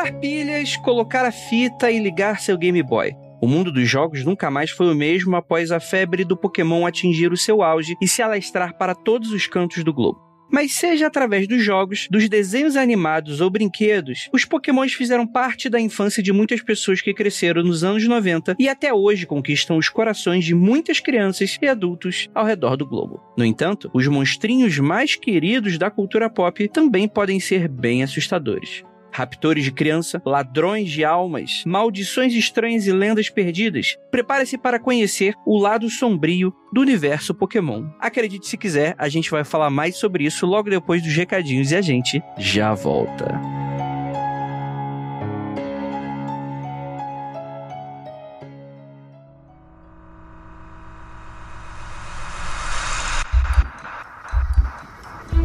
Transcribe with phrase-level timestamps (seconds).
[0.00, 3.14] Comprar pilhas, colocar a fita e ligar seu Game Boy.
[3.40, 7.32] O mundo dos jogos nunca mais foi o mesmo após a febre do Pokémon atingir
[7.32, 10.29] o seu auge e se alastrar para todos os cantos do globo.
[10.50, 15.80] Mas seja através dos jogos, dos desenhos animados ou brinquedos, os Pokémons fizeram parte da
[15.80, 20.44] infância de muitas pessoas que cresceram nos anos 90 e até hoje conquistam os corações
[20.44, 23.20] de muitas crianças e adultos ao redor do globo.
[23.36, 28.82] No entanto, os monstrinhos mais queridos da cultura pop também podem ser bem assustadores
[29.12, 33.96] raptores de criança, ladrões de almas, maldições estranhas e lendas perdidas.
[34.10, 37.88] Prepare-se para conhecer o lado sombrio do universo Pokémon.
[37.98, 41.76] Acredite se quiser, a gente vai falar mais sobre isso logo depois dos recadinhos e
[41.76, 43.40] a gente já volta.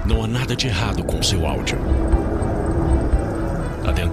[0.05, 1.79] Não há nada de errado com seu áudio.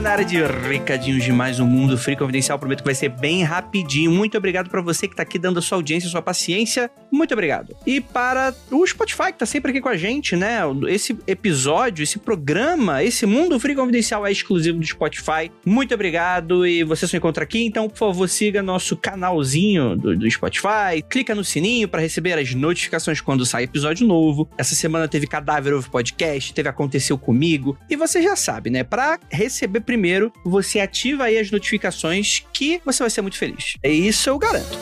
[0.00, 2.58] Agora na área de recadinhos de mais um Mundo Free Confidencial.
[2.58, 4.10] Prometo que vai ser bem rapidinho.
[4.10, 6.90] Muito obrigado para você que tá aqui dando a sua audiência, sua paciência.
[7.12, 7.76] Muito obrigado.
[7.86, 10.60] E para o Spotify, que tá sempre aqui com a gente, né?
[10.88, 15.50] Esse episódio, esse programa, esse Mundo Free Confidencial é exclusivo do Spotify.
[15.66, 16.66] Muito obrigado.
[16.66, 21.02] E você se encontra aqui, então, por favor, siga nosso canalzinho do, do Spotify.
[21.08, 24.48] Clica no sininho para receber as notificações quando sai episódio novo.
[24.56, 27.76] Essa semana teve Cadáver Ovo Podcast, teve Aconteceu Comigo.
[27.88, 28.82] E você já sabe, né?
[28.82, 33.74] Pra receber primeiro, você ativa aí as notificações que você vai ser muito feliz.
[33.82, 34.78] É isso eu garanto.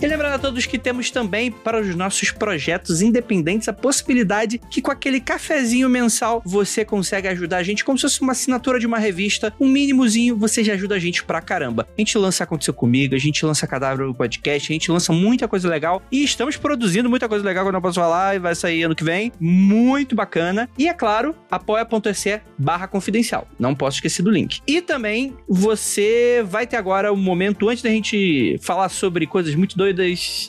[0.00, 4.80] E lembrando a todos que temos também para os nossos projetos independentes a possibilidade que
[4.80, 8.86] com aquele cafezinho mensal você consegue ajudar a gente como se fosse uma assinatura de
[8.86, 11.88] uma revista, um mínimozinho, você já ajuda a gente pra caramba.
[11.98, 15.48] A gente lança Aconteceu Comigo, a gente lança Cadáver no Podcast, a gente lança muita
[15.48, 18.54] coisa legal e estamos produzindo muita coisa legal que eu não posso falar e vai
[18.54, 19.32] sair ano que vem.
[19.40, 20.70] Muito bacana.
[20.78, 23.48] E é claro, apoia.se barra confidencial.
[23.58, 24.60] Não posso esquecer do link.
[24.64, 29.56] E também você vai ter agora o um momento antes da gente falar sobre coisas
[29.56, 29.87] muito doidas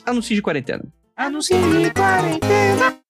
[0.06, 0.82] anúncios de quarentena.
[1.16, 3.00] Anúncios de quarentena.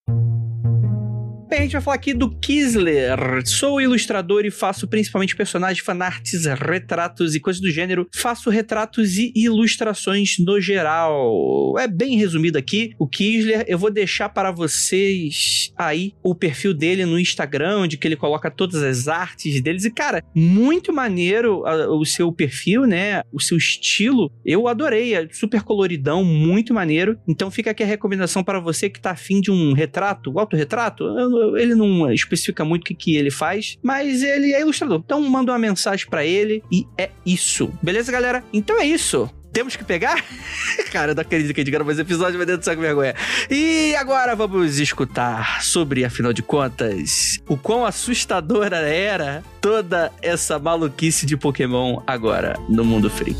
[1.50, 3.18] Bem, a gente vai falar aqui do Kisler.
[3.44, 8.08] Sou ilustrador e faço principalmente personagens, fanarts, retratos e coisas do gênero.
[8.14, 11.74] Faço retratos e ilustrações no geral.
[11.76, 12.94] É bem resumido aqui.
[13.00, 18.06] O Kisler, eu vou deixar para vocês aí o perfil dele no Instagram, onde que
[18.06, 19.84] ele coloca todas as artes deles.
[19.84, 21.64] E, cara, muito maneiro
[21.98, 23.22] o seu perfil, né?
[23.32, 24.30] O seu estilo.
[24.46, 25.16] Eu adorei.
[25.16, 27.18] É super coloridão, muito maneiro.
[27.26, 31.02] Então fica aqui a recomendação para você que tá afim de um retrato, autorretrato.
[31.02, 35.02] Eu ele não especifica muito o que, que ele faz, mas ele é ilustrador.
[35.04, 37.72] Então manda uma mensagem para ele e é isso.
[37.82, 38.44] Beleza, galera?
[38.52, 39.30] Então é isso.
[39.52, 40.24] Temos que pegar?
[40.92, 43.14] Cara, eu não acredito que a gente gravou esse episódio, mas dentro do saco vergonha.
[43.50, 51.26] E agora vamos escutar sobre, afinal de contas, o quão assustadora era toda essa maluquice
[51.26, 53.38] de Pokémon agora no mundo freak.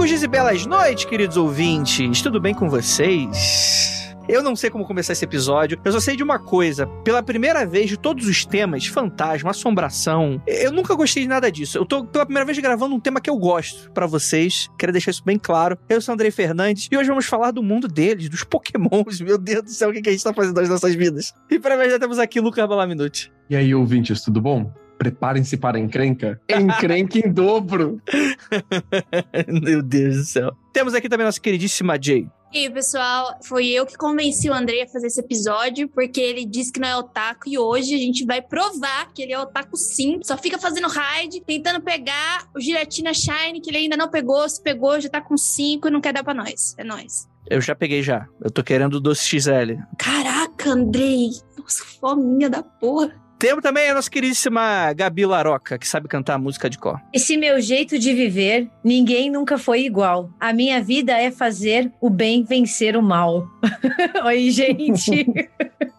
[0.00, 2.22] Longos dias e belas noites, queridos ouvintes.
[2.22, 4.16] Tudo bem com vocês?
[4.26, 5.78] Eu não sei como começar esse episódio.
[5.84, 6.86] Eu só sei de uma coisa.
[7.04, 11.76] Pela primeira vez de todos os temas, fantasma, assombração, eu nunca gostei de nada disso.
[11.76, 14.70] Eu tô pela primeira vez gravando um tema que eu gosto para vocês.
[14.78, 15.76] Quero deixar isso bem claro.
[15.86, 19.20] Eu sou Andrei Fernandes e hoje vamos falar do mundo deles, dos pokémons.
[19.20, 21.34] Meu Deus do céu, o que a gente tá fazendo nas nossas vidas?
[21.50, 23.30] E para mim já temos aqui Lucas Balaminute.
[23.50, 24.72] E aí, ouvintes, tudo bom?
[25.00, 26.38] Preparem-se para a encrenca.
[26.46, 28.02] Encrenca em dobro.
[29.48, 30.52] Meu Deus do céu.
[30.74, 32.28] Temos aqui também nossa queridíssima Jay.
[32.52, 36.44] E aí, pessoal, foi eu que convenci o André a fazer esse episódio, porque ele
[36.44, 39.74] disse que não é otaku, e hoje a gente vai provar que ele é otaku
[39.74, 40.20] sim.
[40.22, 44.62] Só fica fazendo raid, tentando pegar o Giratina Shine, que ele ainda não pegou, se
[44.62, 46.74] pegou, já tá com 5 e não quer dar pra nós.
[46.76, 47.26] É nós.
[47.48, 48.28] Eu já peguei já.
[48.44, 49.80] Eu tô querendo o doce XL.
[49.96, 51.30] Caraca, Andrei.
[51.56, 53.29] Nossa, fominha da porra.
[53.40, 57.00] Temos também a nossa queridíssima Gabi Laroca, que sabe cantar música de cor.
[57.10, 60.30] Esse meu jeito de viver, ninguém nunca foi igual.
[60.38, 63.48] A minha vida é fazer o bem vencer o mal.
[64.26, 65.26] Oi, gente.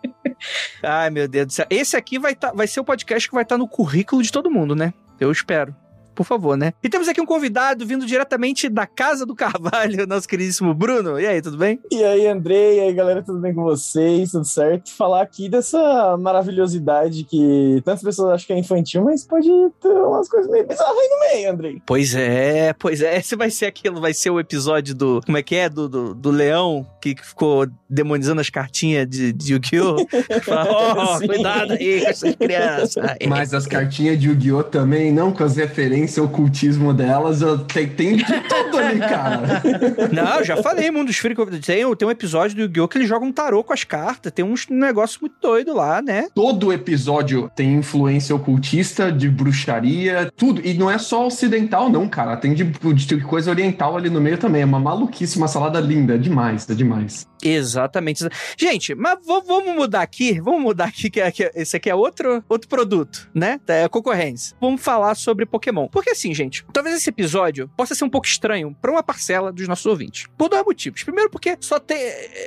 [0.86, 1.66] Ai, meu Deus do céu.
[1.68, 4.32] Esse aqui vai, tá, vai ser o podcast que vai estar tá no currículo de
[4.32, 4.94] todo mundo, né?
[5.20, 5.76] Eu espero
[6.14, 6.74] por favor, né?
[6.84, 11.20] E temos aqui um convidado vindo diretamente da casa do Carvalho, nosso queridíssimo Bruno.
[11.20, 11.80] E aí, tudo bem?
[11.92, 14.32] E aí, Andrei, e aí, galera, tudo bem com vocês?
[14.32, 14.92] Tudo certo?
[14.96, 19.50] Falar aqui dessa maravilhosidade que tantas pessoas acham que é infantil, mas pode
[19.82, 21.82] ter umas coisas meio bizarras aí no meio, Andrei.
[21.86, 23.18] Pois é, pois é.
[23.18, 25.22] Esse vai ser aquilo, vai ser o episódio do.
[25.26, 25.70] Como é que é?
[25.70, 30.06] Do, do, do leão que ficou demonizando as cartinhas de, de Yu-Gi-Oh!
[30.44, 33.06] Fala, oh, cuidado aí com essas crianças.
[33.28, 34.64] Mas as cartinhas de Yu-Gi-Oh!
[34.64, 39.62] também, não com as referências referência, ocultismo delas, eu tem, tem de tudo ali, cara.
[40.12, 41.60] Não, eu já falei, Mundo dos Freak.
[41.60, 42.88] Tem, tem um episódio do Yu-Gi-Oh!
[42.88, 44.32] que ele joga um tarô com as cartas.
[44.32, 46.28] Tem uns negócios muito doido lá, né?
[46.34, 50.62] Todo episódio tem influência ocultista, de bruxaria, tudo.
[50.66, 52.38] E não é só ocidental, não, cara.
[52.38, 54.62] Tem de, de coisa oriental ali no meio também.
[54.62, 56.16] É uma maluquice, uma salada linda.
[56.16, 57.28] É demais, é demais.
[57.44, 58.28] Exatamente.
[58.58, 60.40] Gente, mas vamos mudar aqui.
[60.40, 63.60] Vamos mudar aqui, que, é, que é, esse aqui é outro, outro produto, né?
[63.68, 64.56] É concorrência.
[64.60, 65.88] Vamos falar sobre Pokémon.
[65.92, 69.68] Porque assim, gente, talvez esse episódio possa ser um pouco estranho para uma parcela dos
[69.68, 70.28] nossos ouvintes.
[70.38, 71.04] Por dois motivos.
[71.04, 71.98] Primeiro, porque só tem.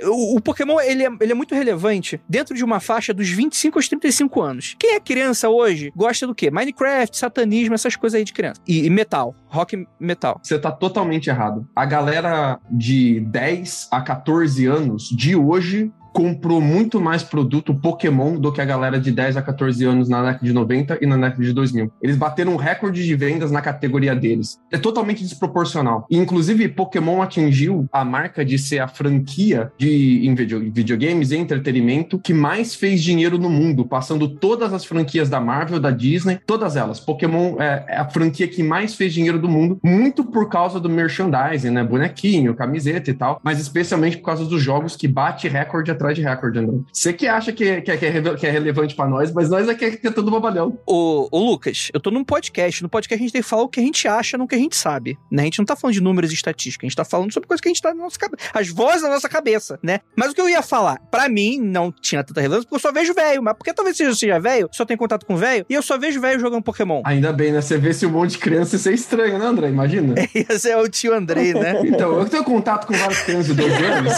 [0.04, 3.78] O, o Pokémon ele é, ele é, muito relevante dentro de uma faixa dos 25
[3.78, 4.76] aos 35 anos.
[4.78, 6.50] Quem é criança hoje gosta do quê?
[6.50, 8.60] Minecraft, satanismo, essas coisas aí de criança.
[8.66, 10.40] E, e metal, rock metal.
[10.42, 11.68] Você tá totalmente errado.
[11.74, 18.52] A galera de 10 a 14 anos de hoje comprou muito mais produto Pokémon do
[18.52, 21.42] que a galera de 10 a 14 anos na década de 90 e na década
[21.42, 21.92] de 2000.
[22.00, 24.60] Eles bateram um recorde de vendas na categoria deles.
[24.70, 26.06] É totalmente desproporcional.
[26.08, 30.34] E, inclusive, Pokémon atingiu a marca de ser a franquia de em
[30.70, 35.80] videogames e entretenimento que mais fez dinheiro no mundo, passando todas as franquias da Marvel,
[35.80, 37.00] da Disney, todas elas.
[37.00, 40.88] Pokémon é, é a franquia que mais fez dinheiro do mundo, muito por causa do
[40.88, 41.82] merchandising, né?
[41.82, 46.16] Bonequinho, camiseta e tal, mas especialmente por causa dos jogos que bate recorde atrás atrás
[46.16, 46.78] de recorde, André.
[46.92, 49.74] Você que acha que, que, que, é, que é relevante para nós, mas nós é
[49.74, 50.78] que é, que é tudo babalhão.
[50.86, 52.82] Ô, ô, Lucas, eu tô num podcast.
[52.82, 54.54] No podcast a gente tem que falar o que a gente acha, não o que
[54.54, 55.18] a gente sabe.
[55.30, 55.42] Né?
[55.42, 57.60] A gente não tá falando de números e estatísticas, a gente tá falando sobre coisas
[57.60, 58.50] que a gente tá na nossa cabeça.
[58.52, 60.00] As vozes da nossa cabeça, né?
[60.14, 62.92] Mas o que eu ia falar, para mim, não tinha tanta relevância, porque eu só
[62.92, 63.42] vejo velho.
[63.42, 66.20] Mas porque talvez seja, seja velho, só tem contato com velho, e eu só vejo
[66.20, 67.02] velho jogando Pokémon.
[67.04, 67.60] Ainda bem, né?
[67.60, 69.68] Você vê se um monte de criança, isso é estranho, né, André?
[69.68, 70.14] Imagina.
[70.34, 71.80] Esse é o tio Andrei, né?
[71.84, 74.12] então, eu tenho contato com várias crianças de 12 anos.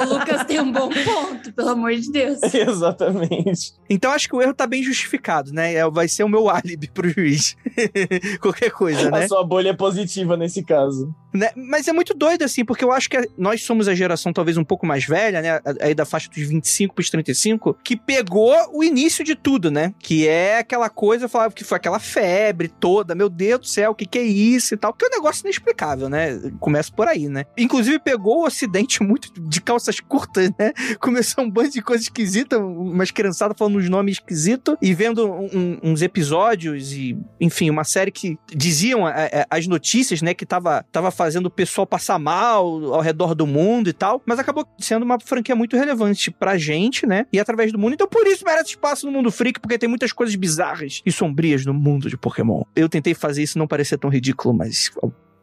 [0.00, 2.40] o Lucas tem um bom ponto, pelo amor de Deus.
[2.54, 3.72] Exatamente.
[3.88, 5.74] Então acho que o erro tá bem justificado, né?
[5.74, 7.56] É, vai ser o meu álibi pro juiz.
[8.40, 9.24] Qualquer coisa, né?
[9.24, 11.14] A sua bolha é positiva nesse caso.
[11.36, 11.50] Né?
[11.54, 14.64] Mas é muito doido, assim, porque eu acho que nós somos a geração talvez um
[14.64, 15.60] pouco mais velha, né?
[15.80, 19.92] Aí da faixa dos 25 pros 35, que pegou o início de tudo, né?
[19.98, 23.90] Que é aquela coisa, eu falava que foi aquela febre toda, meu Deus do céu,
[23.90, 24.94] o que, que é isso e tal.
[24.94, 26.40] Que é um negócio inexplicável, né?
[26.58, 27.44] Começa por aí, né?
[27.56, 30.65] Inclusive pegou o ocidente muito de calças curtas, né?
[31.00, 35.78] Começou um bando de coisa esquisita, umas criançadas falando uns nomes esquisitos e vendo um,
[35.82, 40.34] uns episódios e, enfim, uma série que diziam é, é, as notícias, né?
[40.34, 44.22] Que tava, tava fazendo fazendo o pessoal passar mal ao redor do mundo e tal,
[44.24, 47.26] mas acabou sendo uma franquia muito relevante pra gente, né?
[47.32, 47.94] E através do mundo.
[47.94, 51.66] Então por isso merece espaço no mundo freak, porque tem muitas coisas bizarras e sombrias
[51.66, 52.62] no mundo de Pokémon.
[52.74, 54.90] Eu tentei fazer isso não parecer tão ridículo, mas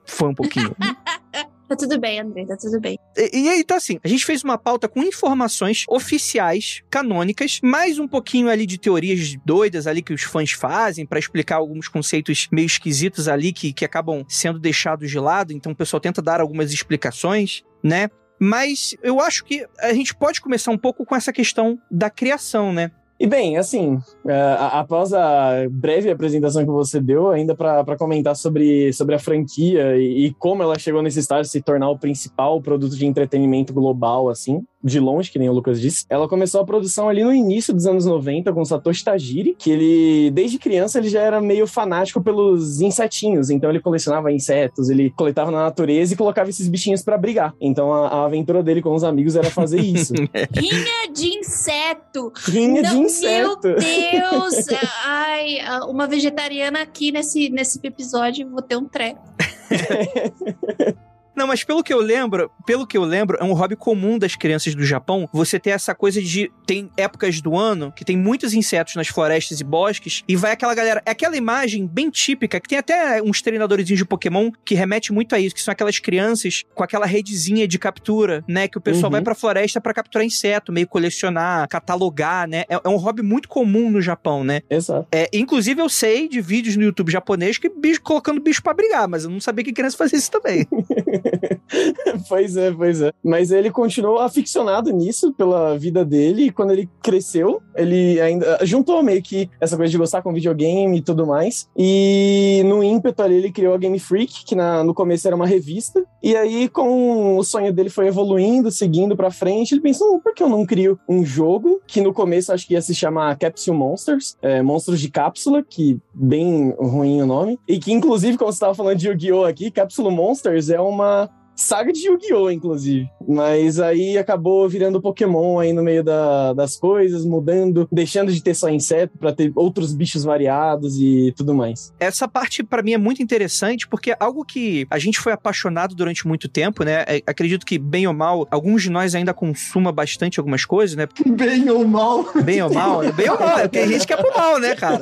[0.06, 0.76] foi um pouquinho.
[1.74, 3.00] Tá tudo bem, André, tá tudo bem.
[3.18, 7.98] E, e aí, então assim, a gente fez uma pauta com informações oficiais, canônicas, mais
[7.98, 12.48] um pouquinho ali de teorias doidas ali que os fãs fazem para explicar alguns conceitos
[12.52, 15.52] meio esquisitos ali que, que acabam sendo deixados de lado.
[15.52, 18.08] Então o pessoal tenta dar algumas explicações, né?
[18.40, 22.72] Mas eu acho que a gente pode começar um pouco com essa questão da criação,
[22.72, 22.92] né?
[23.20, 28.92] E bem, assim, uh, após a breve apresentação que você deu, ainda para comentar sobre,
[28.92, 32.62] sobre a franquia e, e, como ela chegou nesse estágio de se tornar o principal
[32.62, 36.06] produto de entretenimento global, assim, de longe, que nem o Lucas disse.
[36.10, 40.32] Ela começou a produção ali no início dos anos 90 com Satoshi Tajiri, que ele,
[40.32, 43.50] desde criança, ele já era meio fanático pelos insetinhos.
[43.50, 47.54] Então ele colecionava insetos, ele coletava na natureza e colocava esses bichinhos para brigar.
[47.62, 50.14] Então a, a, aventura dele com os amigos era fazer isso.
[50.54, 52.32] Rinha de inseto!
[52.46, 53.68] Rinha Não, de inseto!
[53.68, 54.66] Meu Deus!
[55.06, 59.22] Ai, uma vegetariana aqui nesse, nesse episódio, vou ter um treco.
[61.36, 64.36] Não, mas pelo que eu lembro, pelo que eu lembro, é um hobby comum das
[64.36, 65.28] crianças do Japão.
[65.34, 69.60] Você ter essa coisa de tem épocas do ano que tem muitos insetos nas florestas
[69.60, 73.42] e bosques e vai aquela galera, é aquela imagem bem típica que tem até uns
[73.42, 77.68] treinadores de Pokémon que remete muito a isso, que são aquelas crianças com aquela redezinha
[77.68, 79.12] de captura, né, que o pessoal Uhum.
[79.12, 82.64] vai pra floresta pra capturar inseto, meio colecionar, catalogar, né?
[82.70, 84.62] É, é um hobby muito comum no Japão, né?
[84.70, 85.08] Exato.
[85.12, 89.08] É, inclusive eu sei de vídeos no YouTube japonês que bicho colocando bicho pra brigar,
[89.08, 90.66] mas eu não sabia que criança fazia isso também.
[92.28, 93.12] pois é, pois é.
[93.24, 96.44] Mas ele continuou aficionado nisso pela vida dele.
[96.46, 100.98] E quando ele cresceu, ele ainda juntou meio que essa coisa de gostar com videogame
[100.98, 101.68] e tudo mais.
[101.78, 105.48] E no ímpeto ali, ele criou a Game Freak, que na- no começo era uma
[105.48, 106.04] revista.
[106.22, 110.34] E aí, com o sonho dele foi evoluindo, seguindo pra frente, ele pensou: "Hum, por
[110.34, 113.78] que eu não crio um jogo que no começo acho que ia se chamar Capsule
[113.78, 117.60] Monsters, é, Monstros de Cápsula, que bem ruim o nome.
[117.68, 119.46] E que, inclusive, como você estava falando de Yu-Gi-Oh!
[119.46, 121.13] aqui, Capsule Monsters é uma
[121.56, 122.50] saga de Yu-Gi-Oh!
[122.52, 123.08] inclusive.
[123.28, 128.54] Mas aí acabou virando Pokémon aí no meio da- das coisas, mudando, deixando de ter
[128.54, 131.94] só inseto pra ter outros bichos variados e tudo mais.
[132.00, 135.96] Essa parte pra mim é muito interessante porque é algo que a gente foi apaixonado
[135.96, 137.04] durante muito tempo, né?
[137.08, 141.08] É, acredito que bem ou mal, alguns de nós ainda consuma bastante algumas coisas, né?
[141.26, 142.26] Bem ou mal.
[142.44, 143.12] Bem ou mal, né?
[143.12, 145.02] bem ou mal, tem gente que é pro mal, né, cara?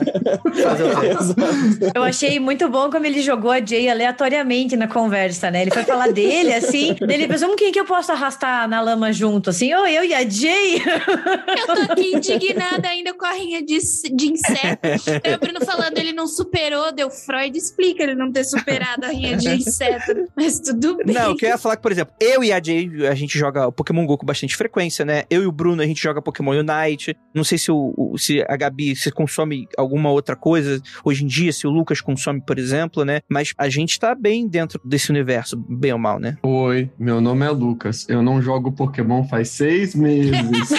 [1.94, 5.62] Eu achei muito bom como ele jogou a Jay aleatoriamente na conversa, né?
[5.64, 8.82] Ele foi falar dele, assim, daí ele pensou, "Hum, quem que eu posso arrastar na
[8.82, 9.50] lama junto?
[9.50, 10.76] Assim, ou eu e a Jay?
[10.78, 14.80] Eu tô aqui indignada ainda com a rinha de, de inseto.
[15.24, 19.10] Daí o Bruno falando, ele não superou, deu Freud explica ele não ter superado a
[19.10, 20.28] rinha de inseto.
[20.36, 21.14] Mas tudo bem.
[21.16, 23.72] Não, eu queria falar que, por exemplo, eu e a Jay, a gente joga o
[23.72, 25.24] Pokémon GO com bastante frequência, né?
[25.30, 27.16] Eu e o Bruno, a gente joga Pokémon Unite.
[27.34, 31.28] Não sei se, o, o- se a Gabi se consome alguma outra coisa hoje em
[31.28, 33.20] dia, se o Lucas consome, por exemplo, né?
[33.30, 36.31] Mas a gente tá bem dentro desse universo, bem ou mal, né?
[36.44, 38.08] Oi, meu nome é Lucas.
[38.10, 40.32] Eu não jogo Pokémon faz seis meses.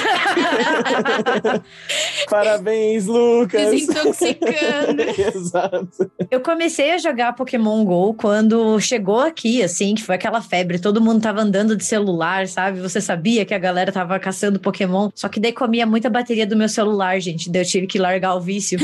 [2.29, 3.71] Parabéns, Lucas!
[3.71, 5.03] Desintoxicando.
[5.37, 6.11] Exato.
[6.31, 10.79] Eu comecei a jogar Pokémon GO quando chegou aqui, assim, que foi aquela febre.
[10.79, 12.81] Todo mundo tava andando de celular, sabe?
[12.81, 15.11] Você sabia que a galera tava caçando Pokémon.
[15.15, 17.51] Só que daí comia muita bateria do meu celular, gente.
[17.51, 18.79] Daí eu tive que largar o vício.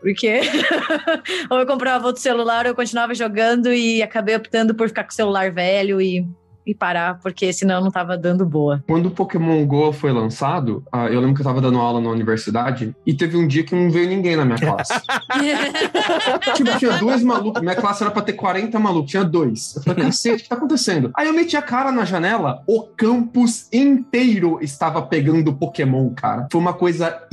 [0.00, 0.40] Porque
[1.50, 5.10] ou eu comprava outro celular, ou eu continuava jogando e acabei optando por ficar com
[5.10, 6.26] o celular velho e,
[6.68, 8.84] e parar, porque senão eu não tava dando boa.
[8.86, 12.10] Quando o Pokémon GO foi lançado, ah, eu lembro que eu tava dando aula na
[12.10, 14.92] universidade e teve um dia que não veio ninguém na minha classe.
[16.54, 17.62] tipo, tinha dois malucos.
[17.62, 19.76] Minha classe era pra ter 40 malucos, tinha dois.
[19.76, 21.10] Eu falei, cacete, o que tá acontecendo?
[21.16, 26.46] Aí eu meti a cara na janela, o campus inteiro estava pegando Pokémon, cara.
[26.52, 27.26] Foi uma coisa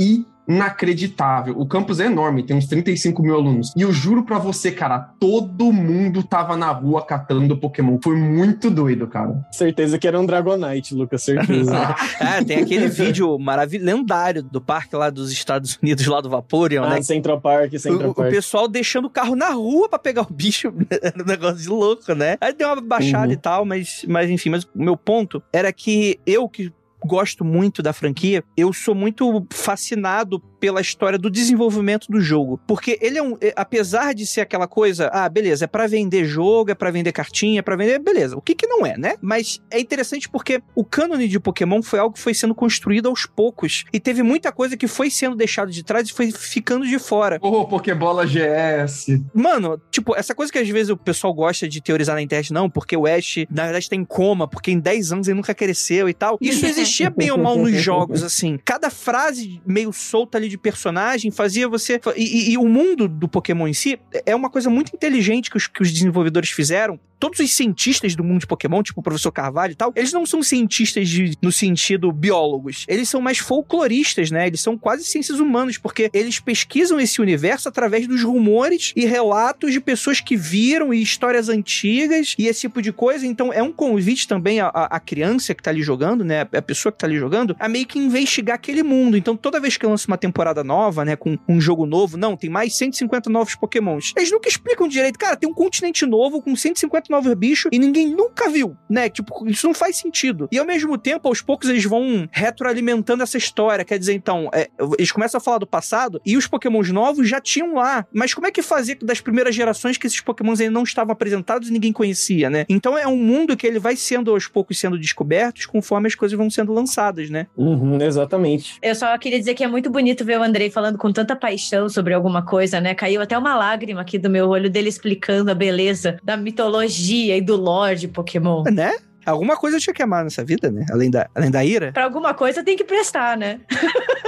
[0.47, 1.55] inacreditável.
[1.57, 3.71] O campus é enorme, tem uns 35 mil alunos.
[3.75, 7.97] E eu juro pra você, cara, todo mundo tava na rua catando Pokémon.
[8.03, 9.45] Foi muito doido, cara.
[9.51, 11.95] Certeza que era um Dragonite, Lucas, certeza.
[12.19, 16.83] É, tem aquele vídeo maravilhoso, lendário do parque lá dos Estados Unidos, lá do Vaporeon,
[16.83, 17.01] ah, né?
[17.01, 18.29] Central Park, Central O, o Park.
[18.31, 20.73] pessoal deixando o carro na rua pra pegar o bicho.
[21.01, 22.37] Era um negócio de louco, né?
[22.41, 23.31] Aí deu uma baixada Uhum.
[23.33, 24.49] e tal, mas, mas enfim.
[24.49, 26.71] Mas o meu ponto era que eu que
[27.05, 32.59] gosto muito da franquia, eu sou muito fascinado pela história do desenvolvimento do jogo.
[32.67, 33.37] Porque ele é um.
[33.39, 37.11] é- apesar de ser aquela coisa, ah, beleza, é pra vender jogo, é pra vender
[37.11, 37.99] cartinha, é pra vender.
[37.99, 38.35] Beleza.
[38.35, 39.15] O que que não é, né?
[39.21, 43.25] Mas é interessante porque o cânone de Pokémon foi algo que foi sendo construído aos
[43.25, 43.85] poucos.
[43.93, 47.37] E teve muita coisa que foi sendo deixado de trás e foi ficando de fora.
[47.41, 49.21] Ô, Pokébola GS.
[49.33, 52.69] Mano, tipo, essa coisa que às vezes o pessoal gosta de teorizar na internet, não,
[52.69, 56.09] porque o Ash, na verdade, tá em coma, porque em 10 anos ele nunca cresceu
[56.09, 56.37] e tal.
[56.41, 56.65] Isso
[57.03, 58.59] existia bem ou mal nos jogos, assim.
[58.63, 61.99] Cada frase meio solta ali de personagem fazia você.
[62.15, 65.57] E, e- e o mundo do Pokémon em si é uma coisa muito inteligente que
[65.57, 66.99] os, que os desenvolvedores fizeram.
[67.19, 70.25] Todos os cientistas do mundo de Pokémon, tipo o professor Carvalho e tal, eles não
[70.25, 72.85] são cientistas de- no sentido biólogos.
[72.87, 74.47] Eles são mais folcloristas, né?
[74.47, 79.71] Eles são quase ciências humanas, porque eles pesquisam esse universo através dos rumores e relatos
[79.71, 83.25] de pessoas que viram e histórias antigas e esse tipo de coisa.
[83.25, 86.41] Então é um convite também à, à- criança que tá ali jogando, né?
[86.41, 89.15] A pessoa que tá ali jogando, a meio que investigar aquele mundo.
[89.17, 91.15] Então toda vez que lança uma temporada nova, né?
[91.15, 94.13] Com um jogo novo, não, tem mais 150 novos Pokémons.
[94.17, 95.17] Eles nunca explicam direito.
[95.19, 99.09] Cara, tem um continente novo com 150 novos bichos e ninguém nunca viu, né?
[99.09, 100.47] Tipo, isso não faz sentido.
[100.51, 103.85] E ao mesmo tempo, aos poucos, eles vão retroalimentando essa história.
[103.85, 107.39] Quer dizer, então, é, eles começam a falar do passado e os Pokémons novos já
[107.39, 108.05] tinham lá.
[108.13, 111.69] Mas como é que fazer das primeiras gerações que esses Pokémons ainda não estavam apresentados
[111.69, 112.65] e ninguém conhecia, né?
[112.67, 116.37] Então é um mundo que ele vai sendo aos poucos sendo descobertos conforme as coisas
[116.37, 117.47] vão sendo lançadas, né?
[117.55, 118.77] Uhum, exatamente.
[118.81, 121.89] Eu só queria dizer que é muito bonito ver o Andrei falando com tanta paixão
[121.89, 122.93] sobre alguma coisa, né?
[122.95, 126.94] Caiu até uma lágrima aqui do meu olho dele explicando a beleza da mitologia
[127.37, 128.63] e do lore de Pokémon.
[128.63, 128.95] Né?
[129.25, 130.85] Alguma coisa eu tinha que amar nessa vida, né?
[130.91, 131.91] Além da, além da ira.
[131.91, 133.59] Pra alguma coisa tem que prestar, né?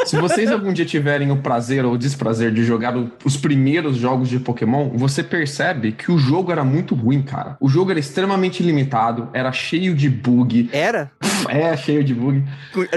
[0.05, 4.29] Se vocês algum dia tiverem o prazer ou o desprazer de jogar os primeiros jogos
[4.29, 7.57] de Pokémon, você percebe que o jogo era muito ruim, cara.
[7.59, 10.69] O jogo era extremamente limitado, era cheio de bug.
[10.71, 11.11] Era?
[11.49, 12.43] É, cheio de bug.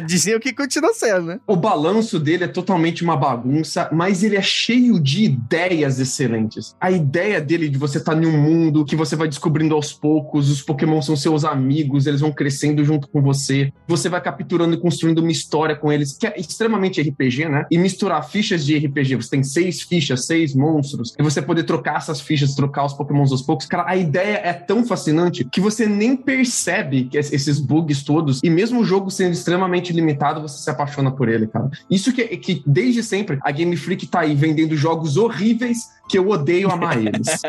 [0.07, 1.41] Diziam que continua sendo, né?
[1.47, 6.77] O balanço dele é totalmente uma bagunça, mas ele é cheio de ideias excelentes.
[6.81, 10.51] A ideia dele de você estar em um mundo que você vai descobrindo aos poucos,
[10.51, 13.73] os Pokémon são seus amigos, eles vão crescendo junto com você.
[13.89, 17.65] Você vai capturando e construindo uma história com eles, que é extremamente RPG, né?
[17.71, 19.17] E misturar fichas de RPG.
[19.17, 23.33] Você tem seis fichas, seis monstros, e você poder trocar essas fichas, trocar os Pokémons
[23.33, 23.67] aos poucos.
[23.67, 28.41] Cara, a ideia é tão fascinante que você nem percebe que es- esses bugs todos,
[28.43, 31.71] e mesmo o jogo sendo extremamente limitado, você se apaixona por ele, cara.
[31.91, 35.79] Isso que, que desde sempre a Game Freak tá aí vendendo jogos horríveis
[36.11, 37.41] que eu odeio amar eles.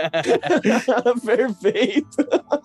[1.26, 2.08] Perfeito.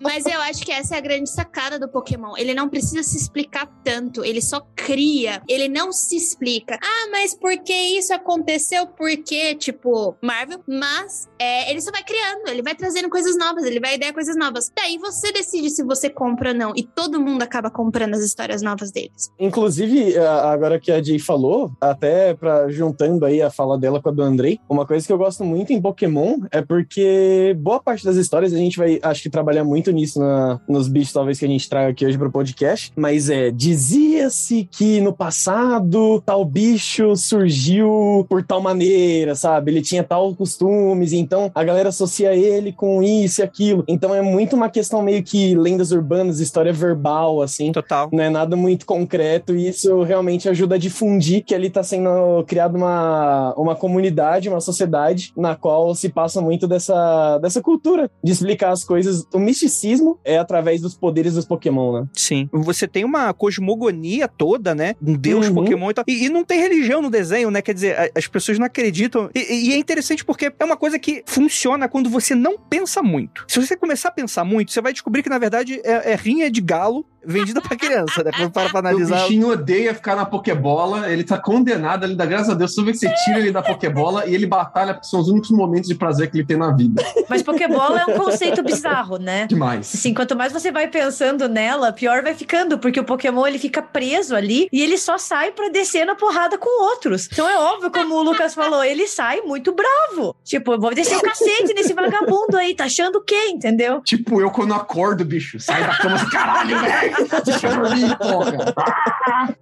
[0.01, 2.35] Mas eu acho que essa é a grande sacada do Pokémon.
[2.37, 5.41] Ele não precisa se explicar tanto, ele só cria.
[5.49, 6.79] Ele não se explica.
[6.83, 8.87] Ah, mas por que isso aconteceu?
[8.87, 9.55] Por quê?
[9.55, 10.61] Tipo, Marvel.
[10.69, 14.37] Mas é, ele só vai criando, ele vai trazendo coisas novas, ele vai idear coisas
[14.37, 14.71] novas.
[14.77, 16.73] Daí você decide se você compra ou não.
[16.77, 19.33] E todo mundo acaba comprando as histórias novas deles.
[19.39, 24.13] Inclusive, agora que a Jay falou, até para juntando aí a fala dela com a
[24.13, 28.17] do Andrei, uma coisa que eu gosto muito em Pokémon é porque boa parte das
[28.17, 31.49] histórias a gente vai, acho que trabalhar muito nisso na- nos bichos talvez que a
[31.49, 38.27] gente traga aqui hoje pro podcast, mas é, dizia-se que no passado tal bicho surgiu
[38.29, 39.71] por tal maneira, sabe?
[39.71, 43.85] Ele tinha tal costumes, então a galera associa ele com isso e aquilo.
[43.87, 48.09] Então é muito uma questão meio que lendas urbanas, história verbal, assim Total.
[48.13, 52.43] não é nada muito concreto e isso realmente ajuda a difundir que ali está sendo
[52.47, 58.33] criada uma, uma comunidade, uma sociedade na qual se passa muito dessa, dessa cultura de
[58.33, 59.25] explicar as coisas.
[59.35, 62.07] O misticismo é através dos poderes dos Pokémon, né?
[62.13, 62.49] Sim.
[62.53, 64.95] Você tem uma cosmogonia toda, né?
[65.03, 65.55] Um deus Uhum.
[65.55, 66.05] Pokémon e tal.
[66.09, 67.61] E, e não tem religião no desenho, né?
[67.63, 69.31] Quer dizer, a- as pessoas não acreditam.
[69.35, 73.45] E, e é interessante porque é uma coisa que funciona quando você não pensa muito.
[73.49, 76.51] Se você começar a pensar muito, você vai descobrir que, na verdade, é, é rinha
[76.51, 78.31] de galo vendida pra criança, né?
[78.31, 79.23] Para pra O analisar.
[79.23, 83.09] bichinho odeia ficar na Pokébola, ele tá condenado ali, dá graças a Deus, vez que
[83.09, 86.31] você tira ele da Pokébola e ele batalha, porque são os únicos momentos de prazer
[86.31, 87.03] que ele tem na vida.
[87.29, 89.47] Mas Pokébola é um conceito bizarro, né?
[89.47, 89.93] Demais.
[89.95, 93.83] Assim, quanto mais você vai pensando nela, pior vai ficando, porque o Pokémon ele fica
[93.83, 97.29] preso ali e ele só sai pra descer na porrada com outros.
[97.33, 100.35] Então é óbvio, como o Lucas falou, ele sai muito bravo.
[100.45, 104.01] Tipo, eu vou descer o cacete nesse vagabundo aí, tá achando o quê, entendeu?
[104.03, 107.17] Tipo, eu quando acordo, bicho, sai da cama assim, caralho, velho!
[107.45, 108.75] Deixa eu dormir, porra!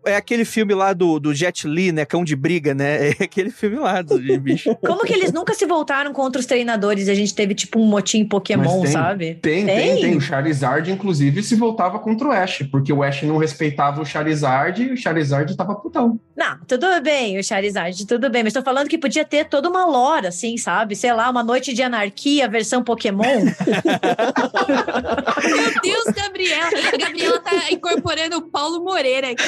[0.04, 2.04] É aquele filme lá do, do Jet Li, né?
[2.04, 3.10] Cão de briga, né?
[3.14, 4.74] É aquele filme lá do bicho.
[4.76, 7.86] Como que eles nunca se voltaram contra os treinadores e a gente teve tipo um
[7.86, 8.90] motim Pokémon, tem.
[8.90, 9.34] sabe?
[9.40, 10.16] Tem, tem, tem.
[10.16, 14.82] O Charizard, inclusive, se voltava contra o Ash, porque o Ash não respeitava o Charizard
[14.82, 16.18] e o Charizard tava putão.
[16.36, 19.84] Não, tudo bem, o Charizard, tudo bem, mas tô falando que podia ter toda uma
[19.86, 20.96] lore, assim, sabe?
[20.96, 23.44] Sei lá, uma noite de anarquia, versão Pokémon.
[25.44, 26.70] Meu Deus, Gabriela!
[26.92, 29.44] A Gabriela tá incorporando o Paulo Moreira aqui.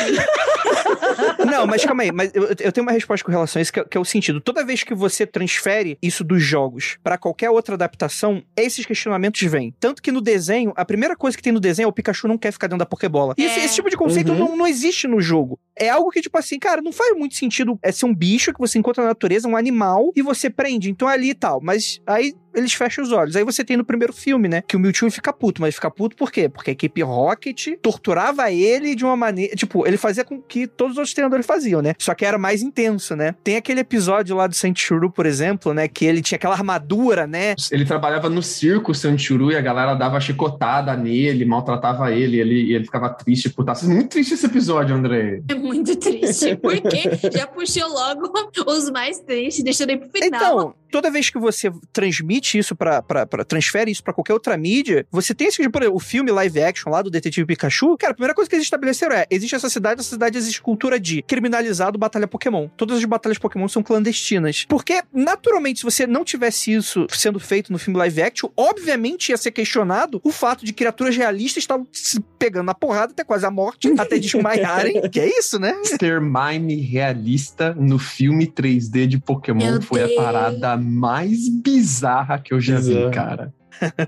[1.44, 2.12] Não, mas calma aí.
[2.12, 4.04] Mas eu, eu tenho uma resposta com relação a isso, que é, que é o
[4.04, 4.40] sentido.
[4.40, 9.74] Toda vez que você transfere isso dos jogos pra qualquer outra adaptação, esses questionamentos vêm.
[9.80, 12.36] Tanto que no desenho, a primeira coisa que tem no desenho é o Pikachu não
[12.36, 13.34] quer ficar dentro da Pokébola.
[13.38, 13.64] E esse, É.
[13.64, 14.38] esse tipo de conceito Uhum.
[14.38, 15.58] não, não existe no jogo.
[15.78, 18.58] É algo que, tipo assim, cara, não faz muito sentido é ser um bicho que
[18.58, 20.90] você encontra na natureza, um animal, e você prende.
[20.90, 21.60] Então é ali e tal.
[21.62, 23.36] Mas aí eles fecham os olhos.
[23.36, 24.62] Aí você tem no primeiro filme, né?
[24.66, 25.60] Que o Mewtwo fica puto.
[25.60, 26.48] Mas fica puto por quê?
[26.48, 29.54] Porque a equipe Rocket torturava ele de uma maneira.
[29.54, 31.94] Tipo, ele fazia com que todos os outros treinadores faziam, né?
[31.98, 33.34] Só que era mais intenso, né?
[33.44, 35.86] Tem aquele episódio lá do Saint Churu, por exemplo, né?
[35.86, 37.54] Que ele tinha aquela armadura, né?
[37.70, 42.74] Ele trabalhava no circo Sanchuru e a galera dava chicotada nele, maltratava ele, ele e
[42.74, 43.88] ele ficava triste, putaço.
[43.88, 45.42] Muito triste esse episódio, André.
[45.48, 48.32] É muito triste, porque já puxou logo
[48.66, 50.26] os mais tristes, deixando aí pro final.
[50.26, 53.02] Então, toda vez que você transmite isso pra-
[53.46, 56.90] transfere isso pra qualquer outra mídia, você tem esse, por exemplo, o filme live action
[56.90, 60.00] lá do Detetive Pikachu, cara, a primeira coisa que eles estabeleceram é, existe essa cidade,
[60.00, 62.68] essa cidade existe cultura de criminalizado batalha Pokémon.
[62.78, 64.64] Todas as batalhas Pokémon são clandestinas.
[64.66, 69.36] Porque, naturalmente, se você não tivesse isso sendo feito no filme live action, obviamente ia
[69.36, 73.50] ser questionado o fato de criaturas realistas estavam se pegando na porrada até quase a
[73.50, 75.02] morte, até desmaiarem.
[75.10, 75.74] que é isso, né?
[75.98, 80.12] Ter mime realista no filme 3D de Pokémon Meu foi Deus.
[80.18, 83.10] a parada mais bizarra que eu já vi, Bizarro.
[83.10, 83.54] cara.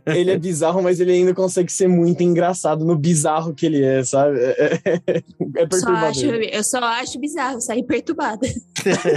[0.07, 4.03] Ele é bizarro, mas ele ainda consegue ser muito engraçado no bizarro que ele é,
[4.05, 4.39] sabe?
[4.39, 6.09] É, é, é só perturbador.
[6.09, 8.47] acho, eu só acho bizarro sair perturbada.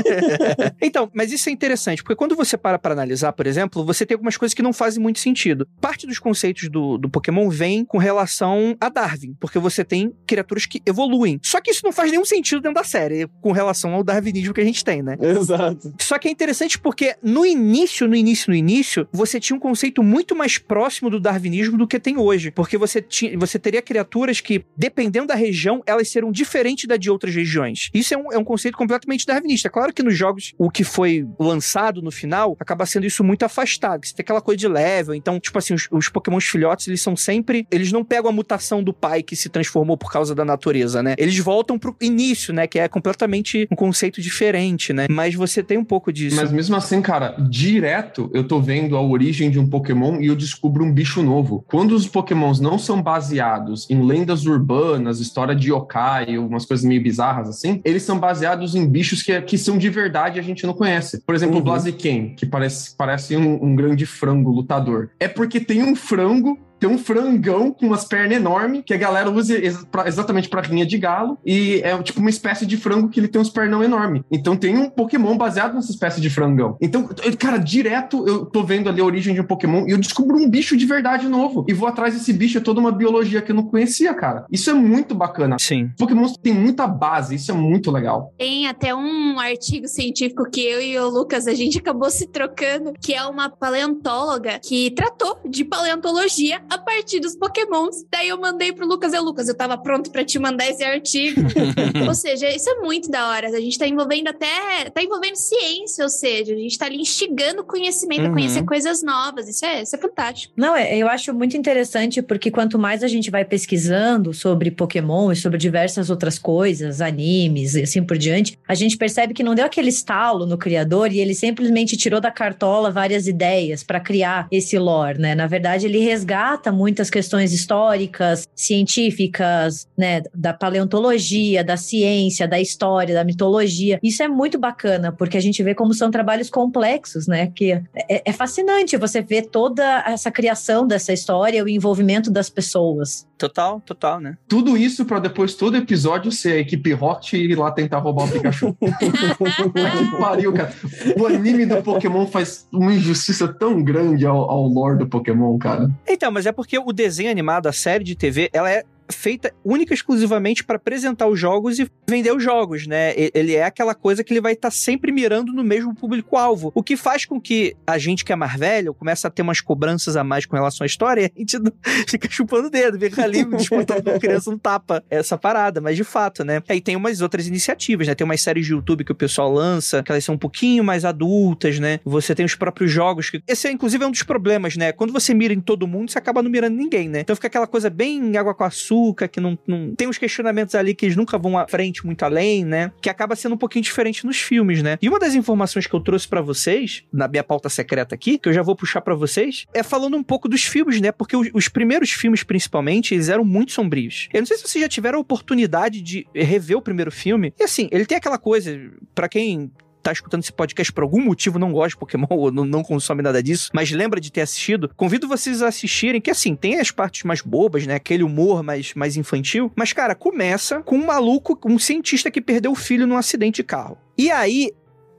[0.81, 4.15] então, mas isso é interessante, porque quando você para para analisar, por exemplo, você tem
[4.15, 5.67] algumas coisas que não fazem muito sentido.
[5.79, 10.65] Parte dos conceitos do, do Pokémon vem com relação a Darwin, porque você tem criaturas
[10.65, 11.39] que evoluem.
[11.43, 14.61] Só que isso não faz nenhum sentido dentro da série, com relação ao darwinismo que
[14.61, 15.17] a gente tem, né?
[15.19, 15.93] Exato.
[15.99, 20.03] Só que é interessante porque no início, no início, no início, você tinha um conceito
[20.03, 22.49] muito mais próximo do darwinismo do que tem hoje.
[22.49, 27.09] Porque você, tinha, você teria criaturas que, dependendo da região, elas serão diferentes da de
[27.09, 27.89] outras regiões.
[27.93, 29.69] Isso é um, é um conceito completamente darwinista.
[29.69, 34.05] Claro que nos jogos, o que foi lançado no final, acaba sendo isso muito afastado.
[34.05, 35.13] Você tem aquela coisa de level.
[35.13, 37.67] Então, tipo assim, os, os pokémons filhotes, eles são sempre...
[37.69, 41.13] Eles não pegam a mutação do pai que se transformou por causa da natureza, né?
[41.17, 42.65] Eles voltam pro início, né?
[42.65, 45.05] Que é completamente um conceito diferente, né?
[45.09, 46.35] Mas você tem um pouco disso.
[46.35, 50.35] Mas mesmo assim, cara, direto eu tô vendo a origem de um Pokémon e eu
[50.35, 51.63] descubro um bicho novo.
[51.67, 57.01] Quando os Pokémons não são baseados em lendas urbanas, história de yokai, umas coisas meio
[57.01, 60.65] bizarras assim, eles são baseados em bichos que, que são de verdade e a gente
[60.65, 61.21] não conhece.
[61.25, 61.61] Por exemplo, uhum.
[61.61, 65.09] o Blaziken, que parece, parece um, um grande frango lutador.
[65.19, 69.29] É porque tem um frango tem um frangão com umas pernas enormes que a galera
[69.29, 73.07] usa ex pra, exatamente para rinha de galo e é tipo uma espécie de frango
[73.07, 74.25] que ele tem uns pernão enorme.
[74.31, 76.75] Então tem um Pokémon baseado nessa espécie de frangão.
[76.81, 80.35] Então, cara, direto eu tô vendo ali a origem de um Pokémon e eu descubro
[80.35, 83.51] um bicho de verdade novo e vou atrás desse bicho, é toda uma biologia que
[83.51, 84.47] eu não conhecia, cara.
[84.51, 85.57] Isso é muito bacana.
[85.59, 85.91] Sim.
[85.99, 88.33] Pokémon tem muita base, isso é muito legal.
[88.39, 92.91] Tem até um artigo científico que eu e o Lucas a gente acabou se trocando,
[92.99, 98.05] que é uma paleontóloga que tratou de paleontologia a partir dos pokémons.
[98.09, 101.41] Daí eu mandei pro Lucas, eu, Lucas, eu tava pronto para te mandar esse artigo.
[102.07, 103.49] ou seja, isso é muito da hora.
[103.49, 107.61] A gente tá envolvendo até, tá envolvendo ciência, ou seja, a gente tá ali instigando
[107.65, 108.27] conhecimento, uhum.
[108.27, 109.49] a conhecer coisas novas.
[109.49, 110.53] Isso é, isso é fantástico.
[110.55, 115.29] Não, é, eu acho muito interessante porque quanto mais a gente vai pesquisando sobre Pokémon
[115.33, 119.53] e sobre diversas outras coisas, animes e assim por diante, a gente percebe que não
[119.53, 124.47] deu aquele estalo no criador e ele simplesmente tirou da cartola várias ideias para criar
[124.49, 125.35] esse lore, né?
[125.35, 133.15] Na verdade, ele resgata muitas questões históricas, científicas, né, da paleontologia, da ciência, da história,
[133.15, 133.97] da mitologia.
[134.03, 137.47] Isso é muito bacana, porque a gente vê como são trabalhos complexos, né?
[137.55, 143.25] Que é, é fascinante você ver toda essa criação dessa história, o envolvimento das pessoas.
[143.41, 144.37] Total, total, né?
[144.47, 148.25] Tudo isso para depois todo episódio ser a equipe Rocket e ir lá tentar roubar
[148.25, 148.77] o Pikachu.
[148.79, 150.71] que pariu, cara.
[151.19, 155.89] O anime do Pokémon faz uma injustiça tão grande ao, ao lore do Pokémon, cara.
[156.07, 159.93] Então, mas é porque o desenho animado, a série de TV, ela é feita única
[159.93, 163.13] e exclusivamente para apresentar os jogos e vender os jogos, né?
[163.15, 166.71] Ele é aquela coisa que ele vai estar tá sempre mirando no mesmo público-alvo.
[166.75, 169.61] O que faz com que a gente que é mais velho começa a ter umas
[169.61, 171.57] cobranças a mais com relação à história e a gente
[172.07, 176.03] fica chupando o dedo, fica ali disputando com criança não tapa essa parada, mas de
[176.03, 176.61] fato, né?
[176.67, 178.15] Aí tem umas outras iniciativas, né?
[178.15, 181.05] Tem umas séries de YouTube que o pessoal lança, que elas são um pouquinho mais
[181.05, 181.99] adultas, né?
[182.03, 183.41] Você tem os próprios jogos que...
[183.47, 184.91] Esse, é, inclusive, é um dos problemas, né?
[184.91, 187.21] Quando você mira em todo mundo, você acaba não mirando ninguém, né?
[187.21, 190.93] Então fica aquela coisa bem água com açúcar, que não, não, tem uns questionamentos ali
[190.93, 192.91] que eles nunca vão à frente muito além, né?
[193.01, 194.97] Que acaba sendo um pouquinho diferente nos filmes, né?
[195.01, 198.49] E uma das informações que eu trouxe para vocês, na minha pauta secreta aqui, que
[198.49, 201.11] eu já vou puxar para vocês, é falando um pouco dos filmes, né?
[201.11, 204.27] Porque os, os, primeiros filmes, principalmente, eles eram muito sombrios.
[204.33, 207.53] Eu não sei se vocês já tiveram a oportunidade de rever o primeiro filme.
[207.59, 208.77] E assim, ele tem aquela coisa,
[209.15, 212.65] para quem tá escutando esse podcast por algum motivo, não gosta de Pokémon ou não,
[212.65, 216.55] não, consome nada disso, mas lembra de ter assistido, convido vocês a assistirem, que assim,
[216.55, 217.95] tem as partes mais bobas, né?
[217.95, 219.71] Aquele humor mais, mais infantil.
[219.75, 223.63] Mas, cara, começa com um maluco, um cientista que perdeu o filho num acidente de
[223.63, 223.97] carro.
[224.17, 224.71] E aí,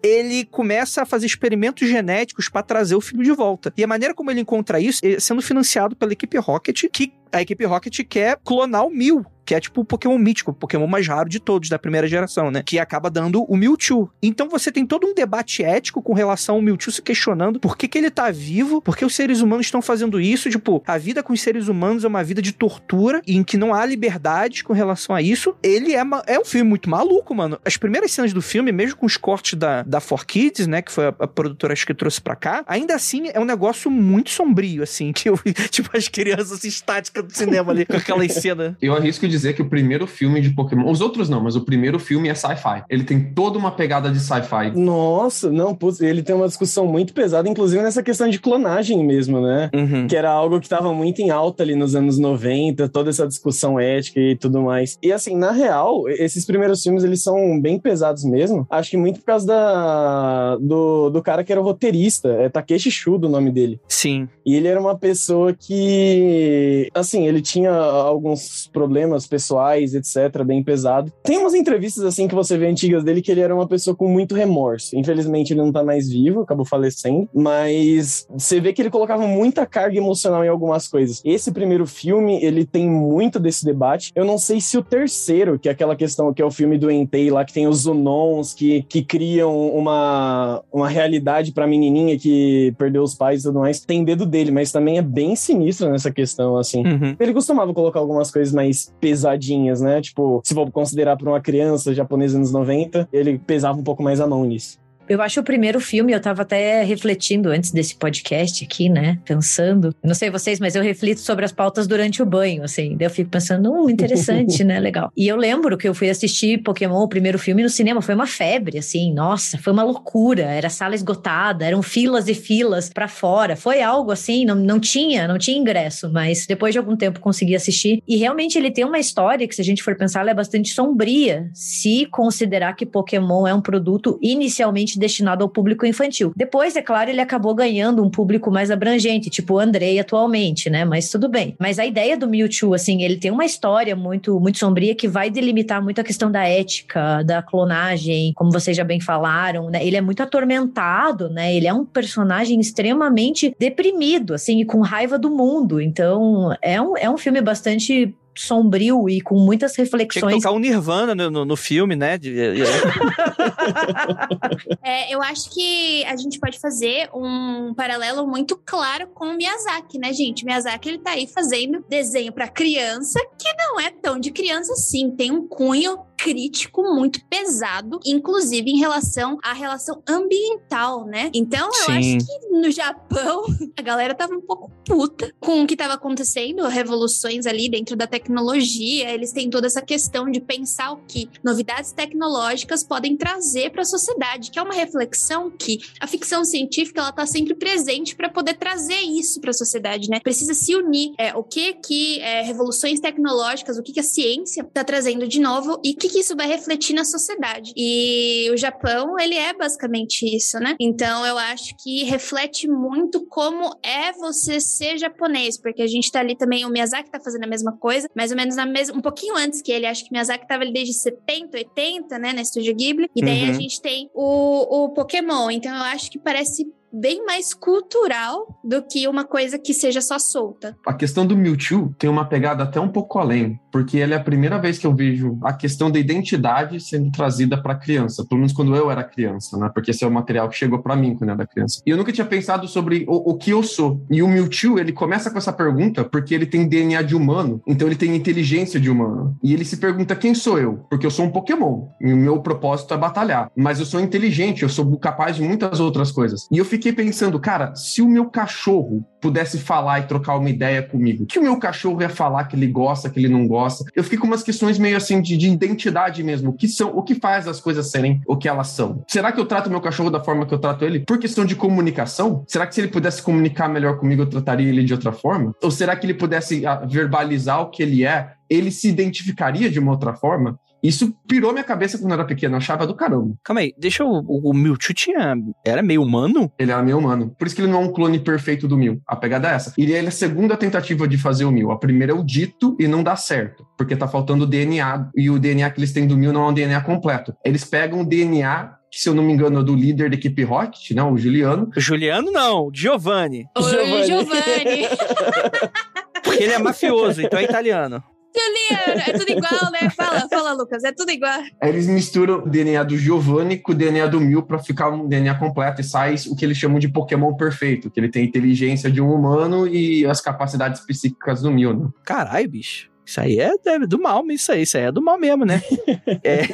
[0.03, 3.73] ele começa a fazer experimentos genéticos para trazer o filho de volta.
[3.77, 7.41] E a maneira como ele encontra isso é sendo financiado pela equipe Rocket, que a
[7.41, 11.07] equipe Rocket quer clonar o Mil, que é tipo o Pokémon mítico, o Pokémon mais
[11.07, 12.63] raro de todos da primeira geração, né?
[12.65, 14.11] Que acaba dando o Mewtwo.
[14.23, 17.89] Então você tem todo um debate ético com relação ao Mewtwo se questionando por que,
[17.89, 20.51] que ele tá vivo, por que os seres humanos estão fazendo isso.
[20.51, 23.75] Tipo, a vida com os seres humanos é uma vida de tortura em que não
[23.75, 25.55] há liberdades com relação a isso.
[25.63, 27.59] Ele é, é um filme muito maluco, mano.
[27.65, 30.83] As primeiras cenas do filme, mesmo com os cortes da, da 4Kids, né?
[30.83, 33.91] Que foi a, a produtora acho que trouxe pra cá, ainda assim é um negócio
[33.91, 35.13] muito sombrio, assim.
[35.23, 35.39] Que eu,
[35.71, 38.77] tipo, as crianças estáticas do cinema ali, com aquela cena.
[38.83, 41.99] Eu arrisco dizer que o primeiro filme de Pokémon, os outros não, mas o primeiro
[41.99, 42.85] filme é sci-fi.
[42.89, 44.71] Ele tem toda uma pegada de sci-fi.
[44.75, 49.41] Nossa, não, putz, ele tem uma discussão muito pesada, inclusive nessa questão de clonagem mesmo,
[49.41, 49.71] né?
[49.75, 50.07] Uhum.
[50.07, 53.81] Que era algo que estava muito em alta ali nos anos 90, toda essa discussão
[53.81, 54.99] ética e tudo mais.
[55.03, 58.67] E assim, na real, esses primeiros filmes, eles são bem pesados mesmo.
[58.71, 62.91] Acho que muito por causa da, do, do cara que era o roteirista, é Takeshi
[62.91, 63.81] Shudo o nome dele.
[63.89, 64.29] Sim.
[64.45, 71.13] E ele era uma pessoa que, assim, ele tinha alguns problemas pessoais, etc, bem pesado.
[71.23, 74.09] Tem umas entrevistas, assim, que você vê antigas dele, que ele era uma pessoa com
[74.09, 74.97] muito remorso.
[74.97, 79.67] Infelizmente, ele não tá mais vivo, acabou falecendo, mas você vê que ele colocava muita
[79.67, 81.21] carga emocional em algumas coisas.
[81.25, 84.13] Esse primeiro filme, ele tem muito desse debate.
[84.15, 86.91] Eu não sei se o terceiro, que é aquela questão que é o filme do
[86.91, 92.75] Entei lá, que tem os Zunons que, que criam uma, uma realidade pra menininha que
[92.79, 96.11] perdeu os pais e tudo mais, tem dedo dele, mas também é bem sinistro nessa
[96.11, 96.87] questão, assim.
[96.87, 97.17] Uhum.
[97.19, 100.01] Ele costumava colocar algumas coisas mais pesadinhas, né?
[100.01, 104.21] Tipo, se for considerar pra uma criança japonesa anos 90, ele pesava um pouco mais
[104.21, 104.81] a mão nisso.
[105.13, 109.19] Eu acho o primeiro filme, eu tava até refletindo antes desse podcast aqui, né?
[109.27, 109.95] Pensando.
[110.03, 112.97] Não sei vocês, mas eu reflito sobre as pautas durante o banho, assim.
[112.97, 114.81] Daí eu fico pensando, hum, interessante, né?
[114.81, 115.13] Legal.
[115.15, 118.01] E eu lembro que eu fui assistir Pokémon, o primeiro filme, no cinema.
[118.01, 119.13] Foi uma febre, assim.
[119.13, 120.45] Nossa, foi uma loucura.
[120.45, 123.55] Era sala esgotada, eram filas e filas pra fora.
[123.55, 127.55] Foi algo assim, não, não tinha, não tinha ingresso, mas depois de algum tempo consegui
[127.55, 128.03] assistir.
[128.09, 130.73] E realmente ele tem uma história que, se a gente for pensar, ela é bastante
[130.73, 136.33] sombria, se considerar que Pokémon é um produto inicialmente destinado ao público infantil.
[136.35, 140.85] Depois, é claro, ele acabou ganhando um público mais abrangente, tipo o Andrei atualmente, né?
[140.85, 141.55] Mas tudo bem.
[141.59, 145.29] Mas a ideia do Mewtwo, assim, ele tem uma história muito, muito sombria que vai
[145.29, 149.85] delimitar muito a questão da ética, da clonagem, como vocês já bem falaram, né?
[149.85, 151.55] Ele é muito atormentado, né?
[151.55, 155.81] Ele é um personagem extremamente deprimido, assim, e com raiva do mundo.
[155.81, 160.37] Então, é um, é um filme bastante sombrio e com muitas Tinha que reflexões.
[160.43, 162.19] tocar um Nirvana no, no, no filme, né?
[162.19, 162.63] De- de-
[164.83, 169.99] É, eu acho que a gente pode fazer um paralelo muito claro com o Miyazaki,
[169.99, 170.45] né, gente?
[170.45, 175.11] Miyazaki, ele tá aí fazendo desenho pra criança, que não é tão de criança assim,
[175.11, 181.31] tem um cunho crítico muito pesado, inclusive em relação à relação ambiental, né?
[181.35, 182.17] Então eu Sim.
[182.17, 183.43] acho que no Japão
[183.77, 188.07] a galera tava um pouco puta com o que tava acontecendo, revoluções ali dentro da
[188.07, 193.83] tecnologia, eles têm toda essa questão de pensar o que novidades tecnológicas podem trazer para
[193.83, 198.29] a sociedade, que é uma reflexão que a ficção científica ela tá sempre presente para
[198.29, 200.21] poder trazer isso para a sociedade, né?
[200.21, 201.15] Precisa se unir.
[201.19, 205.41] É, o que que é, revoluções tecnológicas, o que que a ciência tá trazendo de
[205.41, 207.73] novo e que que isso vai refletir na sociedade.
[207.77, 210.77] E o Japão, ele é basicamente isso, né?
[210.79, 216.21] Então eu acho que reflete muito como é você ser japonês, porque a gente tá
[216.21, 219.01] ali também, o Miyazaki tá fazendo a mesma coisa, mais ou menos na mesma, um
[219.01, 222.75] pouquinho antes que ele, acho que Miyazaki tava ali desde 70, 80, né, na Estúdio
[222.75, 223.55] Ghibli, e daí a Uhum.
[223.55, 229.09] gente tem o, o Pokémon, então eu acho que parece bem mais cultural do que
[229.09, 230.77] uma coisa que seja só solta.
[230.87, 234.23] A questão do Mewtwo tem uma pegada até um pouco além, porque ela é a
[234.23, 238.53] primeira vez que eu vejo a questão da identidade sendo trazida para criança, pelo menos
[238.53, 239.71] quando eu era criança, né?
[239.73, 241.81] Porque esse é o material que chegou para mim quando eu era criança.
[241.87, 244.05] E eu nunca tinha pensado sobre o, o que eu sou.
[244.11, 247.89] E o Mewtwo, ele começa com essa pergunta porque ele tem DNA de humano, então
[247.89, 249.37] ele tem inteligência de humano.
[249.43, 250.85] E ele se pergunta quem sou eu?
[250.91, 254.63] Porque eu sou um Pokémon e o meu propósito é batalhar, mas eu sou inteligente,
[254.63, 256.47] eu sou capaz de muitas outras coisas.
[256.51, 260.83] E eu fiquei pensando, cara, se o meu cachorro pudesse falar e trocar uma ideia
[260.83, 263.62] comigo, o que o meu cachorro ia falar que ele gosta, que ele não gosta?
[263.95, 266.51] Eu fiquei com umas questões meio assim de, de identidade mesmo.
[266.51, 269.05] O que são, o que faz as coisas serem o que elas são?
[269.09, 271.55] Será que eu trato meu cachorro da forma que eu trato ele por questão de
[271.55, 272.45] comunicação?
[272.47, 275.55] Será que se ele pudesse comunicar melhor comigo, eu trataria ele de outra forma?
[275.63, 278.33] Ou será que ele pudesse ah, verbalizar o que ele é?
[278.49, 280.59] Ele se identificaria de uma outra forma?
[280.83, 283.35] Isso pirou minha cabeça quando eu era pequeno, eu achava do caramba.
[283.45, 284.09] Calma aí, deixa eu.
[284.09, 285.37] O, o Mewtwo tinha.
[285.65, 286.51] Era meio humano?
[286.59, 287.35] Ele era meio humano.
[287.39, 289.01] Por isso que ele não é um clone perfeito do Mil.
[289.07, 289.73] A pegada é essa.
[289.79, 291.71] E ele é a segunda tentativa de fazer o Mil.
[291.71, 293.65] A primeira é o dito e não dá certo.
[293.79, 295.11] Porque tá faltando o DNA.
[295.17, 297.35] E o DNA que eles têm do Mil não é um DNA completo.
[297.45, 300.43] Eles pegam o DNA, que se eu não me engano é do líder da equipe
[300.43, 301.03] Rocket, né?
[301.03, 301.71] O Juliano.
[301.77, 303.47] Juliano não, Giovanni.
[303.57, 304.07] Oi, Giovanni.
[304.07, 304.89] Giovanni.
[306.25, 308.03] Porque ele é mafioso, então é italiano.
[308.35, 309.91] Juliano, é tudo igual, né?
[309.91, 311.41] Fala, fala, Lucas, é tudo igual.
[311.61, 315.07] Aí eles misturam o DNA do Giovanni com o DNA do Mil para ficar um
[315.07, 318.27] DNA completo e sai o que eles chamam de Pokémon perfeito, que ele tem a
[318.27, 321.89] inteligência de um humano e as capacidades psíquicas do Mil, né?
[322.05, 322.92] Caralho, bicho.
[323.05, 325.63] Isso aí é, é do mal, isso aí, isso aí é do mal mesmo, né?
[326.23, 326.49] é,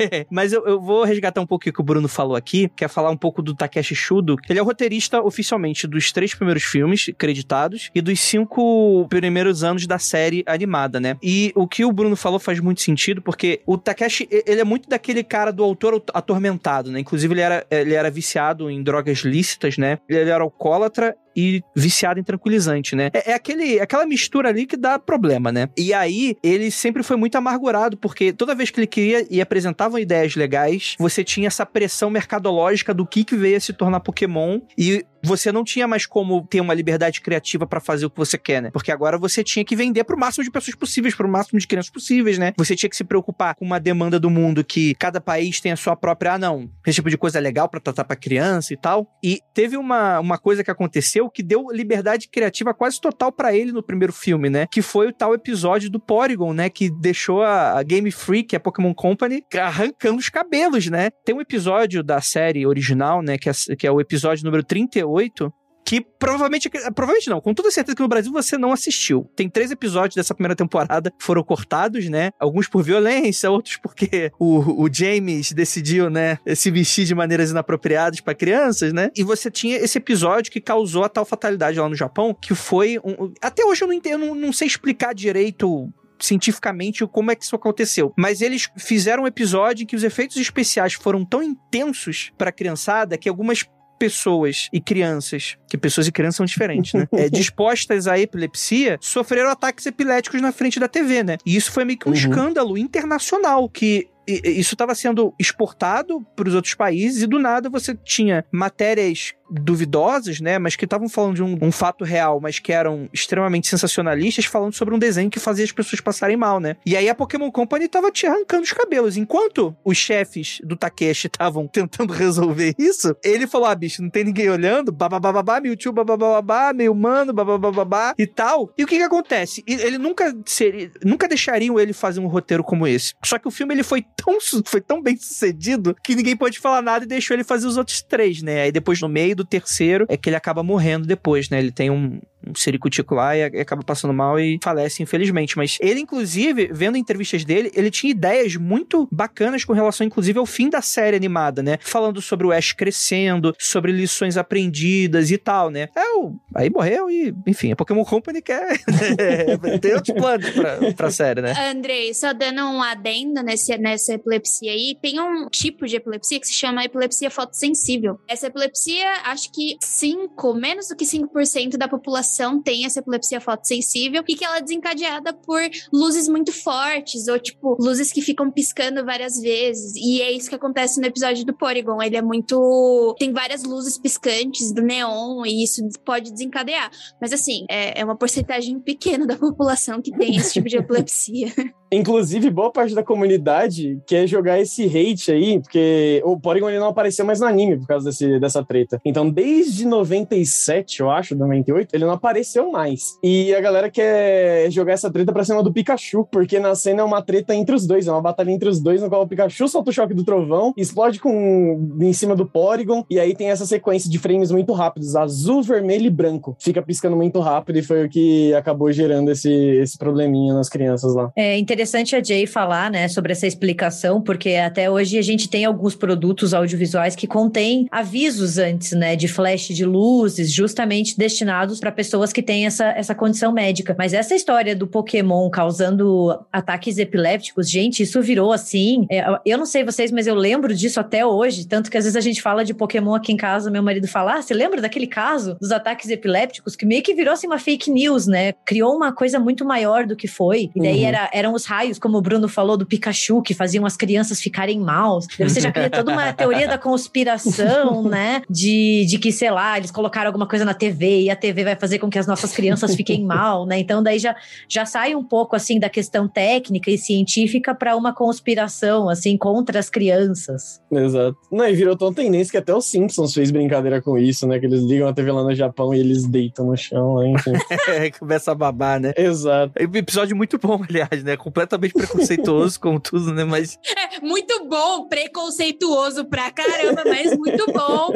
[0.30, 2.88] mas eu, eu, vou resgatar um pouco o que o Bruno falou aqui, que é
[2.88, 4.36] falar um pouco do Takeshi Shudo.
[4.48, 9.86] Ele é o roteirista oficialmente dos três primeiros filmes creditados e dos cinco primeiros anos
[9.86, 11.16] da série animada, né?
[11.22, 14.88] E o que o Bruno falou faz muito sentido, porque o Takeshi, ele é muito
[14.88, 17.00] daquele cara do autor atormentado, né?
[17.00, 19.98] Inclusive, ele era, ele era viciado em drogas lícitas, né?
[20.08, 23.10] Ele era alcoólatra e viciado em tranquilizante, né?
[23.12, 25.68] É, é, aquele, aquela mistura ali que dá problema, né?
[25.76, 30.00] E aí, ele sempre foi muito amargurado, porque toda vez que ele queria e apresentava
[30.00, 34.60] ideias legais, você tinha essa pressão mercadológica do que, que veio a se tornar Pokémon,
[34.76, 38.38] e você não tinha mais como ter uma liberdade criativa para fazer o que você
[38.38, 38.70] quer, né?
[38.70, 41.90] Porque agora você tinha que vender pro máximo de pessoas possíveis, pro máximo de crianças
[41.90, 42.52] possíveis, né?
[42.56, 45.76] Você tinha que se preocupar com uma demanda do mundo que cada país tem a
[45.76, 48.76] sua própria, ah, não, esse tipo de coisa é legal para tratar para criança e
[48.76, 49.06] tal.
[49.22, 53.72] E teve uma, uma coisa que aconteceu que deu liberdade criativa quase total para ele
[53.72, 54.66] no primeiro filme, né?
[54.70, 56.68] Que foi o tal episódio do Porygon, né?
[56.68, 61.10] Que deixou a, Game Freak, a Pokémon Company, arrancando os cabelos, né?
[61.24, 63.36] Tem um episódio da série original, né?
[63.38, 65.52] Que é, que é o episódio número 38 98,
[65.84, 69.28] que provavelmente, provavelmente não, com toda certeza que no Brasil você não assistiu.
[69.34, 72.30] Tem três episódios dessa primeira temporada foram cortados, né?
[72.38, 78.20] Alguns por violência, outros porque o, o James decidiu, né, se vestir de maneiras inapropriadas
[78.20, 79.10] para crianças, né?
[79.16, 82.98] E você tinha esse episódio que causou a tal fatalidade lá no Japão, que foi
[82.98, 87.44] um, até hoje eu não entendo, não, não sei explicar direito cientificamente como é que
[87.44, 88.12] isso aconteceu.
[88.16, 92.52] Mas eles fizeram um episódio em que os efeitos especiais foram tão intensos para a
[92.52, 93.64] criançada que algumas
[94.00, 97.06] pessoas e crianças, que pessoas e crianças são diferentes, né?
[97.12, 101.36] é, dispostas à epilepsia, sofreram ataques epiléticos na frente da TV, né?
[101.44, 102.16] E isso foi meio que um uhum.
[102.16, 107.94] escândalo internacional que isso estava sendo exportado para os outros países e do nada você
[107.94, 110.58] tinha matérias duvidosas, né?
[110.58, 114.74] Mas que estavam falando de um, um, fato real, mas que eram extremamente sensacionalistas, falando
[114.74, 116.76] sobre um desenho que fazia as pessoas passarem mal, né?
[116.86, 119.16] E aí a Pokémon Company tava te arrancando os cabelos.
[119.16, 124.24] Enquanto os chefes do Takeshi estavam tentando resolver isso, ele falou: ah, bicho, não tem
[124.24, 128.72] ninguém olhando, babababá, Mewtwo, babababá, meio humano, babababá e tal.
[128.76, 129.62] E o que que acontece?
[129.66, 133.14] Ele nunca seria, nunca deixariam ele fazer um roteiro como esse.
[133.24, 136.82] Só que o filme ele foi tão, foi tão bem sucedido que ninguém pode falar
[136.82, 138.62] nada e deixou ele fazer os outros três, né?
[138.62, 141.58] Aí depois no meio do terceiro é que ele acaba morrendo depois, né?
[141.58, 142.20] Ele tem um,
[142.54, 145.56] ciricutico lá e acaba passando mal e falece, infelizmente.
[145.56, 150.46] Mas ele, inclusive, vendo entrevistas dele, ele tinha ideias muito bacanas com relação, inclusive, ao
[150.46, 151.78] fim da série animada, né?
[151.80, 155.88] Falando sobre o Ash crescendo, sobre lições aprendidas e tal, né?
[155.96, 156.34] É, o...
[156.54, 159.78] aí morreu e, enfim, a Pokémon Company quer né?
[159.78, 161.54] tem outros planos pra, pra série, né?
[161.70, 166.46] Andrei, só dando um adendo nesse, nessa epilepsia aí, tem um tipo de epilepsia que
[166.46, 168.18] se chama epilepsia fotossensível.
[168.28, 172.29] Essa epilepsia, acho que 5, menos do que 5% da população
[172.62, 175.60] tem essa epilepsia fotossensível e que ela é desencadeada por
[175.92, 179.94] luzes muito fortes ou, tipo, luzes que ficam piscando várias vezes.
[179.96, 182.02] E é isso que acontece no episódio do Porygon.
[182.02, 183.14] Ele é muito.
[183.18, 186.90] Tem várias luzes piscantes do neon e isso pode desencadear.
[187.20, 191.52] Mas, assim, é, é uma porcentagem pequena da população que tem esse tipo de epilepsia.
[191.92, 196.86] Inclusive, boa parte da comunidade quer jogar esse hate aí, porque o Porygon ele não
[196.86, 199.00] apareceu mais no anime por causa desse, dessa treta.
[199.04, 203.18] Então, desde 97, eu acho, 98, ele não apareceu mais.
[203.22, 207.04] E a galera quer jogar essa treta pra cima do Pikachu, porque na cena é
[207.04, 209.66] uma treta entre os dois, é uma batalha entre os dois, no qual o Pikachu
[209.66, 213.64] solta o choque do trovão, explode com em cima do Porygon, e aí tem essa
[213.64, 216.56] sequência de frames muito rápidos, azul, vermelho e branco.
[216.60, 221.14] Fica piscando muito rápido e foi o que acabou gerando esse, esse probleminha nas crianças
[221.14, 221.32] lá.
[221.34, 225.64] É interessante a Jay falar, né, sobre essa explicação, porque até hoje a gente tem
[225.64, 231.90] alguns produtos audiovisuais que contêm avisos antes, né, de flash de luzes, justamente destinados para
[231.90, 233.94] pessoas que têm essa, essa condição médica.
[233.98, 239.06] Mas essa história do Pokémon causando ataques epilépticos, gente, isso virou assim.
[239.10, 241.66] É, eu não sei vocês, mas eu lembro disso até hoje.
[241.66, 244.34] Tanto que às vezes a gente fala de Pokémon aqui em casa, meu marido fala:
[244.34, 246.76] ah, você lembra daquele caso dos ataques epilépticos?
[246.76, 248.52] Que meio que virou assim uma fake news, né?
[248.64, 250.70] Criou uma coisa muito maior do que foi.
[250.74, 251.08] E daí uhum.
[251.08, 254.78] era, eram os raios, como o Bruno falou, do Pikachu, que faziam as crianças ficarem
[254.78, 255.26] maus.
[255.38, 258.42] Você já cria toda uma teoria da conspiração, né?
[258.50, 261.76] De, de que, sei lá, eles colocaram alguma coisa na TV e a TV vai
[261.76, 263.78] fazer com que as nossas crianças fiquem mal, né?
[263.78, 264.34] Então daí já,
[264.68, 269.78] já sai um pouco, assim, da questão técnica e científica para uma conspiração, assim, contra
[269.78, 270.80] as crianças.
[270.90, 271.36] Exato.
[271.50, 274.58] Não, e virou tão tendência que até os Simpsons fez brincadeira com isso, né?
[274.58, 277.52] Que eles ligam a TV lá no Japão e eles deitam no chão, enfim.
[277.88, 279.12] é, começa a babar, né?
[279.16, 279.72] Exato.
[279.76, 281.36] É um episódio muito bom, aliás, né?
[281.36, 283.44] Completamente preconceituoso, como tudo, né?
[283.44, 283.78] Mas.
[283.84, 288.12] É, muito bom, preconceituoso pra caramba, mas muito bom.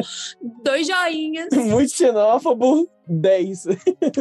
[0.64, 1.48] Dois joinhas.
[1.52, 2.88] Muito xenófobo.
[3.06, 3.66] 10.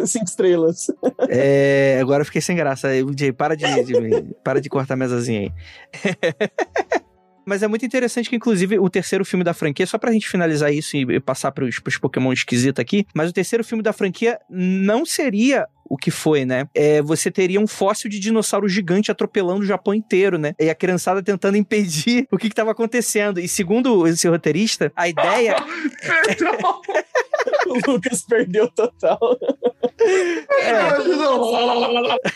[0.06, 0.88] 5 estrelas.
[1.30, 2.90] É, agora eu fiquei sem graça.
[3.18, 6.50] Jay, para de, de, para de cortar minhas asinhas aí.
[7.46, 10.74] Mas é muito interessante que, inclusive, o terceiro filme da franquia, só pra gente finalizar
[10.74, 15.06] isso e passar pros, pros Pokémon esquisitos aqui, mas o terceiro filme da franquia não
[15.06, 16.68] seria o que foi, né?
[16.74, 20.54] É, você teria um fóssil de dinossauro gigante atropelando o Japão inteiro, né?
[20.60, 23.40] E a criançada tentando impedir o que estava acontecendo.
[23.40, 25.56] E segundo esse roteirista, a ideia.
[27.68, 29.20] o Lucas perdeu total.
[30.60, 30.94] É,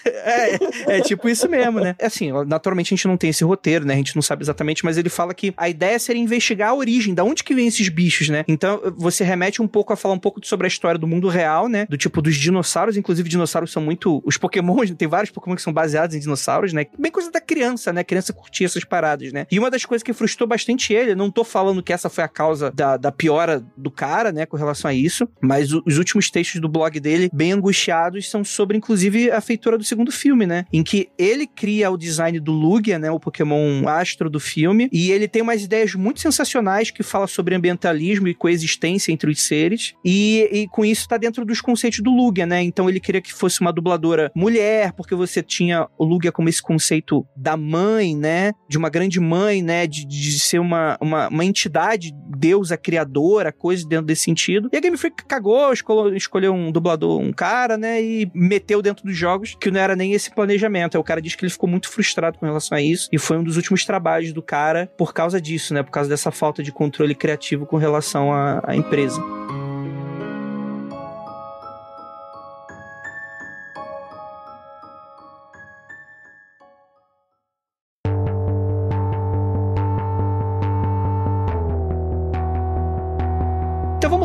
[0.06, 0.60] é,
[0.98, 1.96] é, tipo isso mesmo, né?
[2.02, 3.94] Assim, naturalmente a gente não tem esse roteiro, né?
[3.94, 7.14] A gente não sabe exatamente, mas ele fala que a ideia seria investigar a origem,
[7.14, 8.44] da onde que vem esses bichos, né?
[8.48, 11.68] Então você remete um pouco a falar um pouco sobre a história do mundo real,
[11.68, 11.86] né?
[11.90, 14.22] Do tipo dos dinossauros, inclusive dinossauros são muito.
[14.26, 16.86] Os Pokémons, tem vários Pokémon que são baseados em dinossauros, né?
[16.98, 18.02] Bem coisa da criança, né?
[18.02, 19.46] A criança curtia essas paradas, né?
[19.52, 22.28] E uma das coisas que frustrou bastante ele, não tô falando que essa foi a
[22.28, 24.46] causa da, da piora do cara, né?
[24.46, 28.44] Com relação a isso, mas o, os últimos textos do blog dele, bem angustiados, são
[28.44, 30.66] sobre, inclusive, a feitura do segundo filme, né?
[30.72, 33.12] Em que ele cria o design do Lugia, né?
[33.12, 37.56] O Pokémon astro do filme, e ele tem umas ideias muito sensacionais que fala sobre
[37.56, 42.12] ambientalismo e coexistência entre os seres, e, e com isso tá dentro dos conceitos do
[42.12, 42.62] Lugia, né?
[42.62, 46.62] Então ele queria que fosse uma dubladora mulher, porque você tinha o Lugia como esse
[46.62, 48.54] conceito da mãe, né?
[48.70, 49.86] De uma grande mãe, né?
[49.86, 54.70] De, de ser uma, uma, uma entidade, deusa criadora, coisa dentro desse sentido.
[54.72, 58.02] E a Game Freak cagou, escolheu, escolheu um dublador, um cara, né?
[58.02, 60.96] E meteu dentro dos jogos que não era nem esse planejamento.
[60.96, 63.10] Aí o cara diz que ele ficou muito frustrado com relação a isso.
[63.12, 65.84] E foi um dos últimos trabalhos do cara por causa disso, né?
[65.84, 69.22] Por causa dessa falta de controle criativo com relação à, à empresa.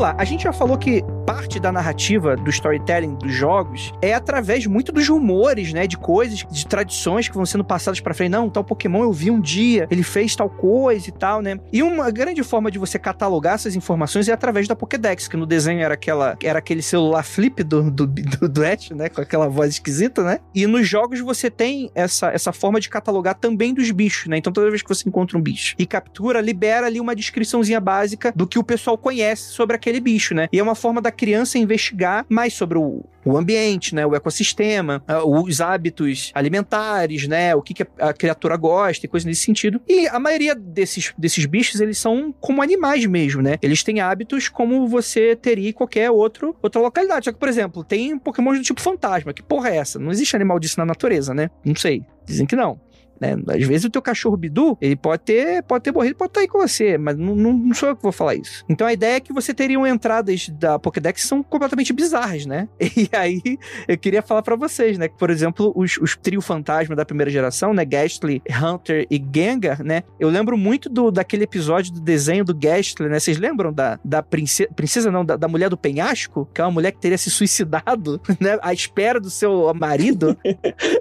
[0.03, 0.15] Lá.
[0.19, 1.03] A gente já falou que
[1.33, 6.45] parte da narrativa do storytelling dos jogos é através muito dos rumores, né, de coisas,
[6.51, 8.31] de tradições que vão sendo passadas para frente.
[8.31, 11.59] Não, tal Pokémon eu vi um dia, ele fez tal coisa e tal, né?
[11.73, 15.47] E uma grande forma de você catalogar essas informações é através da Pokédex, que no
[15.47, 19.49] desenho era aquela era aquele celular flip do do, do, do Ash, né, com aquela
[19.49, 20.39] voz esquisita, né?
[20.55, 24.37] E nos jogos você tem essa essa forma de catalogar também dos bichos, né?
[24.37, 28.35] Então toda vez que você encontra um bicho e captura, libera ali uma descriçãozinha básica
[28.37, 30.47] do que o pessoal conhece sobre aquele bicho, né?
[30.53, 35.05] E é uma forma da criança investigar mais sobre o, o ambiente, né, o ecossistema,
[35.25, 39.81] os hábitos alimentares, né, o que, a criatura gosta e coisas nesse sentido.
[39.89, 43.57] E a maioria desses, desses bichos, eles são como animais mesmo, né?
[43.63, 47.27] Eles têm hábitos como você teria em qualquer outro, outra localidade.
[47.27, 49.33] Só que, por exemplo, tem Pokémon do tipo fantasma.
[49.33, 50.01] Que porra é essa?
[50.01, 51.51] Não existe animal disso na natureza, né?
[51.65, 52.05] Não sei.
[52.27, 52.81] Dizem que não.
[53.23, 53.37] Né?
[53.47, 56.49] Às vezes o teu cachorro Bidu, ele pode ter, pode ter morrido, pode estar aí
[56.49, 58.65] com você, mas não, não, não, sou eu que vou falar isso.
[58.69, 62.69] Então a ideia é que você teriam entradas da Pokédex que são completamente bizarras, né?
[63.03, 63.41] E aí
[63.89, 65.09] eu queria falar para vocês, né?
[65.09, 67.85] Que, por exemplo, os, os trio fantasma da primeira geração, né?
[67.85, 70.03] Gastly, Hunter e Gengar, né?
[70.21, 73.19] Eu lembro muito do, daquele episódio do desenho do Gastly, né?
[73.19, 76.49] Vocês lembram da, da princesa, princesa não, da, da mulher do penhasco?
[76.53, 78.59] Que é uma mulher que teria se suicidado, né?
[78.63, 80.37] À espera do seu marido.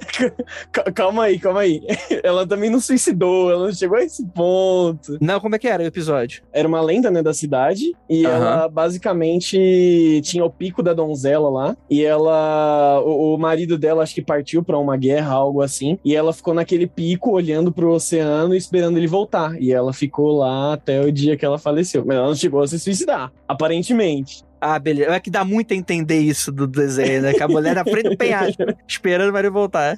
[0.96, 1.82] calma aí, calma aí.
[2.24, 5.18] ela também não suicidou, ela não chegou a esse ponto.
[5.22, 6.44] Não, como é que era o episódio?
[6.54, 8.32] Era uma lenda, né, da cidade, e uhum.
[8.32, 13.02] ela basicamente tinha o pico da donzela lá, e ela.
[13.06, 16.54] O, o marido dela acho que partiu para uma guerra, algo assim, e ela ficou
[16.54, 19.62] naquele pico olhando pro oceano esperando ele voltar.
[19.62, 22.04] E ela ficou lá até o dia que ela faleceu.
[22.06, 24.44] Mas ela não chegou a se suicidar, aparentemente.
[24.62, 25.12] Ah, beleza.
[25.12, 27.34] É que dá muito a entender isso do desenho, né?
[27.34, 29.98] Que a mulher na frente do penhasco, esperando o marido voltar.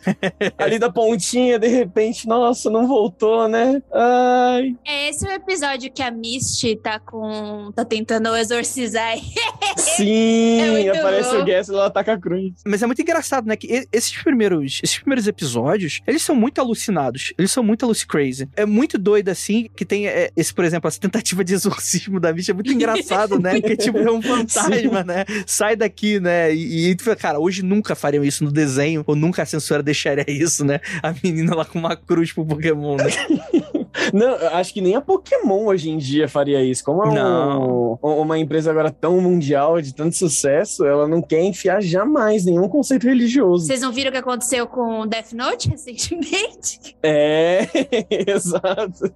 [0.58, 3.82] Ali da pontinha, de repente, nossa, não voltou, né?
[3.92, 4.76] Ai.
[4.86, 7.72] É esse o episódio que a Misty tá com.
[7.76, 9.18] tá tentando exorcizar.
[9.78, 11.42] Sim, é aparece bom.
[11.42, 12.54] o Guess e ela ataca a cruz.
[12.66, 13.56] Mas é muito engraçado, né?
[13.56, 17.34] Que esses primeiros, esses primeiros episódios, eles são muito alucinados.
[17.38, 18.50] Eles são muito Lucy Crazy.
[18.56, 22.32] É muito doido, assim, que tem é, esse, por exemplo, essa tentativa de exorcismo da
[22.32, 23.60] Misty é muito engraçado, né?
[23.60, 24.53] Porque, tipo, é um fantasma,
[25.02, 25.06] Sim.
[25.06, 25.26] né?
[25.46, 26.54] Sai daqui, né?
[26.54, 30.64] E, e cara, hoje nunca fariam isso no desenho, ou nunca a censura deixaria isso,
[30.64, 30.80] né?
[31.02, 33.06] A menina lá com uma cruz pro Pokémon, né?
[34.14, 36.84] Não, acho que nem a Pokémon hoje em dia faria isso.
[36.84, 41.82] Como é um, uma empresa agora tão mundial, de tanto sucesso, ela não quer enfiar
[41.82, 43.66] jamais nenhum conceito religioso.
[43.66, 46.96] Vocês não viram o que aconteceu com Death Note recentemente?
[47.06, 47.68] É,
[48.32, 49.12] exato.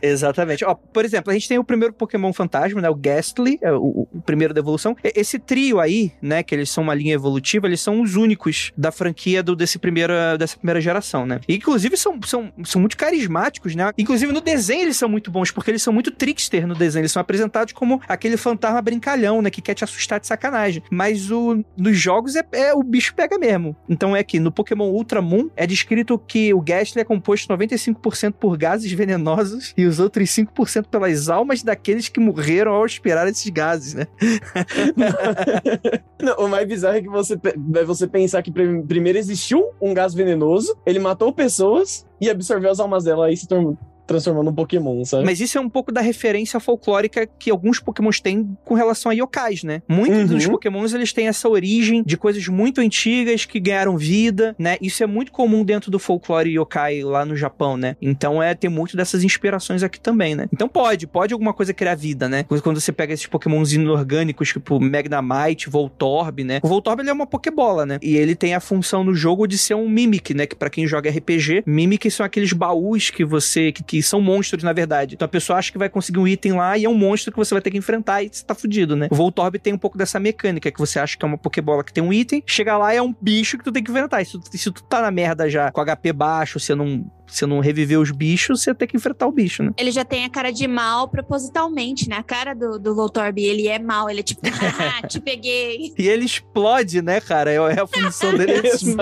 [0.00, 0.64] Exatamente.
[0.64, 2.88] Ó, por exemplo, a gente tem o primeiro Pokémon fantasma, né?
[2.88, 4.96] O Ghastly, é o, o primeiro da evolução.
[5.02, 6.42] Esse trio aí, né?
[6.42, 10.36] Que eles são uma linha evolutiva, eles são os únicos da franquia do, desse primeira,
[10.38, 11.40] dessa primeira geração, né?
[11.46, 13.92] E, inclusive, são, são, são muito carismáticos, né?
[14.08, 17.02] Inclusive, no desenho eles são muito bons, porque eles são muito trickster no desenho.
[17.02, 19.50] Eles são apresentados como aquele fantasma brincalhão, né?
[19.50, 20.82] Que quer te assustar de sacanagem.
[20.90, 23.76] Mas o, nos jogos é, é o bicho pega mesmo.
[23.86, 28.32] Então é que no Pokémon Ultra Moon é descrito que o Ghastly é composto 95%
[28.32, 33.50] por gases venenosos e os outros 5% pelas almas daqueles que morreram ao aspirar esses
[33.50, 34.06] gases, né?
[36.18, 40.14] Não, o mais bizarro é que você, é você pensar que primeiro existiu um gás
[40.14, 43.76] venenoso, ele matou pessoas e absorveu as almas dela e se tornou
[44.08, 45.24] transformando num Pokémon, sabe?
[45.24, 49.14] Mas isso é um pouco da referência folclórica que alguns Pokémons têm com relação a
[49.14, 49.82] yokais, né?
[49.86, 50.26] Muitos uhum.
[50.26, 54.76] dos Pokémons, eles têm essa origem de coisas muito antigas que ganharam vida, né?
[54.80, 57.96] Isso é muito comum dentro do folclore yokai lá no Japão, né?
[58.00, 60.48] Então é tem muito dessas inspirações aqui também, né?
[60.52, 62.44] Então pode, pode alguma coisa criar vida, né?
[62.62, 66.60] Quando você pega esses Pokémons inorgânicos, tipo Magnemite, Voltorb, né?
[66.62, 67.98] O Voltorb ele é uma Pokébola, né?
[68.00, 70.46] E ele tem a função no jogo de ser um Mimic, né?
[70.46, 74.20] Que para quem joga RPG, Mimic são aqueles baús que você que, que que são
[74.20, 75.14] monstros, na verdade.
[75.14, 77.38] Então a pessoa acha que vai conseguir um item lá e é um monstro que
[77.38, 79.08] você vai ter que enfrentar e você tá fudido, né?
[79.10, 81.92] O Voltorb tem um pouco dessa mecânica, que você acha que é uma Pokébola que
[81.92, 84.22] tem um item, chega lá e é um bicho que tu tem que enfrentar.
[84.22, 87.60] E se, se tu tá na merda já, com HP baixo, você não você não
[87.60, 89.72] reviver os bichos, você tem que enfrentar o bicho, né?
[89.76, 92.16] Ele já tem a cara de mal propositalmente, né?
[92.16, 95.92] A cara do, do Voltorb, ele é mal, ele é tipo, ah, te peguei.
[95.98, 97.50] E ele explode, né, cara?
[97.52, 98.96] É, é a função dele é se,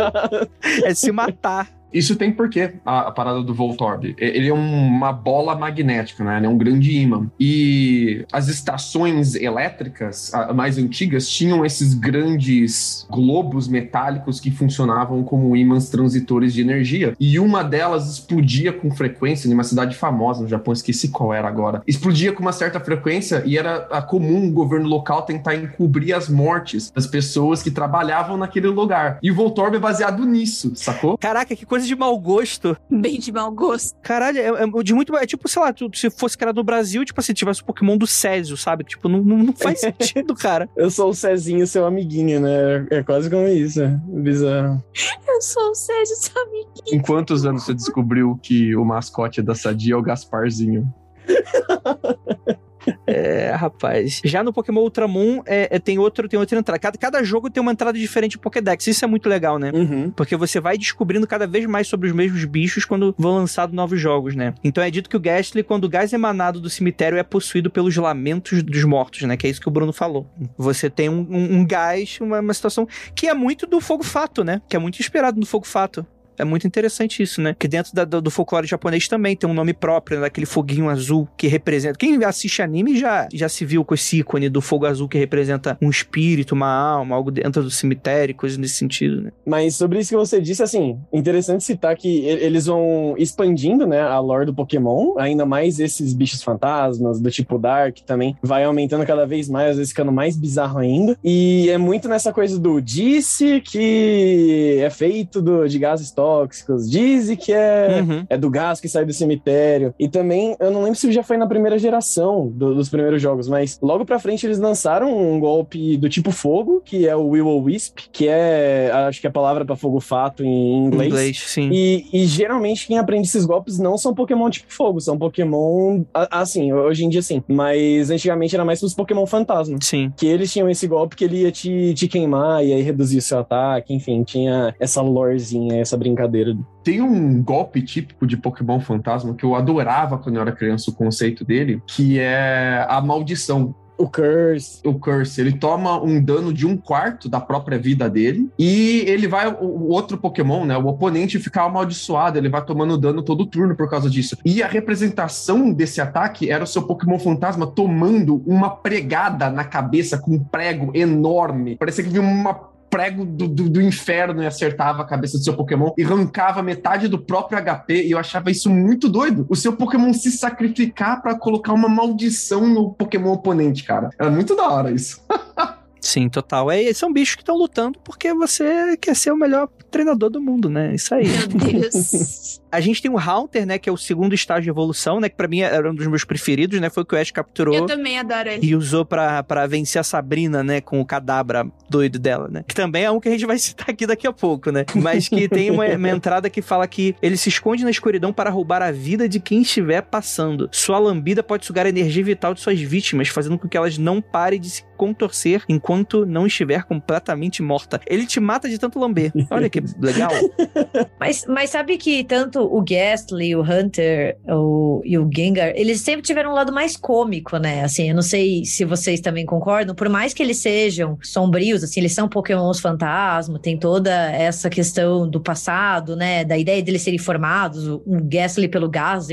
[0.85, 1.76] é se matar.
[1.93, 4.15] Isso tem porquê, a, a, parada do Voltorb.
[4.19, 6.39] Ele é uma bola magnética, né?
[6.39, 7.31] Ele é um grande ímã.
[7.39, 15.89] E as estações elétricas mais antigas tinham esses grandes globos metálicos que funcionavam como ímãs
[15.89, 17.15] transitores de energia.
[17.19, 21.49] E uma delas explodia com frequência em uma cidade famosa no Japão, esqueci qual era
[21.49, 21.83] agora.
[21.87, 26.91] Explodia com uma certa frequência e era comum o governo local tentar encobrir as mortes
[26.91, 29.19] das pessoas que trabalhavam naquele lugar.
[29.23, 31.17] E o Voltorb é baseado nisso, sacou?
[31.19, 32.77] Caraca, que coisa de mau gosto.
[32.91, 33.99] Bem de mau gosto.
[34.03, 35.17] Caralho, é, é de muito.
[35.17, 37.97] É tipo, sei lá, tu, se fosse criado no Brasil, tipo assim, tivesse o Pokémon
[37.97, 38.85] do Césio, sabe?
[38.85, 40.69] Tipo, não, não, não faz sentido, cara.
[40.77, 42.87] Eu sou o Cezinho, seu amiguinho, né?
[42.91, 43.83] É quase como isso.
[43.83, 44.83] É bizarro.
[45.29, 46.99] Eu sou o Césio, seu amiguinho.
[46.99, 50.93] Em quantos anos você descobriu que o mascote da Sadia é o Gasparzinho?
[53.07, 54.21] É, rapaz.
[54.25, 56.79] Já no Pokémon Ultramon é, é, tem, outro, tem outra entrada.
[56.79, 58.87] Cada, cada jogo tem uma entrada diferente de Pokédex.
[58.87, 59.71] Isso é muito legal, né?
[59.73, 60.11] Uhum.
[60.11, 64.01] Porque você vai descobrindo cada vez mais sobre os mesmos bichos quando vão lançados novos
[64.01, 64.55] jogos, né?
[64.63, 67.97] Então é dito que o Gastly, quando o gás emanado do cemitério é possuído pelos
[67.97, 69.37] lamentos dos mortos, né?
[69.37, 70.31] Que é isso que o Bruno falou.
[70.57, 74.45] Você tem um, um, um gás, uma, uma situação que é muito do Fogo Fato,
[74.45, 74.61] né?
[74.69, 76.07] Que é muito inspirado no Fogo Fato.
[76.39, 77.55] É muito interessante isso, né?
[77.59, 80.27] Que dentro da, do folclore japonês também tem um nome próprio, né?
[80.27, 81.99] daquele foguinho azul que representa.
[81.99, 85.77] Quem assiste anime já, já se viu com esse ícone do fogo azul que representa
[85.81, 89.33] um espírito, uma alma, algo dentro do cemitério, coisas nesse sentido, né?
[89.45, 94.19] Mas sobre isso que você disse, assim, interessante citar que eles vão expandindo, né, a
[94.19, 99.27] lore do Pokémon, ainda mais esses bichos fantasmas do tipo Dark também, vai aumentando cada
[99.27, 101.17] vez mais, às vezes ficando mais bizarro ainda.
[101.25, 106.91] E é muito nessa coisa do disse que é feito do, de gases tóxicos tóxicos,
[106.91, 108.27] dizem que é, uhum.
[108.29, 109.95] é do gás que sai do cemitério.
[109.99, 113.49] E também, eu não lembro se já foi na primeira geração do, dos primeiros jogos,
[113.49, 117.47] mas logo pra frente eles lançaram um golpe do tipo fogo, que é o Will
[117.47, 121.09] o Wisp, que é, acho que é a palavra para fogo fato em inglês.
[121.09, 121.71] inglês sim.
[121.73, 126.73] E, e, geralmente quem aprende esses golpes não são Pokémon tipo fogo, são Pokémon, assim,
[126.73, 127.43] hoje em dia sim.
[127.47, 129.79] Mas antigamente era mais os Pokémon fantasma.
[129.81, 130.13] Sim.
[130.17, 133.23] Que eles tinham esse golpe que ele ia te, te queimar e aí reduzir o
[133.23, 136.57] seu ataque, enfim, tinha essa lorezinha, essa brincadeira brincadeira.
[136.83, 140.95] Tem um golpe típico de Pokémon Fantasma que eu adorava quando eu era criança, o
[140.95, 143.75] conceito dele, que é a maldição.
[143.99, 144.81] O Curse.
[144.85, 145.41] O Curse.
[145.41, 148.51] Ele toma um dano de um quarto da própria vida dele.
[148.59, 149.49] E ele vai.
[149.49, 150.77] O outro Pokémon, né?
[150.77, 152.37] O oponente ficar amaldiçoado.
[152.37, 154.37] Ele vai tomando dano todo turno por causa disso.
[154.45, 160.19] E a representação desse ataque era o seu Pokémon fantasma tomando uma pregada na cabeça
[160.19, 161.77] com um prego enorme.
[161.77, 165.55] Parecia que vinha uma prego do, do, do, inferno e acertava a cabeça do seu
[165.55, 168.07] Pokémon e arrancava metade do próprio HP.
[168.07, 169.45] E eu achava isso muito doido.
[169.51, 174.09] O seu Pokémon se sacrificar para colocar uma maldição no Pokémon oponente, cara.
[174.19, 175.23] Era muito da hora isso.
[176.01, 176.71] Sim, total.
[176.71, 180.69] É, são bichos que estão lutando porque você quer ser o melhor treinador do mundo,
[180.69, 180.95] né?
[180.95, 181.27] Isso aí.
[181.27, 182.61] Meu Deus.
[182.71, 183.79] A gente tem o Haunter, né?
[183.79, 185.31] Que é o segundo estágio de evolução, né?
[185.31, 186.91] Que pra mim era um dos meus preferidos, né?
[186.91, 187.75] Foi o que o Ash capturou.
[187.75, 188.67] Eu também adoro ele.
[188.67, 190.83] E usou pra, pra vencer a Sabrina, né?
[190.83, 192.65] Com o cadabra doido dela, né?
[192.69, 194.85] Que também é um que a gente vai citar aqui daqui a pouco, né?
[194.95, 198.51] Mas que tem uma, uma entrada que fala que ele se esconde na escuridão para
[198.51, 200.69] roubar a vida de quem estiver passando.
[200.71, 204.21] Sua lambida pode sugar a energia vital de suas vítimas, fazendo com que elas não
[204.21, 205.96] parem de se contorcer enquanto
[206.27, 208.01] não estiver completamente morta.
[208.07, 209.33] Ele te mata de tanto lamber.
[209.51, 210.31] Olha que legal.
[211.19, 216.23] Mas, mas sabe que tanto o Ghastly, o Hunter o, e o Gengar, eles sempre
[216.23, 217.83] tiveram um lado mais cômico, né?
[217.83, 222.01] Assim, eu não sei se vocês também concordam, por mais que eles sejam sombrios, assim,
[222.01, 226.45] eles são pokémons fantasma, tem toda essa questão do passado, né?
[226.45, 229.29] Da ideia deles serem formados, o Ghastly pelo gás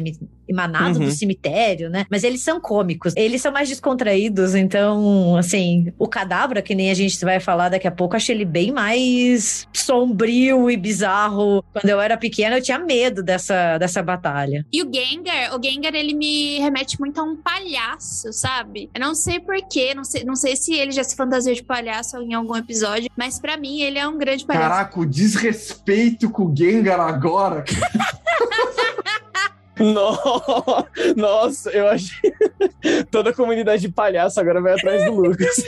[0.47, 1.05] emanado Uhum.
[1.05, 2.05] do cemitério, né?
[2.09, 6.93] Mas eles são cômicos, eles são mais descontraídos, então, assim, o Cadabra, que nem a
[6.93, 11.63] gente vai falar daqui a pouco, achei ele bem mais sombrio e bizarro.
[11.73, 14.65] Quando eu era pequena, eu tinha medo dessa, dessa batalha.
[14.71, 18.89] E o Gengar, o Gengar, ele me remete muito a um palhaço, sabe?
[18.93, 22.17] Eu não sei porquê, não sei, não sei se ele já se fantasiou de palhaço
[22.17, 24.69] em algum episódio, mas pra mim ele é um grande palhaço.
[24.69, 27.63] Caraca, o desrespeito com o Gengar agora.
[29.79, 30.17] No-
[31.15, 32.31] Nossa, eu achei.
[33.11, 35.63] Toda a comunidade de palhaço agora vai atrás do Lucas.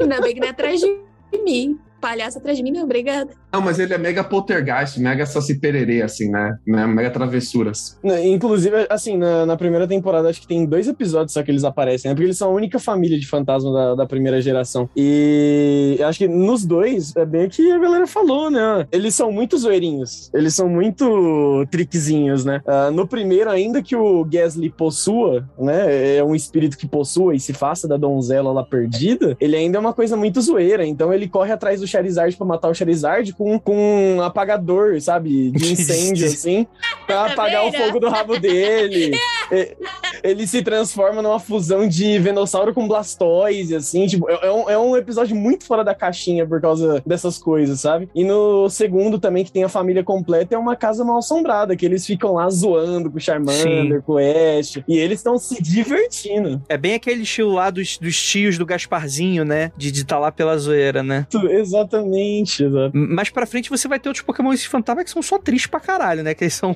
[0.00, 0.98] Ainda bem que não é atrás de
[1.44, 1.78] mim.
[2.00, 3.30] Palhaço atrás de mim, não, obrigada.
[3.52, 6.56] Não, mas ele é mega poltergeist, mega saci pererê, assim, né?
[6.66, 6.86] né?
[6.86, 7.98] Mega travessuras.
[8.24, 12.08] Inclusive, assim, na, na primeira temporada, acho que tem dois episódios só que eles aparecem,
[12.08, 12.14] né?
[12.14, 14.88] Porque eles são a única família de fantasma da, da primeira geração.
[14.96, 18.86] E acho que nos dois, é bem o que a galera falou, né?
[18.92, 20.30] Eles são muito zoeirinhos.
[20.32, 22.60] Eles são muito triquezinhos, né?
[22.66, 26.16] Ah, no primeiro, ainda que o Gasly possua, né?
[26.16, 29.80] É um espírito que possua e se faça da donzela lá perdida, ele ainda é
[29.80, 30.86] uma coisa muito zoeira.
[30.86, 35.50] Então ele corre atrás do Charizard pra matar o Charizard com, com um apagador, sabe?
[35.50, 36.66] De incêndio, assim,
[37.06, 39.16] pra apagar o fogo do rabo dele.
[39.50, 39.74] E-
[40.22, 44.78] Ele se transforma numa fusão de Venossauro com Blastoise, assim, tipo, é, é um, é
[44.78, 48.10] um episódio muito fora da caixinha por causa dessas coisas, sabe?
[48.14, 51.86] E no segundo também, que tem a família completa, é uma casa mal assombrada, que
[51.86, 54.02] eles ficam lá zoando com o Charmander, Sim.
[54.04, 56.60] com o Ash, e eles estão se divertindo.
[56.68, 59.72] É bem aquele estilo lá dos, dos tios do Gasparzinho, né?
[59.78, 61.26] De estar lá pela zoeira, né?
[61.30, 61.46] Tu-
[61.78, 62.96] Exatamente, exato.
[62.96, 66.22] Mais pra frente você vai ter outros Pokémon fantasma que são só tristes pra caralho,
[66.22, 66.34] né?
[66.34, 66.74] Que eles são.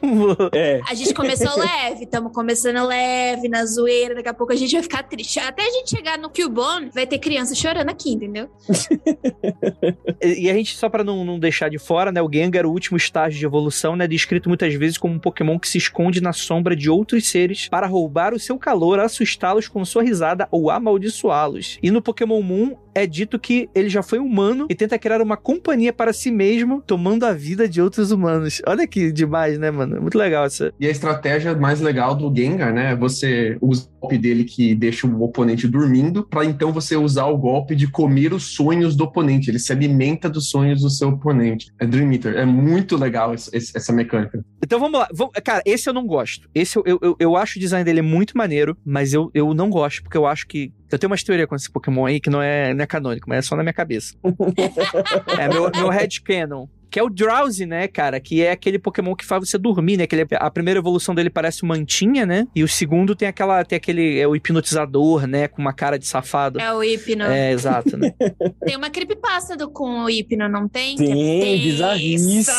[0.52, 0.80] É.
[0.88, 4.82] A gente começou leve, estamos começando leve, na zoeira, daqui a pouco a gente vai
[4.82, 5.38] ficar triste.
[5.40, 8.48] Até a gente chegar no Cubone, vai ter criança chorando aqui, entendeu?
[10.22, 12.20] E e a gente, só pra não, não deixar de fora, né?
[12.20, 14.08] O Gengar, o último estágio de evolução, né?
[14.08, 17.86] Descrito muitas vezes como um Pokémon que se esconde na sombra de outros seres para
[17.86, 21.78] roubar o seu calor, assustá-los com sua risada ou amaldiçoá-los.
[21.80, 25.36] E no Pokémon Moon é dito que ele já foi humano e tenta criar uma
[25.36, 28.60] companhia para si mesmo, tomando a vida de outros humanos.
[28.66, 30.00] Olha que demais, né, mano?
[30.00, 30.72] Muito legal essa.
[30.78, 32.94] E a estratégia mais legal do Gengar, né?
[32.96, 37.74] Você usa golpe dele que deixa o oponente dormindo, pra então você usar o golpe
[37.76, 39.48] de comer os sonhos do oponente.
[39.50, 41.72] Ele se alimenta dos sonhos do seu oponente.
[41.80, 42.34] É Dream Eater.
[42.36, 44.44] É muito legal esse- esse- essa mecânica.
[44.62, 45.08] Então vamos lá.
[45.12, 46.48] Vamos- Cara, esse eu não gosto.
[46.54, 49.70] Esse eu, eu, eu, eu acho o design dele muito maneiro, mas eu, eu não
[49.70, 50.72] gosto, porque eu acho que.
[50.90, 53.38] Eu tenho uma teoria com esse Pokémon aí que não é, não é canônico, mas
[53.38, 54.14] é só na minha cabeça.
[55.38, 56.66] é meu, meu headcanon.
[56.92, 58.20] Que é o Drowsy, né, cara?
[58.20, 60.06] Que é aquele Pokémon que faz você dormir, né?
[60.06, 62.46] Que ele- a primeira evolução dele parece uma mantinha, né?
[62.54, 63.64] E o segundo tem aquela.
[63.64, 64.18] Tem aquele.
[64.18, 65.48] É o hipnotizador, né?
[65.48, 66.60] Com uma cara de safado.
[66.60, 67.24] É o Hipno.
[67.24, 68.12] É, exato, né?
[68.62, 70.94] Tem uma creepypasta do, com o Hipno, não tem?
[70.94, 71.62] É Tem, tensa.
[71.62, 72.52] bizarríssima.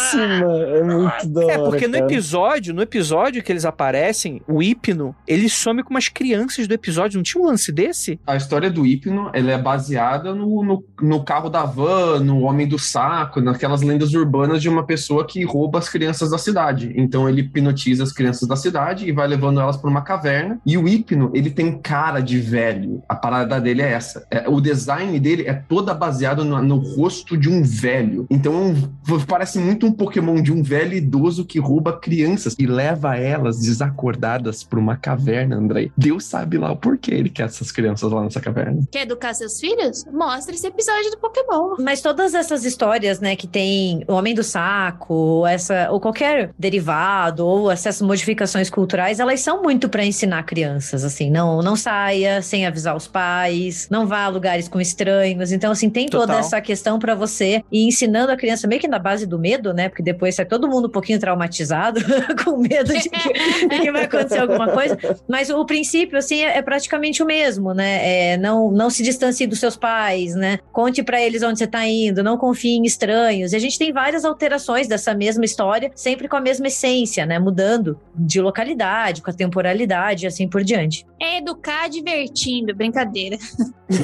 [0.77, 1.53] É muito da hora.
[1.53, 2.05] É, porque no cara.
[2.05, 7.17] episódio, no episódio que eles aparecem, o Hipno, ele some com umas crianças do episódio.
[7.17, 8.19] Não tinha um lance desse?
[8.25, 12.67] A história do Hipno, ela é baseada no, no, no carro da van, no Homem
[12.67, 14.22] do Saco, naquelas lendas urbanas
[14.59, 16.93] de uma pessoa que rouba as crianças da cidade.
[16.95, 20.59] Então ele hipnotiza as crianças da cidade e vai levando elas para uma caverna.
[20.65, 23.01] E o Hipno, ele tem cara de velho.
[23.07, 24.25] A parada dele é essa.
[24.29, 28.25] É, o design dele é toda baseado no, no rosto de um velho.
[28.29, 33.15] Então é parece muito um Pokémon de um velho idoso que rouba crianças e leva
[33.17, 35.89] elas desacordadas para uma caverna, André.
[35.97, 38.81] Deus sabe lá o porquê ele quer essas crianças lá nessa caverna.
[38.91, 40.05] Quer educar seus filhos?
[40.11, 41.75] Mostra esse episódio do Pokémon.
[41.79, 46.51] Mas todas essas histórias, né, que tem o Homem do Saco, ou, essa, ou qualquer
[46.57, 52.41] derivado, ou essas modificações culturais, elas são muito para ensinar crianças, assim, não, não saia
[52.41, 55.51] sem avisar os pais, não vá a lugares com estranhos.
[55.51, 56.39] Então, assim, tem toda Total.
[56.39, 59.89] essa questão para você ir ensinando a criança meio que na base do medo, né?
[59.89, 61.99] Porque depois sai todo mundo um pouquinho traumatizado,
[62.43, 64.97] com medo de que, de que vai acontecer alguma coisa.
[65.27, 68.33] Mas o princípio, assim, é, é praticamente o mesmo, né?
[68.33, 70.59] É, não, não se distancie dos seus pais, né?
[70.71, 73.53] Conte para eles onde você tá indo, não confie em estranhos.
[73.53, 77.39] E a gente tem várias alterações dessa mesma história, sempre com a mesma essência, né?
[77.39, 81.05] Mudando de localidade, com a temporalidade e assim por diante.
[81.21, 83.37] É educar divertindo, brincadeira.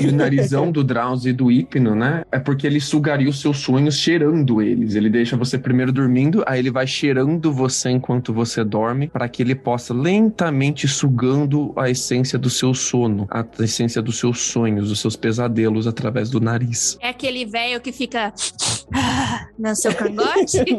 [0.02, 2.24] E o narizão do Drowsy e do Hipno, né?
[2.32, 4.96] É porque ele sugaria os seus sonhos cheirando eles.
[4.96, 9.42] Ele deixa você primeiro dormindo, aí ele vai cheirando você enquanto você dorme, para que
[9.42, 15.02] ele possa lentamente sugando a essência do seu sono, a essência dos seus sonhos, dos
[15.02, 16.98] seus pesadelos através do nariz.
[17.02, 18.32] É aquele velho que fica
[19.60, 20.60] no seu cangote.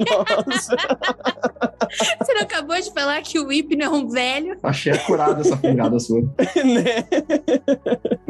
[0.49, 0.77] Nossa.
[2.21, 4.57] Você não acabou de falar que o Whip não é um velho?
[4.63, 6.21] Achei acurada essa fungada sua.
[6.65, 7.05] né?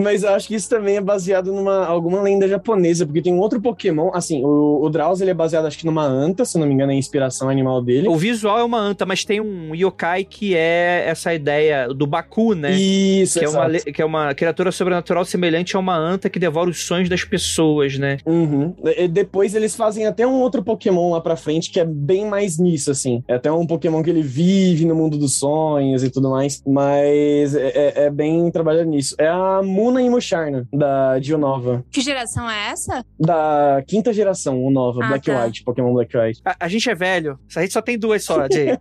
[0.03, 3.39] Mas eu acho que isso também é baseado numa alguma lenda japonesa, porque tem um
[3.39, 6.67] outro Pokémon, assim, o, o Drowsy ele é baseado acho que numa anta, se não
[6.67, 8.09] me engano, é a inspiração animal dele.
[8.09, 12.55] O visual é uma anta, mas tem um yokai que é essa ideia do Baku,
[12.55, 12.73] né?
[12.73, 16.71] Isso, Que é, uma, que é uma criatura sobrenatural semelhante a uma anta que devora
[16.71, 18.19] os sonhos das pessoas, né?
[18.27, 18.75] Uhum.
[18.97, 22.59] E depois eles fazem até um outro Pokémon lá pra frente que é bem mais
[22.59, 23.23] nisso, assim.
[23.29, 26.63] É até um Pokémon que ele vive no mundo dos sonhos e tudo mais.
[26.67, 29.15] Mas é, é- é bem trabalhado nisso.
[29.19, 31.85] É a Muna Imusharna, da Dionova.
[31.91, 33.05] Que geração é essa?
[33.19, 35.45] Da quinta geração, o Nova, Ah, Black tá.
[35.45, 36.41] White, Pokémon Black White.
[36.45, 37.37] A, a gente é velho.
[37.57, 38.79] A gente só tem duas só, Jay.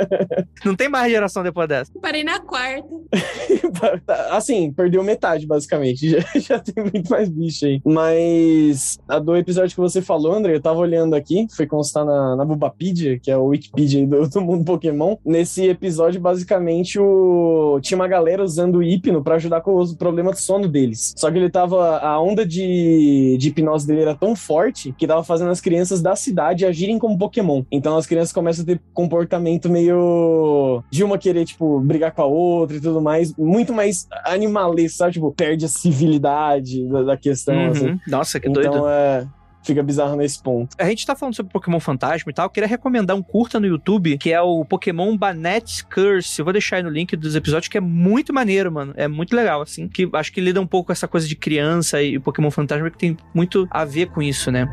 [0.62, 1.90] Não tem mais geração depois dessa.
[2.00, 2.86] Parei na quarta.
[4.30, 6.10] assim, perdeu metade, basicamente.
[6.20, 7.80] Já, já tem muito mais bicho aí.
[7.84, 12.36] Mas a do episódio que você falou, André, eu tava olhando aqui, foi constar na,
[12.36, 15.16] na Bubapedia, que é o Wikipedia aí do, do mundo Pokémon.
[15.24, 17.78] Nesse episódio, basicamente, o...
[17.80, 21.14] tinha uma galera usando o hipno pra ajudar com os problemas de sono deles.
[21.16, 21.98] Só que ele tava.
[21.98, 26.16] A onda de, de hipnose dele era tão forte que tava fazendo as crianças da
[26.16, 27.62] cidade agirem como Pokémon.
[27.70, 30.82] Então as crianças começam a ter comportamento meio.
[30.90, 33.34] de uma querer, tipo, brigar com a outra e tudo mais.
[33.36, 35.12] Muito mais animalesco, sabe?
[35.12, 37.90] Tipo, perde a civilidade da, da questão, assim.
[37.90, 37.98] Uhum.
[38.08, 38.88] Nossa, que Então doido.
[38.88, 39.26] é.
[39.62, 40.74] Fica bizarro nesse ponto.
[40.78, 42.46] A gente tá falando sobre Pokémon Fantasma e tal.
[42.46, 46.38] Eu queria recomendar um curta no YouTube que é o Pokémon Banet's Curse.
[46.38, 48.94] Eu vou deixar aí no link dos episódios, que é muito maneiro, mano.
[48.96, 49.86] É muito legal, assim.
[49.86, 52.98] Que acho que lida um pouco com essa coisa de criança e Pokémon Fantasma, que
[52.98, 54.66] tem muito a ver com isso, né?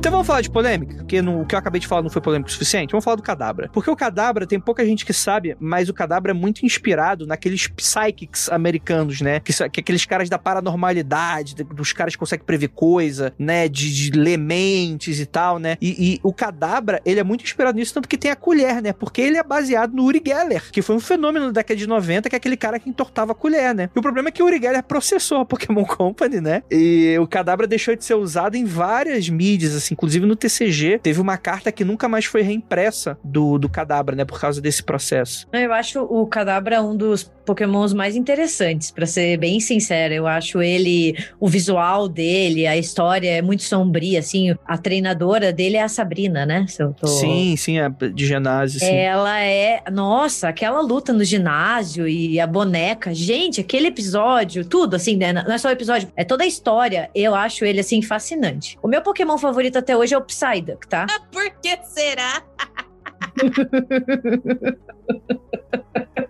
[0.00, 2.22] Então vamos falar de polêmica, porque no, o que eu acabei de falar não foi
[2.22, 2.90] polêmico o suficiente.
[2.90, 3.68] Vamos falar do Cadabra.
[3.70, 7.66] Porque o Cadabra tem pouca gente que sabe, mas o Cadabra é muito inspirado naqueles
[7.66, 9.40] psychics americanos, né?
[9.40, 13.68] Que, que aqueles caras da paranormalidade, de- dos caras que conseguem prever coisa, né?
[13.68, 15.76] De, de ler mentes e tal, né?
[15.82, 18.94] E, e o Cadabra, ele é muito inspirado nisso, tanto que tem a colher, né?
[18.94, 22.30] Porque ele é baseado no Uri Geller, que foi um fenômeno da década de 90,
[22.30, 23.90] que é aquele cara que entortava a colher, né?
[23.94, 26.62] E o problema é que o Uri Geller processou a Pokémon Company, né?
[26.70, 31.00] E o Cadabra deixou de ser usado em várias mídias, assim, inclusive no TCG.
[31.02, 34.24] Teve uma carta que nunca mais foi reimpressa do, do Cadabra, né?
[34.24, 35.48] Por causa desse processo.
[35.52, 40.14] Eu acho o Kadabra um dos pokémons mais interessantes, pra ser bem sincera.
[40.14, 44.54] Eu acho ele, o visual dele, a história é muito sombria, assim.
[44.64, 46.64] A treinadora dele é a Sabrina, né?
[46.68, 47.08] Se eu tô...
[47.08, 48.94] Sim, sim, é de ginásio, sim.
[48.94, 49.82] Ela é.
[49.90, 53.12] Nossa, aquela luta no ginásio e a boneca.
[53.12, 55.32] Gente, aquele episódio, tudo assim, né?
[55.32, 57.10] Não é só o episódio, é toda a história.
[57.12, 58.78] Eu acho ele, assim, fascinante.
[58.80, 61.06] O meu Pokémon favorito até hoje é o Psyduck, tá?
[61.32, 62.44] Por que será?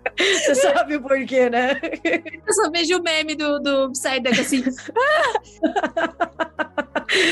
[0.45, 1.79] Você sabe por quê, né?
[2.47, 4.63] Eu só vejo o meme do, do Psyduck assim.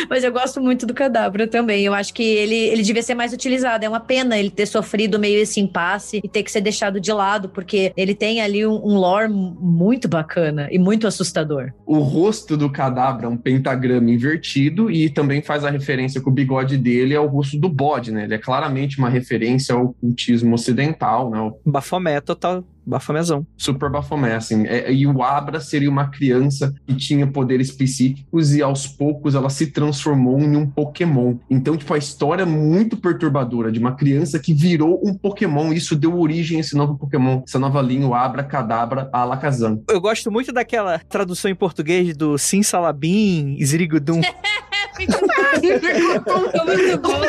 [0.09, 1.85] Mas eu gosto muito do Cadabra também.
[1.85, 3.85] Eu acho que ele, ele devia ser mais utilizado.
[3.85, 7.11] É uma pena ele ter sofrido meio esse impasse e ter que ser deixado de
[7.11, 11.71] lado, porque ele tem ali um, um lore muito bacana e muito assustador.
[11.85, 16.31] O rosto do cadabra é um pentagrama invertido e também faz a referência que o
[16.31, 18.23] bigode dele é o rosto do bode, né?
[18.23, 21.39] Ele é claramente uma referência ao cultismo ocidental, né?
[21.39, 22.63] O Bafomé total.
[22.89, 23.45] Bafomézão.
[23.57, 24.65] Super Baphomet, assim.
[24.65, 29.49] É, e o Abra seria uma criança que tinha poderes psíquicos e aos poucos ela
[29.49, 31.37] se transformou em um Pokémon.
[31.49, 35.71] Então, tipo, a história é muito perturbadora de uma criança que virou um Pokémon.
[35.71, 39.83] Isso deu origem a esse novo Pokémon, essa nova linha, o Abra Cadabra Alakazam.
[39.89, 44.21] Eu gosto muito daquela tradução em português do Sim Salabim, Zirigudum.
[44.95, 47.19] Ficou muito bom.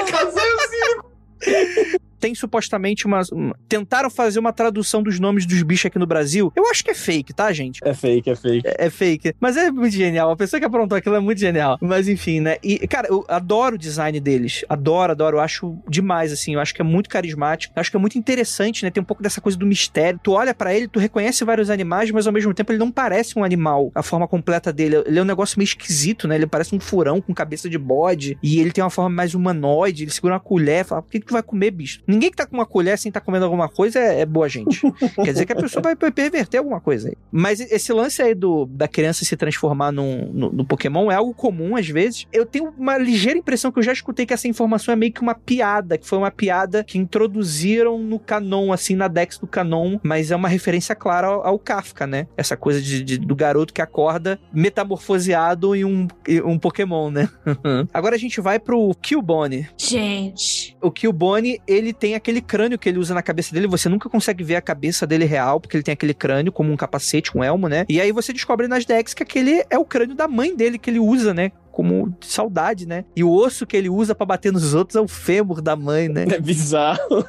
[2.21, 6.53] tem supostamente uma, uma- Tentaram fazer uma tradução dos nomes dos bichos aqui no Brasil.
[6.55, 7.81] Eu acho que é fake, tá, gente?
[7.85, 8.67] É fake, é fake.
[8.69, 9.35] É, é fake.
[9.41, 10.31] Mas é muito genial.
[10.31, 11.79] A pessoa que aprontou aquilo é muito genial.
[11.81, 12.57] Mas enfim, né?
[12.63, 14.65] E, cara, eu adoro o design deles.
[14.69, 15.37] Adoro, adoro.
[15.39, 16.55] Eu acho demais, assim.
[16.55, 17.73] Eu acho que é muito carismático.
[17.77, 18.91] Eu acho que é muito interessante, né?
[18.91, 20.21] Tem um pouco dessa coisa do mistério.
[20.23, 23.39] Tu olha pra ele, tu reconhece vários animais, mas ao mesmo tempo ele não parece
[23.39, 23.91] um animal.
[23.95, 24.97] A forma completa dele.
[25.07, 26.35] Ele é um negócio meio esquisito, né?
[26.37, 28.37] Ele parece um furão com cabeça de bode.
[28.43, 30.05] E ele tem uma forma mais humanoide.
[30.05, 30.85] Ele segura uma colher.
[30.85, 32.01] Fala, por que, que tu vai comer, bicho?
[32.11, 34.81] Ninguém que tá com uma colher sem tá comendo alguma coisa é, é boa gente.
[35.17, 37.15] Quer dizer que a pessoa vai perverter alguma coisa aí.
[37.31, 41.33] Mas esse lance aí do, da criança se transformar num, no, no Pokémon é algo
[41.35, 42.27] comum às vezes.
[42.33, 45.21] Eu tenho uma ligeira impressão que eu já escutei que essa informação é meio que
[45.21, 49.99] uma piada, que foi uma piada que introduziram no canon, assim, na Dex do canon,
[50.03, 52.27] mas é uma referência clara ao, ao Kafka, né?
[52.37, 57.29] Essa coisa de, de- do garoto que acorda metamorfoseado em um, em um Pokémon, né?
[57.93, 59.69] Agora a gente vai pro Killbone.
[59.77, 60.77] Gente.
[60.81, 63.67] O Killbone, ele tem aquele crânio que ele usa na cabeça dele.
[63.67, 66.77] Você nunca consegue ver a cabeça dele real, porque ele tem aquele crânio como um
[66.77, 67.85] capacete, um elmo, né?
[67.89, 70.89] E aí você descobre nas decks que aquele é o crânio da mãe dele que
[70.89, 71.53] ele usa, né?
[71.81, 73.07] Como saudade, né?
[73.17, 76.11] E o osso que ele usa pra bater nos outros é o fêmur da mãe,
[76.11, 76.27] né?
[76.31, 77.25] É bizarro.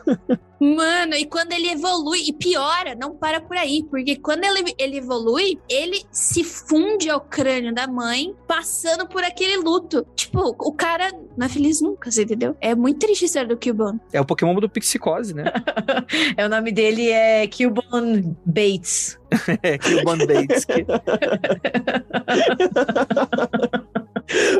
[0.60, 4.98] Mano, e quando ele evolui, e piora, não para por aí, porque quando ele, ele
[4.98, 10.06] evolui, ele se funde ao crânio da mãe, passando por aquele luto.
[10.16, 12.56] Tipo, o cara não é feliz nunca, você entendeu?
[12.60, 14.00] É muito triste a história do Cubone.
[14.12, 15.46] É o Pokémon do Pixicose, né?
[16.38, 19.18] É, o nome dele é Cubone Bates.
[19.64, 20.66] É, Killbone Bates.
[20.66, 20.86] que-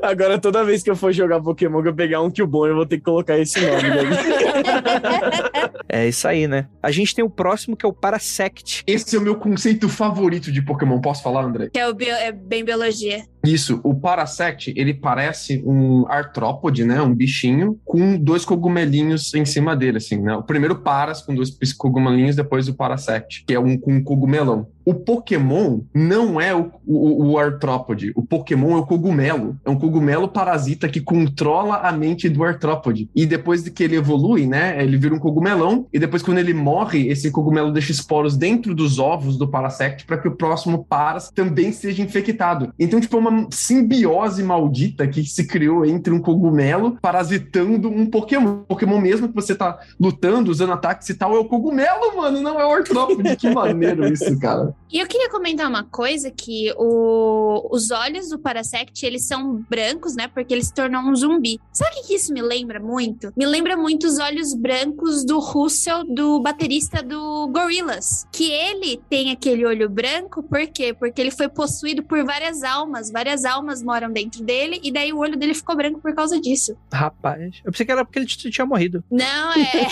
[0.02, 2.86] Agora, toda vez que eu for jogar Pokémon, que eu pegar um Cubone, eu vou
[2.86, 3.90] ter que colocar esse nome.
[3.90, 4.02] Né?
[5.94, 6.70] É isso aí, né?
[6.82, 8.82] A gente tem o próximo que é o Parasect.
[8.88, 11.02] Esse é o meu conceito favorito de Pokémon.
[11.02, 11.70] Posso falar, André?
[11.70, 13.26] Que é, o bio- é bem biologia.
[13.44, 17.02] Isso, o Parasect, ele parece um artrópode, né?
[17.02, 20.36] Um bichinho com dois cogumelinhos em cima dele, assim, né?
[20.36, 24.68] O primeiro Paras com dois cogumelinhos, depois o Parasect, que é um com um cogumelão.
[24.86, 28.12] O Pokémon não é o, o, o artrópode.
[28.16, 29.58] O Pokémon é o cogumelo.
[29.66, 33.10] É um cogumelo parasita que controla a mente do artrópode.
[33.16, 34.82] E depois de que ele evolui, né?
[34.82, 35.88] Ele vira um cogumelão.
[35.94, 40.18] E depois, quando ele morre, esse cogumelo deixa esporos dentro dos ovos do Parasect para
[40.18, 42.74] que o próximo Paras também seja infectado.
[42.80, 48.64] Então, tipo, é uma simbiose maldita que se criou entre um cogumelo parasitando um Pokémon.
[48.68, 52.60] Pokémon mesmo que você tá lutando, usando ataques e tal, é o cogumelo, mano, não
[52.60, 53.36] é o artrópode.
[53.36, 54.71] que maneiro isso, cara.
[54.92, 60.16] E eu queria comentar uma coisa que o- os olhos do Parasect, eles são brancos,
[60.16, 60.28] né?
[60.28, 61.60] Porque ele se tornou um zumbi.
[61.72, 63.32] Sabe o que que isso me lembra muito?
[63.38, 68.28] Me lembra muito os olhos brancos do Russell, do baterista do Gorillaz.
[68.32, 70.94] Que ele tem aquele olho branco, por quê?
[70.94, 73.10] Porque ele foi possuído por várias almas.
[73.12, 76.76] Várias almas moram dentro dele, e daí o olho dele ficou branco por causa disso.
[76.92, 79.04] Rapaz, eu pensei que era porque ele tinha morrido.
[79.10, 79.88] Não, é.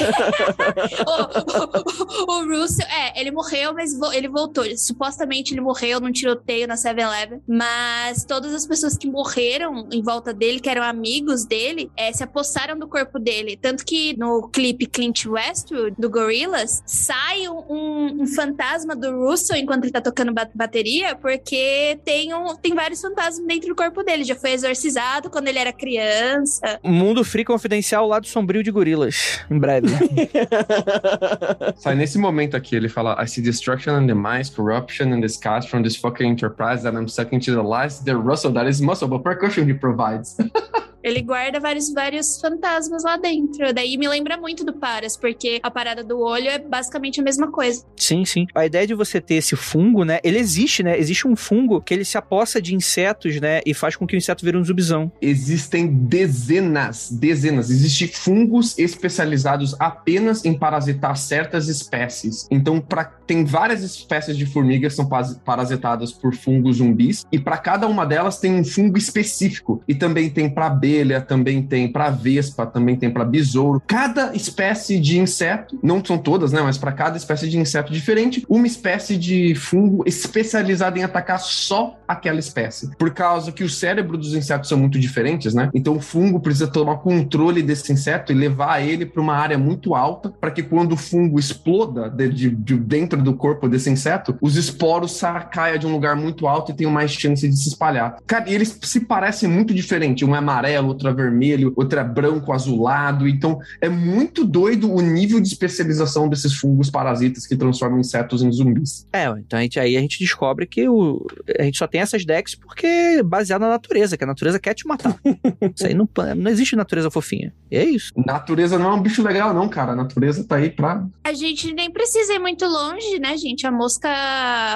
[1.08, 4.66] o, o- o Russell, é, ele morreu, mas vo- ele voltou.
[4.78, 7.42] Supostamente ele morreu num tiroteio na 7-Eleven.
[7.48, 12.24] Mas todas as pessoas que morreram em volta dele, que eram amigos dele, é, se
[12.24, 13.58] apossaram do corpo dele.
[13.62, 19.58] Tanto que no clipe Clint Westwood, do Gorillaz, sai um, um- um fantasma do Russell
[19.58, 24.04] enquanto ele tá tocando ba- bateria, porque tem, um, tem vários fantasmas dentro do corpo
[24.04, 24.24] dele.
[24.24, 26.80] Já foi exorcizado quando ele era criança.
[26.84, 29.40] Mundo Free Confidencial, lado sombrio de gorilas.
[29.50, 29.88] Em breve.
[31.78, 35.84] Sai nesse momento aqui, ele fala: I see destruction and demise, corruption and disgust from
[35.84, 39.24] this fucking enterprise that I'm sucking to the lies, the Russell that is muscle, but
[39.24, 40.38] percussion he provides.
[41.04, 43.74] Ele guarda vários, vários fantasmas lá dentro.
[43.74, 47.50] Daí me lembra muito do Paras, porque a parada do olho é basicamente a mesma
[47.50, 47.86] coisa.
[47.96, 48.46] Sim, sim.
[48.54, 50.20] A ideia de você ter esse fungo, né?
[50.24, 51.00] Ele existe, né?
[51.00, 53.62] Existe um fungo que ele se apossa de insetos, né?
[53.66, 55.12] E faz com que o inseto vire um zubizão.
[55.22, 57.70] Existem dezenas, dezenas.
[57.70, 62.46] Existem fungos especializados apenas em parasitar certas espécies.
[62.52, 65.08] Então, pra, tem várias espécies de formigas são
[65.46, 69.82] parasitadas por fungos zumbis, e para cada uma delas tem um fungo específico.
[69.88, 73.82] E também tem para abelha, também tem para vespa, também tem para besouro.
[73.88, 76.62] Cada espécie de inseto, não são todas, né?
[76.62, 81.98] Mas para cada espécie de inseto diferente, uma espécie de fungo especializado em atacar só
[82.08, 82.90] aquela espécie.
[82.98, 85.70] Por causa que o cérebro dos insetos são muito diferentes, né?
[85.74, 89.96] Então o fungo precisa tomar controle desse inseto e levar ele para uma área muito
[89.96, 94.38] alta, para que quando o fungo exploda de, de- de dentro do corpo desse inseto,
[94.42, 97.70] os esporos sa- caia de um lugar muito alto e tenham mais chance de se
[97.70, 98.18] espalhar.
[98.26, 100.24] Cara, e eles se parecem muito diferente.
[100.26, 103.28] Um é amarelo, amarelo, outra vermelho, outra branco azulado.
[103.28, 108.52] Então é muito doido o nível de especialização desses fungos parasitas que transformam insetos em
[108.52, 109.08] zumbis.
[109.14, 111.26] É, então a gente, aí a gente descobre que o,
[111.58, 114.74] a gente só tem essas decks porque é baseado na natureza, que a natureza quer
[114.74, 115.16] te matar.
[115.76, 117.54] isso aí não, não existe natureza fofinha.
[117.72, 118.12] E é isso.
[118.16, 119.94] Natureza não é um bicho legal, não, cara.
[119.94, 121.06] A natureza tá aí pra.
[121.24, 123.66] A gente nem precisa ir muito longe, né, gente?
[123.66, 124.10] A mosca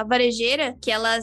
[0.08, 1.18] varejeira, que ela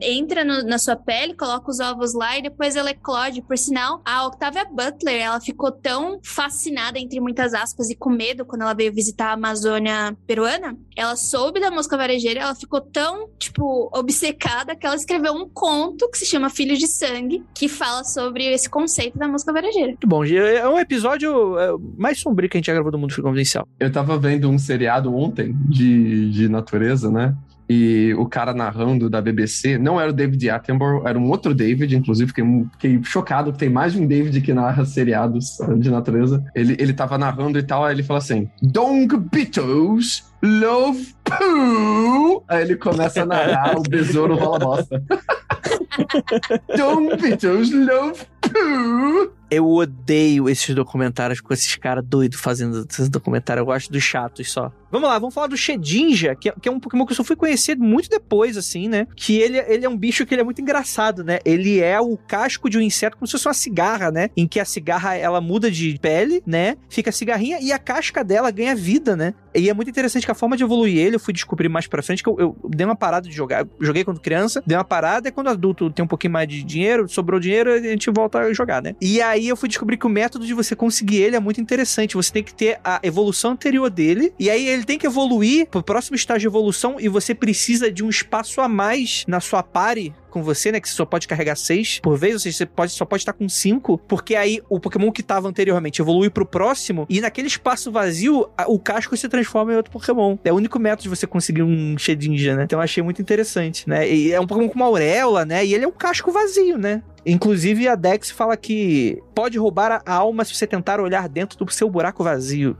[0.00, 3.42] entra no, na sua pele, coloca os ovos lá e depois ela eclode.
[3.42, 8.44] Por sinal, a Octavia Butler, ela ficou tão fascinada, entre muitas aspas, e com medo
[8.44, 10.76] quando ela veio visitar a Amazônia peruana.
[10.96, 16.10] Ela soube da mosca varejeira, ela ficou tão, tipo, obcecada que ela escreveu um conto
[16.10, 19.88] que se chama Filhos de Sangue, que fala sobre esse conceito da mosca varejeira.
[19.88, 23.14] Muito bom, é um episódio é, mais sombrio que a gente já gravou do Mundo
[23.14, 23.66] Confidencial.
[23.78, 27.34] Eu tava vendo um seriado ontem de, de natureza, né?
[27.72, 31.94] E o cara narrando da BBC não era o David Attenborough, era um outro David,
[31.94, 36.44] inclusive fiquei, fiquei chocado que tem mais de um David que narra seriados de natureza.
[36.52, 42.42] Ele, ele tava narrando e tal, aí ele fala assim: Dong Beatles love poo.
[42.48, 45.00] Aí ele começa a narrar o besouro rola bosta.
[46.76, 49.32] Dong Beatles love poo.
[49.48, 53.60] Eu odeio esses documentários com esses caras doidos fazendo esses documentários.
[53.60, 54.72] Eu gosto dos chatos só.
[54.90, 57.22] Vamos lá, vamos falar do Shedinja, que é, que é, um Pokémon que eu só
[57.22, 59.06] fui conhecer muito depois, assim, né?
[59.14, 61.38] Que ele, ele é um bicho que ele é muito engraçado, né?
[61.44, 64.30] Ele é o casco de um inseto como se fosse uma cigarra, né?
[64.36, 66.76] Em que a cigarra, ela muda de pele, né?
[66.88, 69.34] Fica cigarrinha e a casca dela ganha vida, né?
[69.54, 72.02] E é muito interessante que a forma de evoluir ele, eu fui descobrir mais pra
[72.02, 73.62] frente, que eu, eu dei uma parada de jogar.
[73.62, 76.62] Eu joguei quando criança, dei uma parada, e quando adulto tem um pouquinho mais de
[76.62, 78.94] dinheiro, sobrou dinheiro, a gente volta a jogar, né?
[79.00, 82.16] E aí eu fui descobrir que o método de você conseguir ele é muito interessante.
[82.16, 85.82] Você tem que ter a evolução anterior dele, e aí ele tem que evoluir pro
[85.82, 90.14] próximo estágio de evolução, e você precisa de um espaço a mais na sua pare
[90.30, 90.80] com você, né?
[90.80, 93.32] Que você só pode carregar seis por vez, ou seja, você pode, só pode estar
[93.32, 97.90] com cinco, porque aí o Pokémon que estava anteriormente evolui pro próximo, e naquele espaço
[97.90, 100.36] vazio, o casco se transforma em outro Pokémon.
[100.44, 102.64] É o único método de você conseguir um Shedinja, né?
[102.64, 104.08] Então eu achei muito interessante, né?
[104.08, 105.64] E é um Pokémon com uma auréola, né?
[105.64, 107.02] E ele é um casco vazio, né?
[107.26, 111.70] Inclusive, a Dex fala que pode roubar a alma se você tentar olhar dentro do
[111.70, 112.76] seu buraco vazio.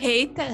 [0.00, 0.44] Eita!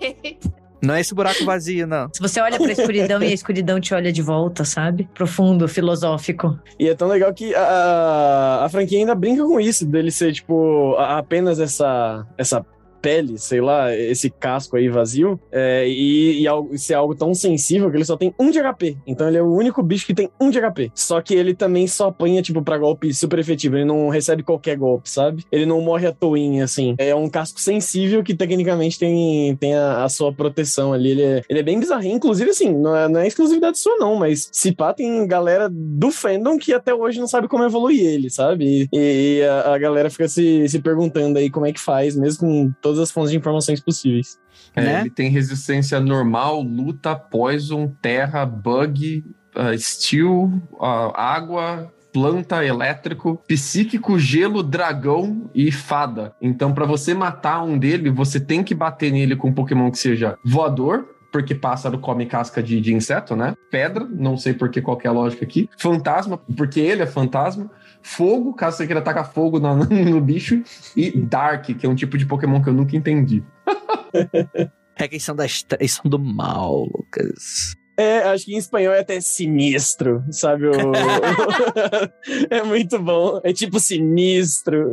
[0.00, 0.52] Eita!
[0.82, 2.10] Não é esse buraco vazio, não.
[2.12, 5.08] Se você olha pra escuridão e a escuridão te olha de volta, sabe?
[5.14, 6.58] Profundo, filosófico.
[6.76, 10.96] E é tão legal que a, a franquia ainda brinca com isso, dele ser, tipo,
[10.98, 12.66] apenas essa, essa
[13.02, 17.96] pele, sei lá, esse casco aí vazio, é, e, e, ser algo tão sensível que
[17.96, 18.96] ele só tem um de HP.
[19.06, 20.92] Então ele é o único bicho que tem um de HP.
[20.94, 23.76] Só que ele também só apanha, tipo, pra golpe super efetivo.
[23.76, 25.44] Ele não recebe qualquer golpe, sabe?
[25.50, 26.94] Ele não morre à toinha, assim.
[26.98, 31.10] É um casco sensível que tecnicamente tem, tem a, a sua proteção ali.
[31.10, 32.16] Ele é, ele é bem bizarrinho.
[32.16, 36.10] Inclusive, assim, não é, não é exclusividade sua, não, mas se pá, tem galera do
[36.10, 38.88] fandom que até hoje não sabe como evoluir ele, sabe?
[38.92, 42.40] E, e a, a, galera fica se, se perguntando aí como é que faz, mesmo
[42.40, 44.38] com todo todas as fontes de informações possíveis.
[44.74, 45.00] É, né?
[45.00, 49.24] Ele tem resistência normal, luta, poison, terra, bug,
[49.56, 56.34] uh, steel, uh, água, planta, elétrico, psíquico, gelo, dragão e fada.
[56.40, 59.98] Então, para você matar um dele, você tem que bater nele com um Pokémon que
[59.98, 63.54] seja voador, porque pássaro come casca de, de inseto, né?
[63.70, 65.68] Pedra, não sei por que qual é a lógica aqui.
[65.78, 67.70] Fantasma, porque ele é fantasma.
[68.02, 70.62] Fogo, caso você queira tacar fogo no, no bicho.
[70.96, 73.42] E Dark, que é um tipo de Pokémon que eu nunca entendi.
[74.96, 77.76] é que são, das, eles são do mal, Lucas.
[77.96, 80.66] É, acho que em espanhol é até sinistro, sabe?
[80.66, 80.72] O...
[82.50, 83.40] é muito bom.
[83.44, 84.92] É tipo sinistro.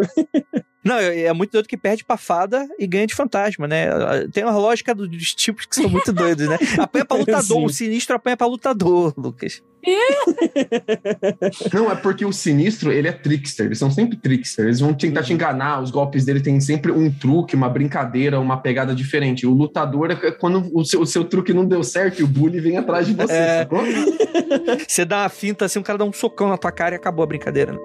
[0.83, 3.87] Não, é, é muito doido que perde pra fada e ganha de fantasma, né?
[4.33, 6.57] Tem uma lógica dos tipos que são muito doidos, né?
[6.77, 9.61] Apanha pra lutador, o sinistro apanha pra lutador, Lucas.
[11.73, 15.23] Não, é porque o sinistro, ele é trickster, eles são sempre trickster, eles vão tentar
[15.23, 19.47] te enganar, os golpes dele tem sempre um truque, uma brincadeira, uma pegada diferente.
[19.47, 22.59] O lutador é quando o seu, o seu truque não deu certo e o bully
[22.59, 23.67] vem atrás de você, é...
[24.87, 27.23] Você dá uma finta assim, o cara dá um socão na tua cara e acabou
[27.23, 27.79] a brincadeira, né?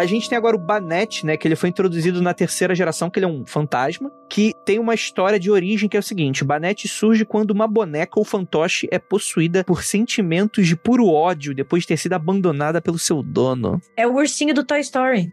[0.00, 1.36] A gente tem agora o Banette, né?
[1.36, 4.94] Que ele foi introduzido na terceira geração, que ele é um fantasma, que tem uma
[4.94, 8.98] história de origem que é o seguinte: Banette surge quando uma boneca ou fantoche é
[8.98, 13.80] possuída por sentimentos de puro ódio depois de ter sido abandonada pelo seu dono.
[13.96, 15.32] É o ursinho do Toy Story.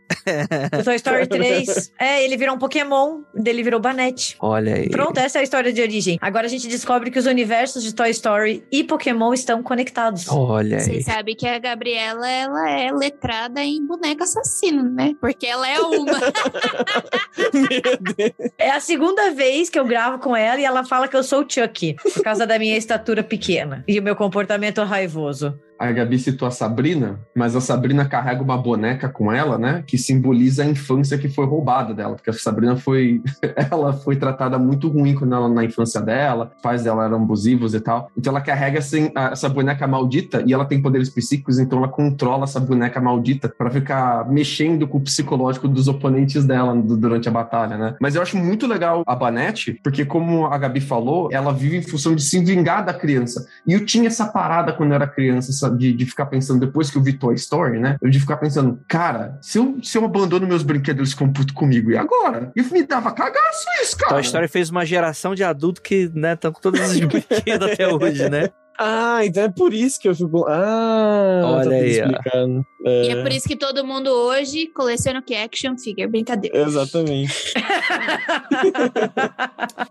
[0.77, 1.91] do Toy Story 3.
[1.99, 4.35] É, ele virou um Pokémon, dele virou Banette.
[4.39, 4.89] Olha aí.
[4.89, 6.17] Pronto, essa é a história de origem.
[6.21, 10.27] Agora a gente descobre que os universos de Toy Story e Pokémon estão conectados.
[10.29, 10.83] Olha aí.
[10.83, 15.13] Você sabe que a Gabriela, ela é letrada em boneca assassina assassino, né?
[15.19, 16.19] Porque ela é uma.
[18.57, 21.43] é a segunda vez que eu gravo com ela e ela fala que eu sou
[21.43, 25.59] o Chuck, por causa da minha estatura pequena e o meu comportamento raivoso.
[25.77, 29.83] A Gabi citou a Sabrina, mas a Sabrina carrega uma boneca com ela, né?
[29.85, 33.21] Que simboliza a infância que foi roubada dela, porque a Sabrina foi.
[33.71, 37.73] ela foi tratada muito ruim quando ela, na infância dela, os pais dela eram abusivos
[37.73, 38.09] e tal.
[38.17, 42.45] Então ela carrega assim, essa boneca maldita e ela tem poderes psíquicos, então ela controla
[42.45, 47.77] essa boneca maldita para ficar mexendo com o psicológico dos oponentes dela durante a batalha,
[47.77, 47.95] né?
[47.99, 51.81] Mas eu acho muito legal a Banette, porque como a Gabi falou, ela vive em
[51.81, 53.45] função de se vingar da criança.
[53.67, 56.97] E eu tinha essa parada quando eu era criança, de, de ficar pensando, depois que
[56.97, 57.97] eu vi Toy Story, né?
[58.01, 61.53] Eu de ficar pensando, cara, se eu, se eu abandono meus brinquedos, eles ficam puto
[61.53, 62.51] comigo, e agora?
[62.55, 64.13] E me dava cagaço isso, cara.
[64.13, 67.87] Toy Story fez uma geração de adulto que, né, estão com todos os brinquedos até
[67.87, 68.49] hoje, né?
[68.77, 70.45] Ah, então é por isso que eu fico.
[70.47, 72.65] Ah, Olha tá aí, explicando.
[72.85, 73.05] É.
[73.05, 76.55] E é por isso que todo mundo hoje coleciona o que action figure, brincadeira.
[76.59, 77.53] Exatamente.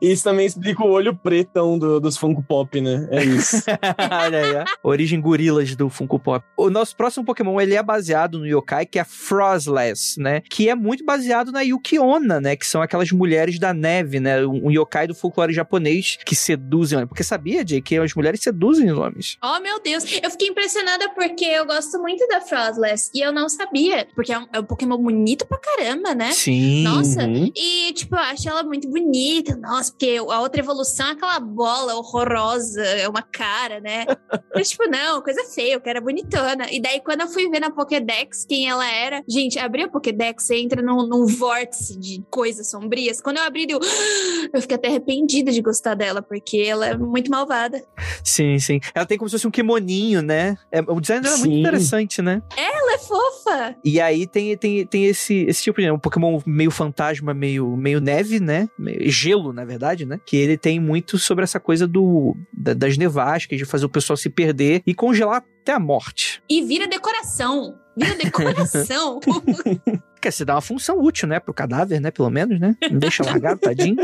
[0.01, 3.09] isso também explica o olho pretão do, dos Funko Pop, né?
[3.11, 3.65] É isso.
[4.25, 4.65] Olha aí, ó.
[4.89, 6.45] Origem gorilas do Funko Pop.
[6.57, 10.41] O nosso próximo Pokémon, ele é baseado no yokai, que é Frostless, né?
[10.49, 12.55] Que é muito baseado na Yukiona, né?
[12.55, 14.47] Que são aquelas mulheres da neve, né?
[14.47, 17.09] Um yokai do folclore japonês que seduzem.
[17.09, 19.37] Porque sabia, Jay, que as mulheres seduzem os homens.
[19.43, 20.05] Oh, meu Deus.
[20.23, 22.84] Eu fiquei impressionada porque eu gosto muito da Frostless
[23.15, 24.07] e eu não sabia.
[24.15, 26.33] Porque é um, é um Pokémon bonito pra caramba, né?
[26.33, 26.83] Sim.
[26.83, 27.25] Nossa.
[27.25, 27.51] Uhum.
[27.55, 29.57] E, tipo, eu acho ela muito bonita.
[29.57, 34.05] Nossa, porque a outra evolução é aquela bola horrorosa, é uma cara, né?
[34.55, 36.67] Mas, tipo, não, coisa feia, eu quero bonitona.
[36.71, 40.45] E daí, quando eu fui ver na Pokédex quem ela era, gente, abri a Pokédex,
[40.45, 43.21] você entra num, num vórtice de coisas sombrias.
[43.21, 43.81] Quando eu abri, eu,
[44.53, 47.83] eu fiquei até arrependida de gostar dela, porque ela é muito malvada.
[48.23, 48.81] Sim, sim.
[48.95, 50.57] Ela tem como se fosse um kimoninho, né?
[50.71, 52.43] É, o design dela é muito interessante, né?
[52.75, 53.77] Ela é fofa!
[53.85, 58.01] E aí tem, tem, tem esse, esse tipo de um Pokémon meio fantasma, meio, meio
[58.01, 58.69] neve, né?
[58.79, 60.21] Meio gelo, na verdade, né?
[60.25, 64.17] Que ele tem muito sobre essa coisa do da, das nevascas, de fazer o pessoal
[64.17, 66.43] se perder e congelar até a morte.
[66.49, 67.75] E vira decoração.
[67.97, 69.21] Vira decoração.
[70.21, 71.39] Quer se dá uma função útil, né?
[71.39, 72.11] Pro cadáver, né?
[72.11, 72.75] Pelo menos, né?
[72.91, 73.97] Não deixa largado, tadinho.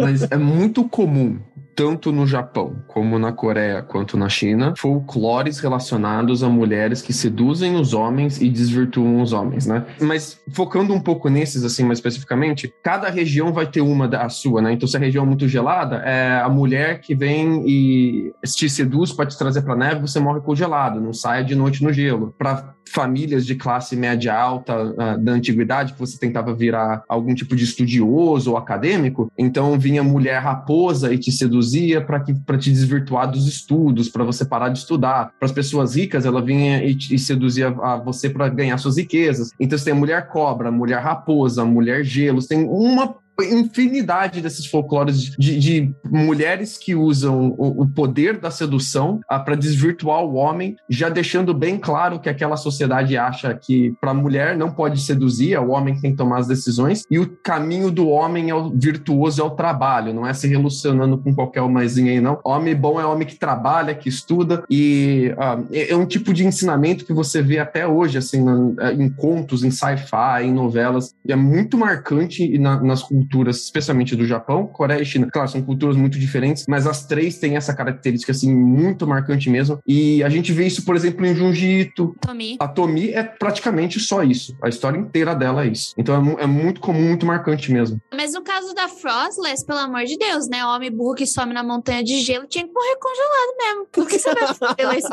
[0.00, 1.40] Mas é muito comum
[1.76, 7.76] tanto no Japão como na Coreia quanto na China, folclores relacionados a mulheres que seduzem
[7.76, 9.84] os homens e desvirtuam os homens, né?
[10.00, 14.62] Mas focando um pouco nesses, assim, mais especificamente, cada região vai ter uma da sua,
[14.62, 14.72] né?
[14.72, 19.12] Então, se a região é muito gelada, é a mulher que vem e te seduz
[19.12, 22.34] para te trazer para neve, você morre congelado, não saia de noite no gelo.
[22.38, 27.54] Para famílias de classe média alta uh, da antiguidade, que você tentava virar algum tipo
[27.56, 32.20] de estudioso ou acadêmico, então vinha mulher raposa e te seduzia para
[32.58, 35.32] te desvirtuar dos estudos, para você parar de estudar.
[35.38, 39.50] Para as pessoas ricas, ela vinha e, e seduzia a você para ganhar suas riquezas.
[39.58, 45.30] Então você tem mulher cobra, mulher raposa, mulher gelo, você tem uma infinidade desses folclores
[45.38, 50.76] de, de mulheres que usam o, o poder da sedução ah, para desvirtuar o homem,
[50.88, 55.52] já deixando bem claro que aquela sociedade acha que para a mulher não pode seduzir,
[55.52, 58.54] é o homem que tem que tomar as decisões, e o caminho do homem é
[58.54, 62.40] o virtuoso, é o trabalho, não é se relacionando com qualquer homenzinha aí, não.
[62.44, 66.46] Homem bom é homem que trabalha, que estuda, e ah, é, é um tipo de
[66.46, 71.36] ensinamento que você vê até hoje, assim, na, em contos, em sci-fi, em novelas, é
[71.36, 75.28] muito marcante na, nas culturas culturas, especialmente do Japão, Coreia e China.
[75.30, 79.80] Claro, são culturas muito diferentes, mas as três têm essa característica assim muito marcante mesmo.
[79.86, 82.14] E a gente vê isso, por exemplo, em Junji Ito.
[82.20, 82.56] Tomi.
[82.60, 84.56] A Tomi é praticamente só isso.
[84.62, 85.92] A história inteira dela é isso.
[85.98, 88.00] Então é, é muito comum, muito marcante mesmo.
[88.14, 90.64] Mas no caso da Frostless, pelo amor de Deus, né?
[90.64, 93.86] O homem burro que some na montanha de gelo tinha que morrer congelado mesmo.
[93.90, 95.08] Por que você vai fazer isso?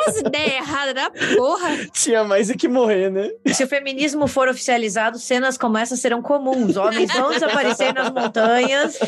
[0.00, 1.86] Umas ideias erradas da porra.
[1.92, 3.30] Tinha mais do que morrer, né?
[3.52, 6.76] Se o feminismo for oficializado, cenas como essa serão comuns.
[6.76, 8.98] Homens vão desaparecer nas montanhas.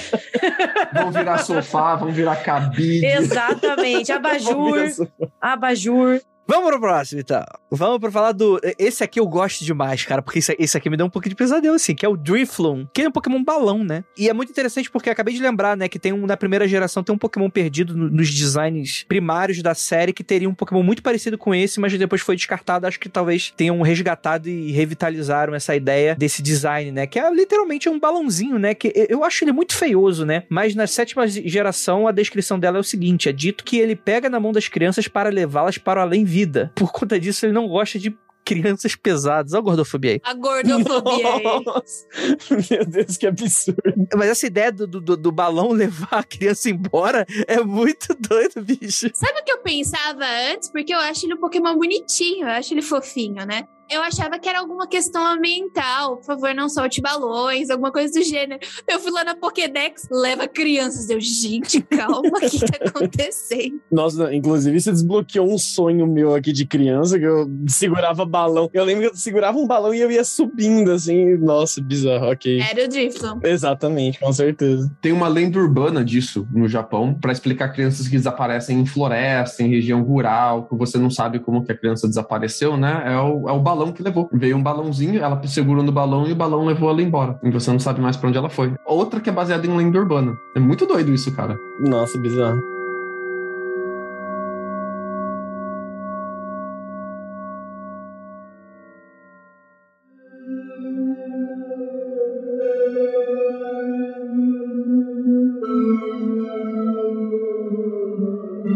[0.93, 3.05] Vão virar sofá, vão virar cabide.
[3.07, 4.13] Exatamente.
[4.13, 5.09] Abajur.
[5.41, 6.21] Abajur.
[6.51, 7.45] Vamos pro próximo, então.
[7.71, 8.59] Vamos pra falar do.
[8.79, 11.75] Esse aqui eu gosto demais, cara, porque esse, aqui me dá um pouco de pesadelo,
[11.75, 14.03] assim, que é o Drifloon, que é um Pokémon balão, né?
[14.17, 17.05] E é muito interessante porque acabei de lembrar, né, que tem um, na primeira geração,
[17.05, 21.03] tem um Pokémon perdido no, nos designs primários da série que teria um Pokémon muito
[21.03, 22.87] parecido com esse, mas depois foi descartado.
[22.87, 27.07] Acho que talvez tenham resgatado e revitalizaram essa ideia desse design, né?
[27.07, 28.73] Que é literalmente um balãozinho, né?
[28.73, 30.45] Que eu acho ele muito feioso, né?
[30.49, 34.31] Mas na sétima geração, a descrição dela é o seguinte: é dito que ele pega
[34.31, 36.73] na mão das crianças para levá-las para o além vida.
[36.75, 39.53] Por conta disso, ele não gosta de crianças pesadas.
[39.53, 40.21] Olha a gordofobia aí.
[40.25, 41.55] A gordofobia aí.
[42.71, 43.83] Meu Deus, que absurdo.
[44.17, 49.11] Mas essa ideia do, do, do, balão levar a criança embora é muito doido, bicho.
[49.13, 50.71] Sabe o que eu pensava antes?
[50.71, 53.65] Porque eu acho ele um Pokémon bonitinho, eu acho ele fofinho, né?
[53.91, 56.19] Eu achava que era alguma questão ambiental.
[56.19, 58.61] Por favor, não solte balões, alguma coisa do gênero.
[58.87, 61.09] Eu fui lá na Pokédex, leva crianças.
[61.09, 63.81] Eu, gente, calma, o que tá acontecendo?
[63.91, 68.69] Nossa, inclusive você desbloqueou um sonho meu aqui de criança, que eu segurava balão.
[68.75, 71.37] Eu lembro que eu segurava um balão e eu ia subindo, assim.
[71.39, 72.61] Nossa, bizarro, ok.
[72.61, 73.41] Era o Drifton.
[73.43, 74.91] Exatamente, com certeza.
[75.01, 79.71] Tem uma lenda urbana disso no Japão para explicar crianças que desaparecem em floresta, em
[79.71, 83.03] região rural, que você não sabe como que a criança desapareceu, né?
[83.07, 84.29] É o, é o balão que levou.
[84.33, 87.39] Veio um balãozinho, ela segurou no balão e o balão levou ela embora.
[87.43, 88.75] E você não sabe mais para onde ela foi.
[88.85, 90.37] Outra que é baseada em lenda urbana.
[90.55, 91.59] É muito doido isso, cara.
[91.81, 92.78] Nossa, bizarro.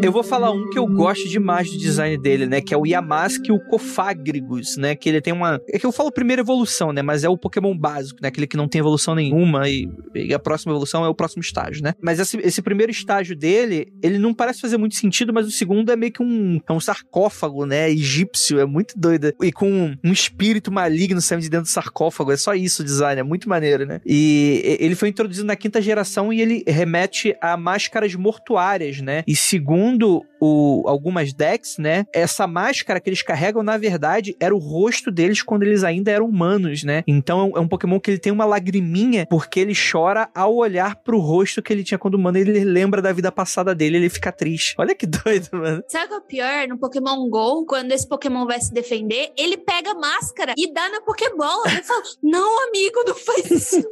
[0.02, 2.60] Eu vou falar um que eu gosto demais do design dele, né?
[2.60, 4.96] Que é o Yamask o Cofagrigus, né?
[4.96, 5.60] Que ele tem uma.
[5.68, 7.02] É que eu falo primeira evolução, né?
[7.02, 8.26] Mas é o Pokémon básico, né?
[8.26, 11.84] Aquele que não tem evolução nenhuma e, e a próxima evolução é o próximo estágio,
[11.84, 11.94] né?
[12.00, 15.92] Mas esse, esse, primeiro estágio dele, ele não parece fazer muito sentido, mas o segundo
[15.92, 17.88] é meio que um, é um sarcófago, né?
[17.88, 19.32] Egípcio, é muito doido.
[19.40, 22.32] E com um, um espírito maligno saindo de dentro do sarcófago.
[22.32, 24.00] É só isso o design, é muito maneiro, né?
[24.04, 29.22] E ele foi introduzido na quinta geração e ele remete a máscaras mortuárias, né?
[29.28, 32.04] E segundo segundo o, algumas decks, né?
[32.12, 36.26] Essa máscara que eles carregam, na verdade, era o rosto deles quando eles ainda eram
[36.26, 37.04] humanos, né?
[37.06, 41.20] Então é um Pokémon que ele tem uma lagriminha porque ele chora ao olhar pro
[41.20, 42.38] rosto que ele tinha quando humano.
[42.38, 44.74] Ele lembra da vida passada dele, ele fica triste.
[44.78, 45.84] Olha que doido, mano.
[45.86, 46.68] Sabe o que é o pior?
[46.68, 50.88] No Pokémon GO, quando esse Pokémon vai se defender, ele pega a máscara e dá
[50.88, 51.66] na Pokébola.
[51.66, 53.88] Eu falo, não, amigo, não faz isso.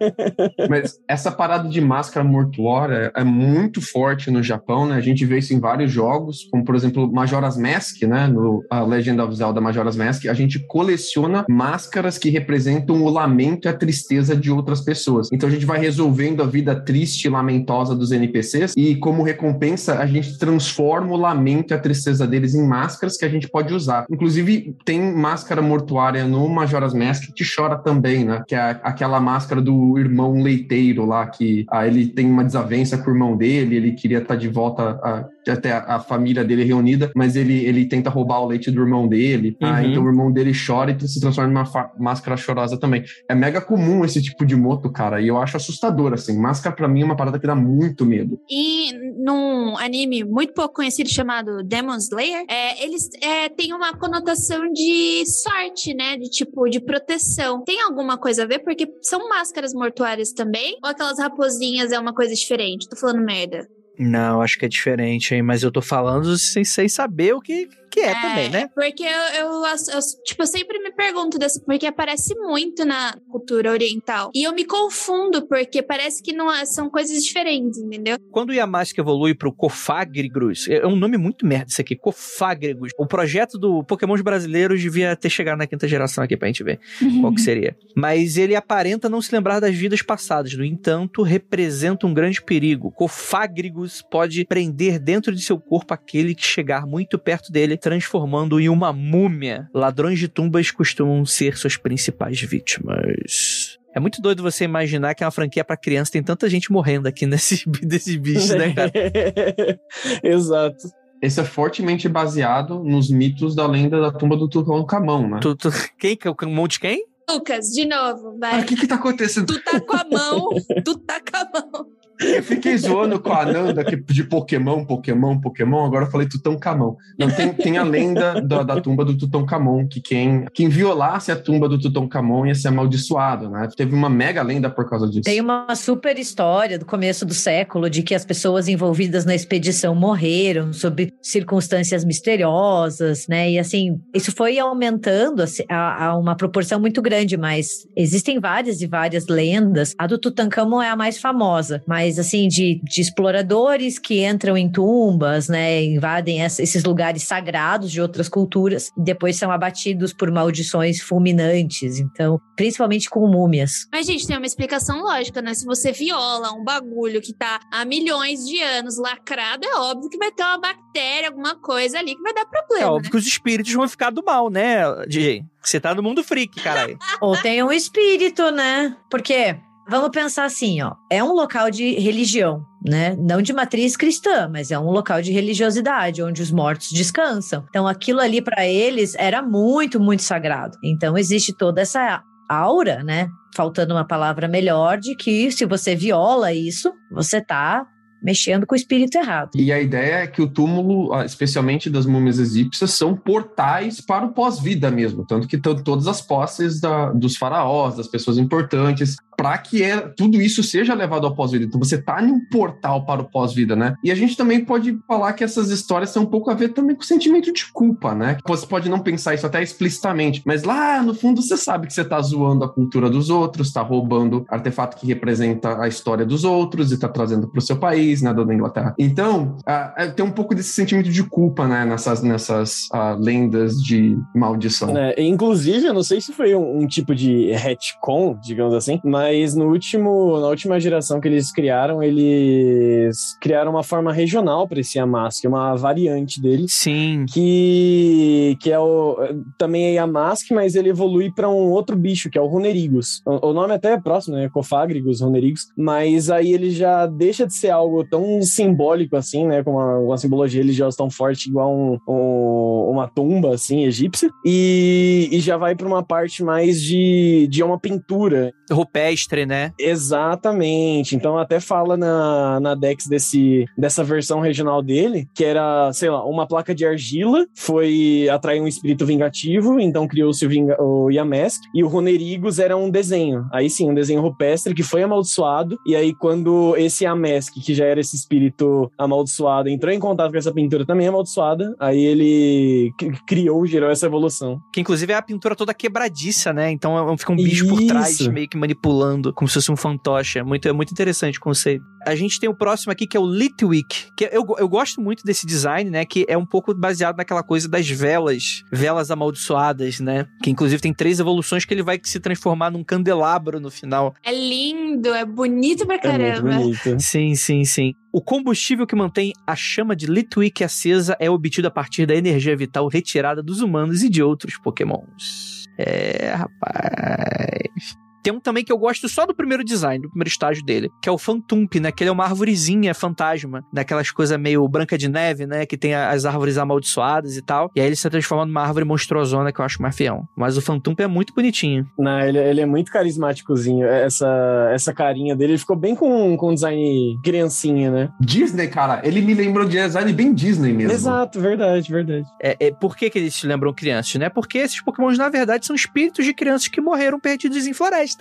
[0.70, 4.96] Mas essa parada de máscara mortuária é muito forte no Japão, né?
[4.96, 8.26] A gente isso em vários jogos, como por exemplo Majora's Mask, né?
[8.26, 13.66] No a Legend of Zelda Majora's Mask, a gente coleciona máscaras que representam o lamento
[13.66, 15.28] e a tristeza de outras pessoas.
[15.32, 19.98] Então a gente vai resolvendo a vida triste e lamentosa dos NPCs e como recompensa
[19.98, 23.74] a gente transforma o lamento e a tristeza deles em máscaras que a gente pode
[23.74, 24.06] usar.
[24.10, 28.42] Inclusive tem máscara mortuária no Majora's Mask que chora também, né?
[28.46, 33.10] Que é aquela máscara do irmão leiteiro lá que ah, ele tem uma desavença com
[33.10, 36.64] o irmão dele, ele queria estar tá de volta a, até a, a, família dele
[36.64, 39.56] reunida, mas ele, ele tenta roubar o leite do irmão dele.
[39.58, 39.66] Tá?
[39.66, 39.74] Uhum.
[39.74, 43.04] Ah, então o irmão dele chora e se transforma numa máscara chorosa também.
[43.28, 46.38] É mega comum esse tipo de moto, cara, e eu acho assustador, assim.
[46.38, 48.40] Máscara para mim é uma parada que dá muito medo.
[48.50, 54.72] E num anime muito pouco conhecido chamado Demon Slayer, é, eles é, têm uma conotação
[54.72, 56.16] de sorte, né?
[56.16, 57.62] De tipo, de proteção.
[57.64, 58.60] Tem alguma coisa a ver?
[58.60, 60.76] Porque são máscaras mortuárias também?
[60.82, 62.88] Ou aquelas raposinhas é uma coisa diferente?
[62.88, 63.68] Tô falando merda.
[64.02, 65.42] Não, acho que é diferente, hein?
[65.42, 68.68] Mas eu tô falando sem, sem saber o que, que é, é também, né?
[68.74, 69.10] Porque eu,
[69.40, 74.30] eu, eu, tipo, eu sempre me pergunto dessa, porque aparece muito na cultura oriental.
[74.34, 78.16] E eu me confundo, porque parece que não é, são coisas diferentes, entendeu?
[78.30, 82.92] Quando o Yamask evolui pro Cofagrigus, é um nome muito merda isso aqui, Cofagrigus.
[82.98, 86.78] O projeto do Pokémon brasileiros devia ter chegado na quinta geração aqui pra gente ver
[87.20, 87.76] qual que seria.
[87.94, 92.90] Mas ele aparenta não se lembrar das vidas passadas, no entanto, representa um grande perigo.
[92.92, 98.68] Cofagrigus pode prender dentro de seu corpo aquele que chegar muito perto dele transformando em
[98.68, 99.68] uma múmia.
[99.74, 103.78] Ladrões de tumbas costumam ser suas principais vítimas.
[103.94, 107.08] É muito doido você imaginar que é uma franquia para criança, tem tanta gente morrendo
[107.08, 108.92] aqui nesses, desses bichos, né, cara?
[110.22, 110.88] Exato.
[111.20, 115.38] Esse é fortemente baseado nos mitos da lenda da tumba do Tutankhamon, né?
[115.40, 116.18] Tu, tu, quem?
[116.24, 117.04] O monte quem?
[117.28, 118.62] Lucas, de novo, vai.
[118.62, 119.46] O que que tá acontecendo?
[119.46, 120.48] Tu tá com a mão,
[120.84, 121.86] tu tá com a mão.
[122.22, 126.96] Eu fiquei zoando com a Ananda de Pokémon, Pokémon, Pokémon, agora eu falei Tutankhamon.
[127.18, 131.36] Não, tem, tem a lenda da, da tumba do Tutankhamon, que quem, quem violasse a
[131.36, 133.68] tumba do Tutankhamon ia ser amaldiçoado, né?
[133.76, 135.22] Teve uma mega lenda por causa disso.
[135.22, 139.94] Tem uma super história do começo do século de que as pessoas envolvidas na expedição
[139.94, 143.50] morreram sob circunstâncias misteriosas, né?
[143.50, 148.80] E assim, isso foi aumentando assim, a, a uma proporção muito grande, mas existem várias
[148.80, 149.94] e várias lendas.
[149.98, 154.56] A do Tutankhamon é a mais famosa, mas mais assim de, de exploradores que entram
[154.56, 160.12] em tumbas, né, invadem essa, esses lugares sagrados de outras culturas e depois são abatidos
[160.12, 161.98] por maldições fulminantes.
[161.98, 163.86] Então, principalmente com múmias.
[163.90, 165.54] Mas gente, tem uma explicação lógica, né?
[165.54, 170.18] Se você viola um bagulho que tá há milhões de anos lacrado, é óbvio que
[170.18, 172.82] vai ter uma bactéria, alguma coisa ali que vai dar problema.
[172.82, 173.10] É óbvio né?
[173.10, 175.42] que os espíritos vão ficar do mal, né, DJ?
[175.62, 176.98] Você tá no mundo freak, caralho.
[177.22, 178.96] Ou tem um espírito, né?
[179.08, 179.56] Porque
[179.88, 180.94] Vamos pensar assim, ó.
[181.10, 183.16] É um local de religião, né?
[183.18, 187.64] Não de matriz cristã, mas é um local de religiosidade, onde os mortos descansam.
[187.68, 190.76] Então, aquilo ali para eles era muito, muito sagrado.
[190.84, 193.28] Então, existe toda essa aura, né?
[193.56, 197.86] Faltando uma palavra melhor, de que se você viola isso, você tá
[198.22, 199.50] mexendo com o espírito errado.
[199.56, 204.24] E a ideia é que o túmulo, ah, especialmente das múmias egípcias, são portais para
[204.24, 205.26] o pós-vida mesmo.
[205.26, 210.40] Tanto que todas as posses da, dos faraós, das pessoas importantes, para que é, tudo
[210.40, 211.64] isso seja levado ao pós-vida.
[211.64, 213.96] Então você tá em um portal para o pós-vida, né?
[214.04, 216.94] E a gente também pode falar que essas histórias têm um pouco a ver também
[216.94, 218.38] com o sentimento de culpa, né?
[218.46, 222.04] Você pode não pensar isso até explicitamente, mas lá no fundo você sabe que você
[222.04, 226.92] tá zoando a cultura dos outros, tá roubando artefato que representa a história dos outros
[226.92, 228.94] e tá trazendo para o seu país, né, da Inglaterra.
[228.96, 234.16] Então, uh, tem um pouco desse sentimento de culpa, né, nessas, nessas uh, lendas de
[234.36, 234.96] maldição.
[234.96, 239.31] É, inclusive, eu não sei se foi um, um tipo de retcon, digamos assim, mas
[239.32, 244.80] mas no último, na última geração que eles criaram, eles criaram uma forma regional para
[244.80, 246.66] esse Yamask, uma variante dele.
[246.68, 247.24] Sim.
[247.32, 249.16] Que, que é o.
[249.56, 253.22] Também é Yamask, mas ele evolui para um outro bicho, que é o Runerigus.
[253.26, 254.50] O, o nome até é próximo, né?
[254.52, 255.68] Cofágrigos, Runerigus.
[255.76, 259.62] Mas aí ele já deixa de ser algo tão simbólico assim, né?
[259.62, 264.28] Com uma, uma simbologia religiosa tão forte, igual um, um, uma tumba, assim, egípcia.
[264.44, 268.52] E, e já vai para uma parte mais de, de uma pintura.
[268.72, 269.72] Rupestre, né?
[269.78, 271.16] Exatamente.
[271.16, 276.24] Então até fala na, na Dex desse, dessa versão regional dele, que era, sei lá,
[276.24, 281.62] uma placa de argila, foi atrair um espírito vingativo, então criou-se o, Vinga, o Yamask,
[281.74, 283.46] e o Ronerigos era um desenho.
[283.52, 287.84] Aí sim, um desenho rupestre que foi amaldiçoado, e aí quando esse Yamask, que já
[287.84, 292.92] era esse espírito amaldiçoado, entrou em contato com essa pintura também amaldiçoada, aí ele
[293.26, 294.60] criou, gerou essa evolução.
[294.72, 296.70] Que inclusive é a pintura toda quebradiça, né?
[296.70, 297.74] Então é fica um bicho Isso.
[297.74, 300.38] por trás, meio que manipulando pulando como se fosse um fantoche.
[300.38, 301.84] É muito, é muito interessante o conceito.
[302.06, 305.22] A gente tem o próximo aqui que é o Litwick, que eu, eu gosto muito
[305.24, 306.04] desse design, né?
[306.04, 310.26] Que é um pouco baseado naquela coisa das velas, velas amaldiçoadas, né?
[310.42, 314.14] Que inclusive tem três evoluções que ele vai se transformar num candelabro no final.
[314.24, 316.54] É lindo, é bonito pra caramba.
[316.54, 316.96] É bonito.
[316.98, 317.94] Sim, sim, sim.
[318.12, 322.56] O combustível que mantém a chama de Litwick acesa é obtido a partir da energia
[322.56, 325.62] vital retirada dos humanos e de outros pokémons.
[325.78, 328.01] É, rapaz.
[328.22, 331.08] Tem um também que eu gosto só do primeiro design, do primeiro estágio dele, que
[331.08, 331.90] é o Fantump, né?
[331.90, 335.66] Que ele é uma árvorezinha fantasma, daquelas coisas meio branca de neve, né?
[335.66, 337.70] Que tem as árvores amaldiçoadas e tal.
[337.74, 340.24] E aí ele se transforma numa árvore monstruosona que eu acho mais fiel.
[340.36, 341.86] Mas o Fantump é muito bonitinho.
[341.98, 343.86] Não, ele, ele é muito carismáticozinho.
[343.86, 348.12] Essa, essa carinha dele, ele ficou bem com, com design criancinha, né?
[348.20, 350.92] Disney, cara, ele me lembrou de design bem Disney mesmo.
[350.92, 352.26] Exato, verdade, verdade.
[352.40, 354.28] É, é, por que, que eles se lembram crianças, né?
[354.28, 358.11] Porque esses pokémons, na verdade, são espíritos de crianças que morreram perdidos em florestas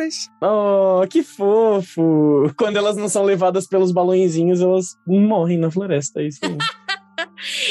[0.41, 2.51] Oh, que fofo!
[2.57, 6.57] Quando elas não são levadas pelos balõezinhos, elas morrem na floresta, é isso aí.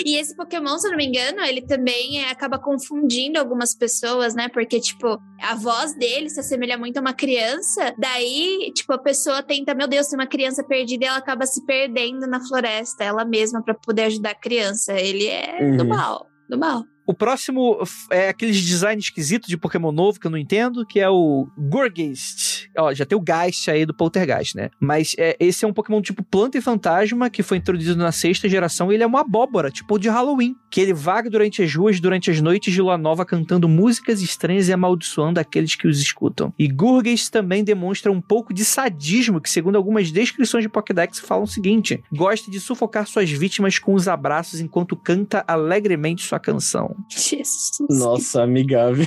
[0.05, 4.35] E esse Pokémon, se eu não me engano, ele também é, acaba confundindo algumas pessoas,
[4.35, 4.49] né?
[4.49, 7.95] Porque, tipo, a voz dele se assemelha muito a uma criança.
[7.99, 11.65] Daí, tipo, a pessoa tenta, meu Deus, tem uma criança perdida e ela acaba se
[11.65, 14.93] perdendo na floresta, ela mesma, para poder ajudar a criança.
[14.93, 15.77] Ele é uhum.
[15.77, 16.85] do mal, do mal.
[17.11, 21.11] O próximo é aqueles design esquisito de Pokémon novo que eu não entendo, que é
[21.11, 22.71] o Gorgeist.
[22.79, 24.71] Ó, já tem o Geist aí do Poltergeist, né?
[24.79, 28.49] Mas é, esse é um Pokémon tipo planta e fantasma que foi introduzido na sexta
[28.49, 31.99] geração e ele é uma abóbora, tipo de Halloween, que ele vaga durante as ruas
[31.99, 36.55] durante as noites de lua nova cantando músicas estranhas e amaldiçoando aqueles que os escutam.
[36.57, 41.43] E Gorgeist também demonstra um pouco de sadismo, que segundo algumas descrições de Pokédex falam
[41.43, 47.00] o seguinte: gosta de sufocar suas vítimas com os abraços enquanto canta alegremente sua canção.
[47.11, 47.79] Jesus.
[47.89, 49.07] Nossa, amigável.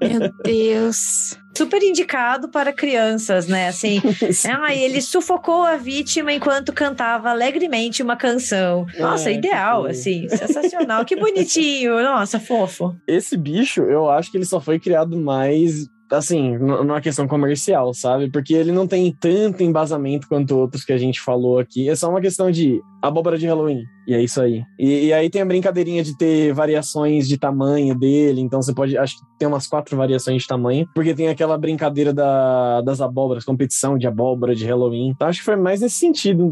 [0.00, 1.36] Meu Deus.
[1.56, 3.68] Super indicado para crianças, né?
[3.68, 4.00] Assim,
[4.48, 8.86] ah, ele sufocou a vítima enquanto cantava alegremente uma canção.
[8.98, 11.04] Nossa, é, ideal, assim, sensacional.
[11.04, 12.94] que bonitinho, nossa, fofo.
[13.06, 18.30] Esse bicho, eu acho que ele só foi criado mais assim, numa questão comercial, sabe?
[18.30, 21.88] Porque ele não tem tanto embasamento quanto outros que a gente falou aqui.
[21.88, 23.84] É só uma questão de abóbora de Halloween.
[24.06, 24.62] E é isso aí.
[24.78, 28.40] E, e, aí tem a brincadeirinha de ter variações de tamanho dele.
[28.40, 28.96] Então você pode.
[28.96, 30.88] Acho que tem umas quatro variações de tamanho.
[30.94, 35.08] Porque tem aquela brincadeira da, das abóboras, competição de abóbora de Halloween.
[35.08, 36.50] Então acho que foi mais nesse sentido.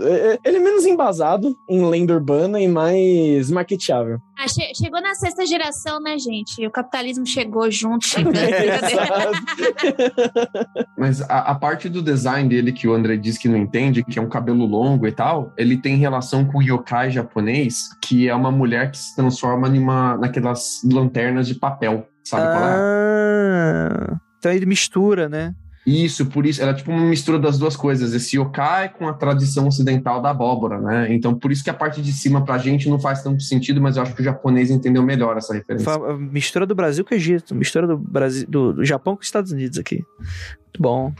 [0.00, 4.20] É, é, ele é menos embasado em lenda urbana e mais marketeável.
[4.42, 6.66] Ah, che chegou na sexta geração, né, gente?
[6.66, 8.08] O capitalismo chegou junto.
[10.98, 14.18] Mas a, a parte do design dele que o André disse que não entende, que
[14.18, 18.28] é um cabelo longo e tal, ele tem relação com o yokai yokai japonês, que
[18.28, 24.16] é uma mulher que se transforma numa, naquelas lanternas de papel, sabe ah, qual é?
[24.38, 25.54] Então ele mistura, né?
[25.84, 29.66] Isso, por isso, era tipo uma mistura das duas coisas, esse yokai com a tradição
[29.66, 31.12] ocidental da abóbora, né?
[31.12, 33.96] Então, por isso que a parte de cima pra gente não faz tanto sentido, mas
[33.96, 35.84] eu acho que o japonês entendeu melhor essa referência.
[35.84, 39.26] Fa- Mistura do Brasil com o Egito, mistura do, Brasil, do, do Japão com os
[39.26, 39.96] Estados Unidos aqui.
[40.20, 41.12] Muito bom.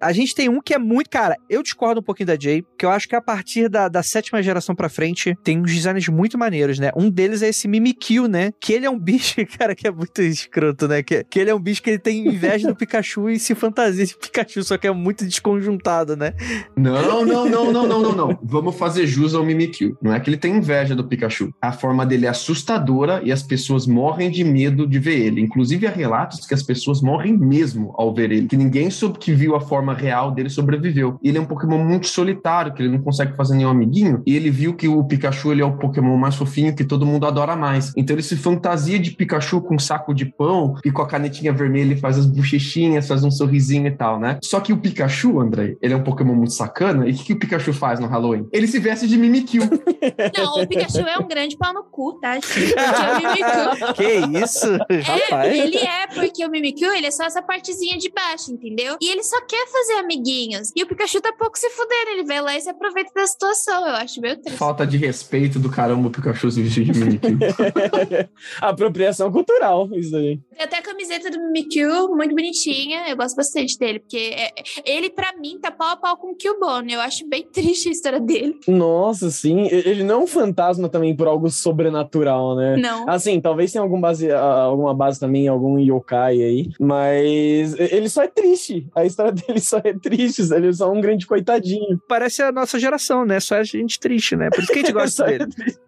[0.00, 1.10] A gente tem um que é muito.
[1.10, 4.02] Cara, eu discordo um pouquinho da Jay, porque eu acho que a partir da, da
[4.02, 6.90] sétima geração pra frente tem uns designs muito maneiros, né?
[6.96, 8.52] Um deles é esse Mimikyu, né?
[8.58, 11.02] Que ele é um bicho, cara, que é muito escroto, né?
[11.02, 14.06] Que, que ele é um bicho que ele tem inveja do Pikachu e se fantasia
[14.06, 16.32] de Pikachu, só que é muito desconjuntado, né?
[16.76, 18.38] Não, não, não, não, não, não, não.
[18.42, 19.98] Vamos fazer jus ao Mimikyu.
[20.00, 21.52] Não é que ele tem inveja do Pikachu.
[21.60, 25.40] A forma dele é assustadora e as pessoas morrem de medo de ver ele.
[25.40, 28.46] Inclusive, há relatos que as pessoas morrem mesmo ao ver ele.
[28.46, 31.18] Que ninguém soube que viu a forma real dele sobreviveu.
[31.22, 34.22] E ele é um Pokémon muito solitário, que ele não consegue fazer nenhum amiguinho.
[34.26, 37.26] E ele viu que o Pikachu ele é o Pokémon mais fofinho que todo mundo
[37.26, 37.92] adora mais.
[37.96, 41.52] Então ele se fantasia de Pikachu com um saco de pão e com a canetinha
[41.52, 44.38] vermelha ele faz as bochechinhas, faz um sorrisinho e tal, né?
[44.42, 47.08] Só que o Pikachu, André, ele é um Pokémon muito sacana.
[47.08, 48.48] E o que, que o Pikachu faz no Halloween?
[48.52, 49.62] Ele se veste de Mimikyu.
[50.36, 52.34] Não, o Pikachu é um grande pau no cu, tá?
[52.34, 52.54] gente?
[52.54, 53.90] Mimikyu.
[54.00, 55.52] Que isso, rapaz.
[55.52, 58.96] É, ele é, porque o Mimikyu, ele é só essa partezinha de baixo, entendeu?
[59.00, 60.70] E ele só quer fazer amiguinhos.
[60.76, 63.86] E o Pikachu tá pouco se fudendo, ele vai lá e se aproveita da situação.
[63.86, 64.58] Eu acho meio triste.
[64.58, 67.38] Falta de respeito do caramba o Pikachu se vestir de Mimikyu.
[68.60, 70.38] Apropriação cultural, isso daí.
[70.54, 73.08] Tem até a camiseta do Mimikyu, muito bonitinha.
[73.08, 74.52] Eu gosto bastante dele, porque é-
[74.84, 76.92] ele, pra mim, tá pau a pau com o Cubone.
[76.92, 78.58] Eu acho bem triste a história dele.
[78.66, 79.66] Nossa, sim.
[79.70, 82.76] Ele não é um fantasma também por algo sobrenatural, né?
[82.76, 83.08] Não.
[83.08, 88.28] Assim, talvez tenha algum base, alguma base também, algum yokai aí, mas ele só é
[88.28, 88.86] triste.
[88.94, 92.00] A história dele só é triste, ele é só um grande coitadinho.
[92.08, 93.38] Parece a nossa geração, né?
[93.38, 94.50] Só é gente triste, né?
[94.50, 95.50] Por isso que a gente gosta Só é dele.
[95.52, 95.80] triste.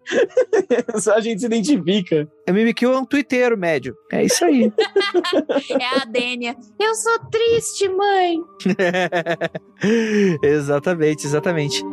[1.01, 2.27] só a gente se identifica.
[2.49, 3.95] O Mimikyu é um twitteiro médio.
[4.11, 4.71] É isso aí.
[5.69, 6.55] É a Dênia.
[6.79, 8.37] Eu sou triste, mãe.
[10.43, 11.83] exatamente, exatamente.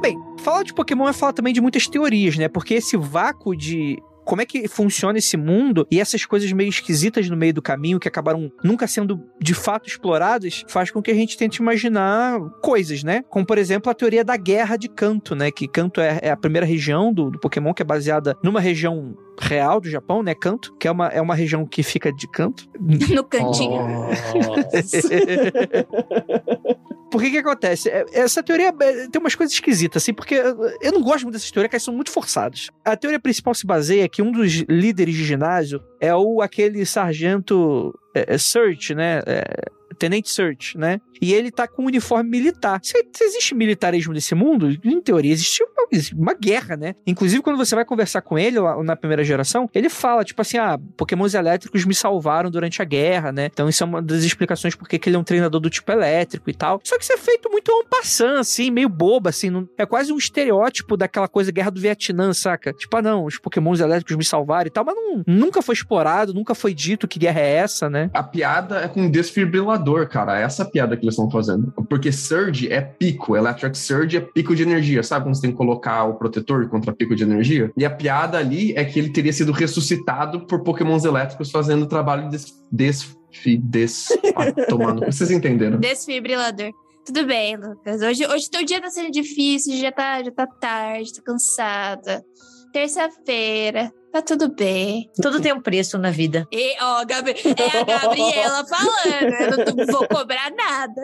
[0.00, 2.48] Bem, falar de Pokémon é falar também de muitas teorias, né?
[2.48, 7.30] Porque esse vácuo de como é que funciona esse mundo e essas coisas meio esquisitas
[7.30, 11.14] no meio do caminho que acabaram nunca sendo de fato exploradas, faz com que a
[11.14, 13.22] gente tente imaginar coisas, né?
[13.30, 15.52] Como, por exemplo, a teoria da guerra de Kanto, né?
[15.52, 19.16] Que Kanto é, é a primeira região do, do Pokémon que é baseada numa região
[19.38, 20.34] real do Japão, né?
[20.34, 22.68] Kanto, que é uma, é uma região que fica de canto.
[23.16, 23.78] No cantinho.
[24.32, 24.66] Por
[27.10, 27.88] que que acontece?
[27.88, 31.50] É, Essa teoria é, tem umas coisas esquisitas, assim, porque eu não gosto muito dessas
[31.50, 32.70] teorias, que elas são muito forçadas.
[32.84, 37.98] A teoria principal se baseia que um dos líderes de ginásio é o aquele sargento
[38.14, 39.20] é, é, Search, né?
[39.26, 39.44] É,
[39.96, 41.00] Tenente Search, né?
[41.20, 42.78] E ele tá com um uniforme militar.
[42.82, 46.94] Se, existe militarismo nesse mundo, em teoria existe uma, uma guerra, né?
[47.06, 50.58] Inclusive, quando você vai conversar com ele lá na primeira geração, ele fala, tipo assim,
[50.58, 53.46] ah, pokémons elétricos me salvaram durante a guerra, né?
[53.52, 56.50] Então isso é uma das explicações porque que ele é um treinador do tipo elétrico
[56.50, 56.80] e tal.
[56.84, 59.48] Só que isso é feito muito en passant, assim, meio bobo, assim.
[59.50, 62.72] não- é quase um estereótipo daquela coisa guerra do Vietnã, saca?
[62.72, 66.34] Tipo, ah, não, os pokémons elétricos me salvaram e tal, mas não, nunca foi explorado,
[66.34, 68.10] nunca foi dito que guerra é essa, né?
[68.12, 69.10] A piada é com um
[70.08, 70.38] cara.
[70.38, 71.72] Essa é a piada que eles estão fazendo.
[71.88, 73.36] Porque Surge é pico.
[73.36, 75.02] Electric Surge é pico de energia.
[75.02, 77.70] Sabe quando você tem que colocar o protetor contra pico de energia?
[77.76, 81.86] E a piada ali é que ele teria sido ressuscitado por pokémons elétricos fazendo o
[81.86, 82.46] trabalho des...
[82.70, 83.16] des...
[83.60, 84.08] des...
[84.36, 85.06] Ah, tomando.
[85.06, 85.78] Vocês entenderam?
[85.78, 86.70] Desfibrilador.
[87.06, 88.02] Tudo bem, Lucas.
[88.02, 92.24] Hoje, hoje teu dia tá sendo difícil, já tá, já tá tarde, tô cansada.
[92.72, 95.10] Terça-feira, tá tudo bem.
[95.20, 96.46] Tudo tem um preço na vida.
[96.52, 101.02] E, ó, Gabri- é a Gabriela falando, eu não vou cobrar nada.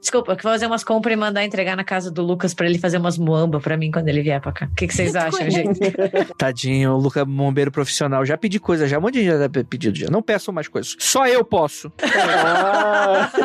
[0.00, 2.78] Desculpa, eu vou fazer umas compras e mandar entregar na casa do Lucas pra ele
[2.78, 4.66] fazer umas muamba pra mim quando ele vier pra cá.
[4.66, 5.80] O que, que vocês acham, gente?
[6.36, 8.24] Tadinho, o Luca Bombeiro profissional.
[8.26, 8.98] Já pedi coisa, já.
[8.98, 10.08] Um monte de gente já deve ter pedido já.
[10.10, 10.94] Não peçam mais coisas.
[10.98, 11.90] Só eu posso.
[12.02, 13.30] Ah,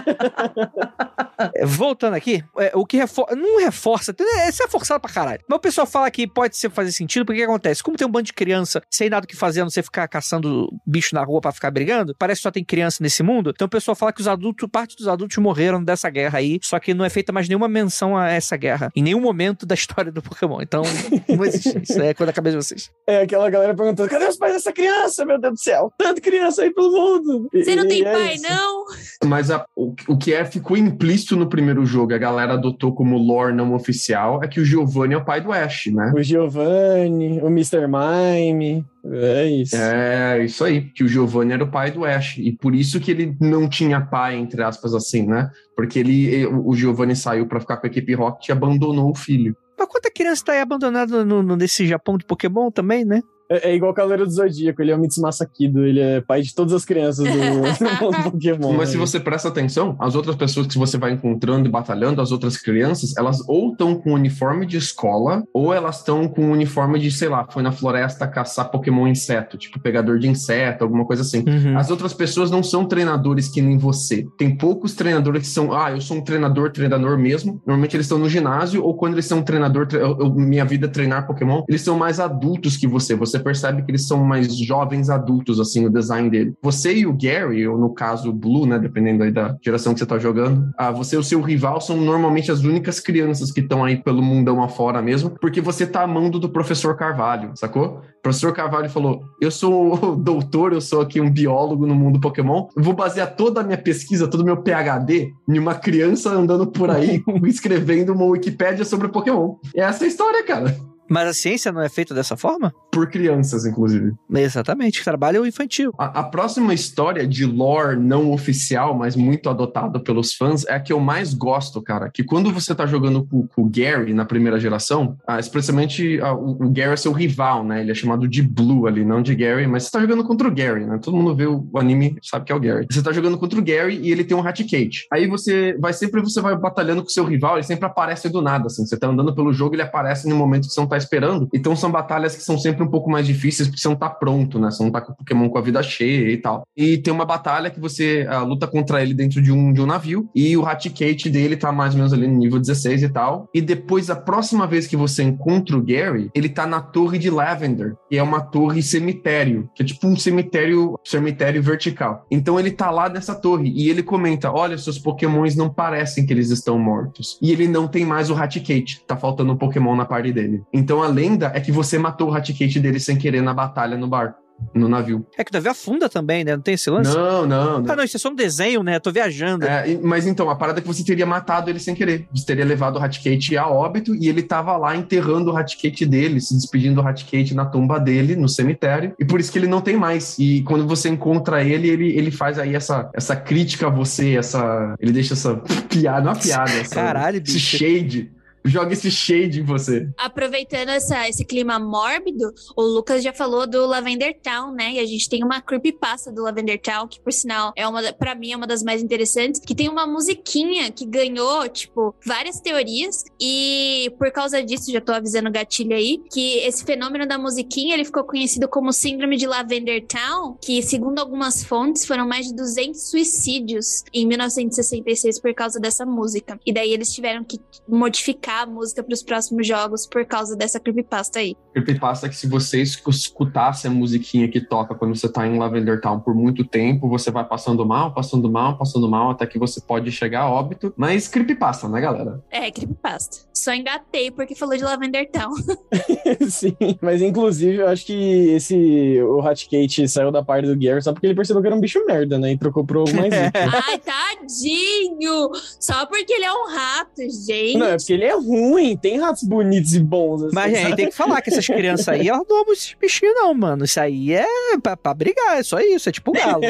[1.55, 3.33] É, Voltando aqui, é, o que reforça.
[3.33, 5.39] Não reforça, é, isso é forçado pra caralho.
[5.47, 7.81] Mas o pessoal fala que pode ser fazer sentido, porque o que acontece?
[7.81, 10.07] Como tem um bando de criança sem nada o que fazer, a não ser ficar
[10.07, 13.51] caçando bicho na rua pra ficar brigando, parece que só tem criança nesse mundo.
[13.53, 16.79] Então o pessoal fala que os adultos, parte dos adultos morreram dessa guerra aí, só
[16.79, 18.91] que não é feita mais nenhuma menção a essa guerra.
[18.95, 20.61] Em nenhum momento da história do Pokémon.
[20.61, 20.81] Então,
[21.27, 22.01] não existe isso.
[22.01, 22.89] É coisa da cabeça de vocês.
[23.07, 25.91] é aquela galera perguntando: cadê os pais dessa criança, meu Deus do céu?
[25.97, 27.49] Tanta criança aí pelo mundo.
[27.53, 28.43] Você não e tem é pai, isso.
[28.49, 28.85] não?
[29.25, 33.17] Mas a- o, o que é, ficou implícito no primeiro jogo, a galera adotou como
[33.17, 36.11] lore não oficial, é que o Giovanni é o pai do Ash, né?
[36.15, 37.87] O Giovanni, o Mr.
[37.89, 38.85] Mime.
[39.05, 39.75] É isso.
[39.75, 43.11] É, isso aí, que o Giovanni era o pai do Ash, e por isso que
[43.11, 45.49] ele não tinha pai, entre aspas, assim, né?
[45.75, 49.55] Porque ele, o Giovanni saiu pra ficar com a equipe Rocket e abandonou o filho.
[49.77, 53.21] Mas quanta criança tá aí abandonada no, no- nesse Japão de Pokémon também, né?
[53.49, 56.41] É, é igual o Cavaleiro do Zodíaco, ele é o Mitsumasa Kido, ele é pai
[56.41, 57.31] de todas as crianças do,
[58.23, 58.73] do Pokémon.
[58.73, 58.93] Mas né?
[58.93, 62.57] se você presta atenção, as outras pessoas que você vai encontrando e batalhando, as outras
[62.57, 67.29] crianças, elas ou estão com uniforme de escola, ou elas estão com uniforme de, sei
[67.29, 71.43] lá, foi na floresta caçar Pokémon inseto, tipo pegador de inseto, alguma coisa assim.
[71.47, 71.77] Uhum.
[71.77, 74.25] As outras pessoas não são treinadores que nem você.
[74.37, 77.61] Tem poucos treinadores que são, ah, eu sou um treinador, treinador mesmo.
[77.65, 80.65] Normalmente eles estão no ginásio, ou quando eles são um treinador, tre- eu- eu- minha
[80.65, 83.15] vida é treinar Pokémon, eles são mais adultos que você.
[83.15, 86.53] Você percebe que eles são mais jovens adultos, assim, o design dele.
[86.61, 89.99] Você e o Gary, ou no caso o Blue, né, dependendo aí da geração que
[89.99, 93.61] você tá jogando, ah, você e o seu rival são normalmente as únicas crianças que
[93.61, 98.01] estão aí pelo mundão afora mesmo, porque você tá amando do professor Carvalho, sacou?
[98.19, 102.67] O professor Carvalho falou: Eu sou doutor, eu sou aqui um biólogo no mundo Pokémon.
[102.75, 106.89] Vou basear toda a minha pesquisa, todo o meu PhD em uma criança andando por
[106.89, 109.55] aí escrevendo uma Wikipédia sobre Pokémon.
[109.73, 110.75] E essa é a história, cara.
[111.09, 112.73] Mas a ciência não é feita dessa forma?
[112.91, 114.13] Por crianças, inclusive.
[114.33, 115.91] Exatamente, trabalho infantil.
[115.97, 120.79] A, a próxima história de lore não oficial, mas muito adotada pelos fãs, é a
[120.79, 122.09] que eu mais gosto, cara.
[122.13, 126.33] Que quando você tá jogando com, com o Gary na primeira geração, ah, especialmente ah,
[126.33, 127.81] o, o Gary é seu rival, né?
[127.81, 130.53] Ele é chamado de Blue ali, não de Gary, mas você tá jogando contra o
[130.53, 130.99] Gary, né?
[131.01, 132.85] Todo mundo vê o, o anime sabe que é o Gary.
[132.91, 135.07] Você tá jogando contra o Gary e ele tem um Raticate.
[135.11, 138.41] Aí você vai sempre, você vai batalhando com o seu rival, ele sempre aparece do
[138.41, 138.85] nada, assim.
[138.85, 141.49] Você tá andando pelo jogo, ele aparece no momento que você não tá esperando.
[141.53, 144.59] Então são batalhas que são sempre um pouco mais difíceis porque você não tá pronto,
[144.59, 144.69] né?
[144.69, 146.63] Você não tá com o Pokémon com a vida cheia e tal.
[146.77, 149.85] E tem uma batalha que você ah, luta contra ele dentro de um, de um
[149.85, 153.47] navio e o Raticate dele tá mais ou menos ali no nível 16 e tal.
[153.53, 157.29] E depois, a próxima vez que você encontra o Gary, ele tá na torre de
[157.29, 162.25] Lavender, que é uma torre cemitério, que é tipo um cemitério, cemitério vertical.
[162.31, 166.33] Então ele tá lá nessa torre e ele comenta: Olha, seus Pokémons não parecem que
[166.33, 167.37] eles estão mortos.
[167.41, 170.63] E ele não tem mais o Raticate, tá faltando um Pokémon na parte dele.
[170.73, 174.07] Então a lenda é que você matou o Raticate dele sem querer na batalha no
[174.07, 174.39] barco,
[174.73, 175.25] no navio.
[175.37, 176.55] É que o navio afunda também, né?
[176.55, 177.15] Não tem esse lance?
[177.15, 177.91] Não, não, não.
[177.91, 178.95] Ah, não, isso é só um desenho, né?
[178.95, 179.65] Eu tô viajando.
[179.65, 182.27] É, mas então, a parada é que você teria matado ele sem querer.
[182.33, 186.41] Você teria levado o Raticate a óbito e ele tava lá enterrando o Raticate dele,
[186.41, 189.13] se despedindo do Raticate na tumba dele, no cemitério.
[189.19, 190.37] E por isso que ele não tem mais.
[190.39, 194.95] E quando você encontra ele, ele, ele faz aí essa, essa crítica a você, essa.
[194.99, 195.55] Ele deixa essa
[195.89, 197.77] piada, não é piada, essa, Caralho, esse bicho.
[197.77, 198.38] shade.
[198.63, 200.09] Joga esse shade em você.
[200.17, 204.93] Aproveitando essa, esse clima mórbido, o Lucas já falou do Lavender Town, né?
[204.93, 208.35] E a gente tem uma creepypasta do Lavender Town, que por sinal é uma, pra
[208.35, 213.23] mim é uma das mais interessantes, que tem uma musiquinha que ganhou, tipo, várias teorias.
[213.39, 217.93] E por causa disso, já tô avisando o gatilho aí, que esse fenômeno da musiquinha,
[217.93, 222.55] ele ficou conhecido como síndrome de Lavender Town, que segundo algumas fontes, foram mais de
[222.55, 226.59] 200 suicídios em 1966 por causa dessa música.
[226.65, 230.79] E daí eles tiveram que modificar a música para os próximos jogos por causa dessa
[230.79, 231.55] creepypasta aí.
[231.73, 235.57] Creepypasta é que se você escu- escutasse a musiquinha que toca quando você tá em
[235.57, 239.59] Lavender Town por muito tempo, você vai passando mal, passando mal, passando mal, até que
[239.59, 240.93] você pode chegar a óbito.
[240.97, 242.43] Mas creepypasta, né, galera?
[242.49, 243.47] É, creepypasta.
[243.53, 245.53] Só engatei porque falou de Lavender Town.
[246.49, 251.11] Sim, mas inclusive eu acho que esse o Raticate saiu da parte do Gary só
[251.13, 252.51] porque ele percebeu que era um bicho merda, né?
[252.51, 253.51] E trocou pro mais útil.
[253.87, 255.49] Ai, tadinho!
[255.79, 257.77] Só porque ele é um rato, gente.
[257.77, 260.43] Não, é porque ele é ruim, tem ratos bonitos e bons.
[260.43, 263.35] assim, Mas, gente, tem que falar que essas crianças aí, elas não amam esses bichinhos,
[263.35, 263.85] não, mano.
[263.85, 264.45] Isso aí é
[264.81, 266.61] pra, pra brigar, é só isso, é tipo galo.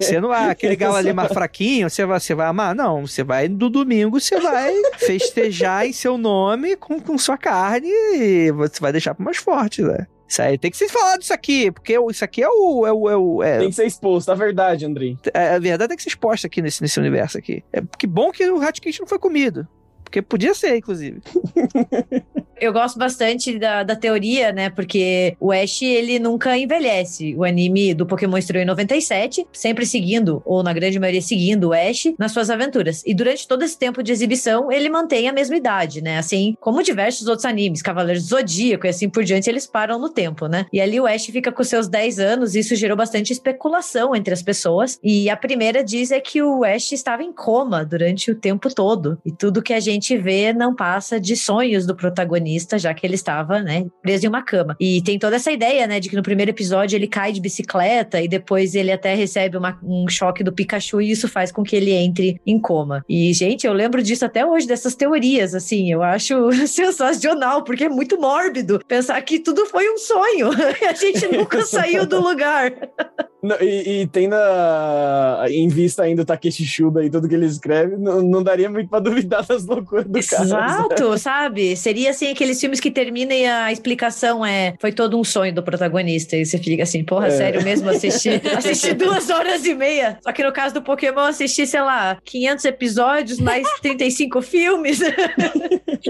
[0.00, 2.74] Você não é aquele galo ali mais fraquinho, você vai, você vai amar?
[2.74, 7.88] Não, você vai no domingo, você vai festejar em seu nome com, com sua carne
[7.88, 10.06] e você vai deixar pro mais forte, né?
[10.28, 12.86] Isso aí tem que ser falado disso aqui, porque isso aqui é o.
[12.86, 15.18] É, o, é, o- é- Tem que ser exposto, a verdade, Andrei.
[15.34, 17.62] é- a verdade tem que ser exposta aqui nesse, nesse universo aqui.
[17.70, 19.68] É que bom que o Ratkit não foi comido.
[20.12, 21.22] Porque podia ser, inclusive.
[22.62, 24.70] Eu gosto bastante da, da teoria, né?
[24.70, 27.34] Porque o Ash, ele nunca envelhece.
[27.34, 31.72] O anime do Pokémon estreou em 97, sempre seguindo, ou na grande maioria seguindo o
[31.72, 33.02] Ash nas suas aventuras.
[33.04, 36.18] E durante todo esse tempo de exibição, ele mantém a mesma idade, né?
[36.18, 40.08] Assim como diversos outros animes, Cavaleiros do Zodíaco e assim por diante, eles param no
[40.08, 40.64] tempo, né?
[40.72, 44.32] E ali o Ash fica com seus 10 anos, e isso gerou bastante especulação entre
[44.32, 45.00] as pessoas.
[45.02, 49.18] E a primeira diz é que o Ash estava em coma durante o tempo todo.
[49.26, 53.14] E tudo que a gente vê não passa de sonhos do protagonista, já que ele
[53.14, 54.76] estava, né, preso em uma cama.
[54.80, 58.20] E tem toda essa ideia, né, de que no primeiro episódio ele cai de bicicleta
[58.20, 61.76] e depois ele até recebe uma- um choque do Pikachu e isso faz com que
[61.76, 63.04] ele entre em coma.
[63.08, 66.34] E, gente, eu lembro disso até hoje, dessas teorias, assim, eu acho
[66.66, 70.50] sensacional, porque é muito mórbido pensar que tudo foi um sonho.
[70.88, 72.72] a gente nunca saiu do lugar.
[73.42, 77.46] Não, e, e tendo a- em vista ainda o Takeshi Shuda e tudo que ele
[77.46, 80.44] escreve, não, não daria muito pra duvidar das loucuras do cara.
[80.44, 81.76] Exato, sabe?
[81.76, 85.62] Seria assim aqueles filmes que terminam e a explicação é foi todo um sonho do
[85.62, 86.36] protagonista.
[86.36, 87.30] E você fica assim, porra, É.
[87.30, 90.18] sério mesmo assistir assisti duas horas e meia.
[90.22, 95.00] Só que no caso do Pokémon, assisti, sei lá, 500 episódios, mais 35 filmes.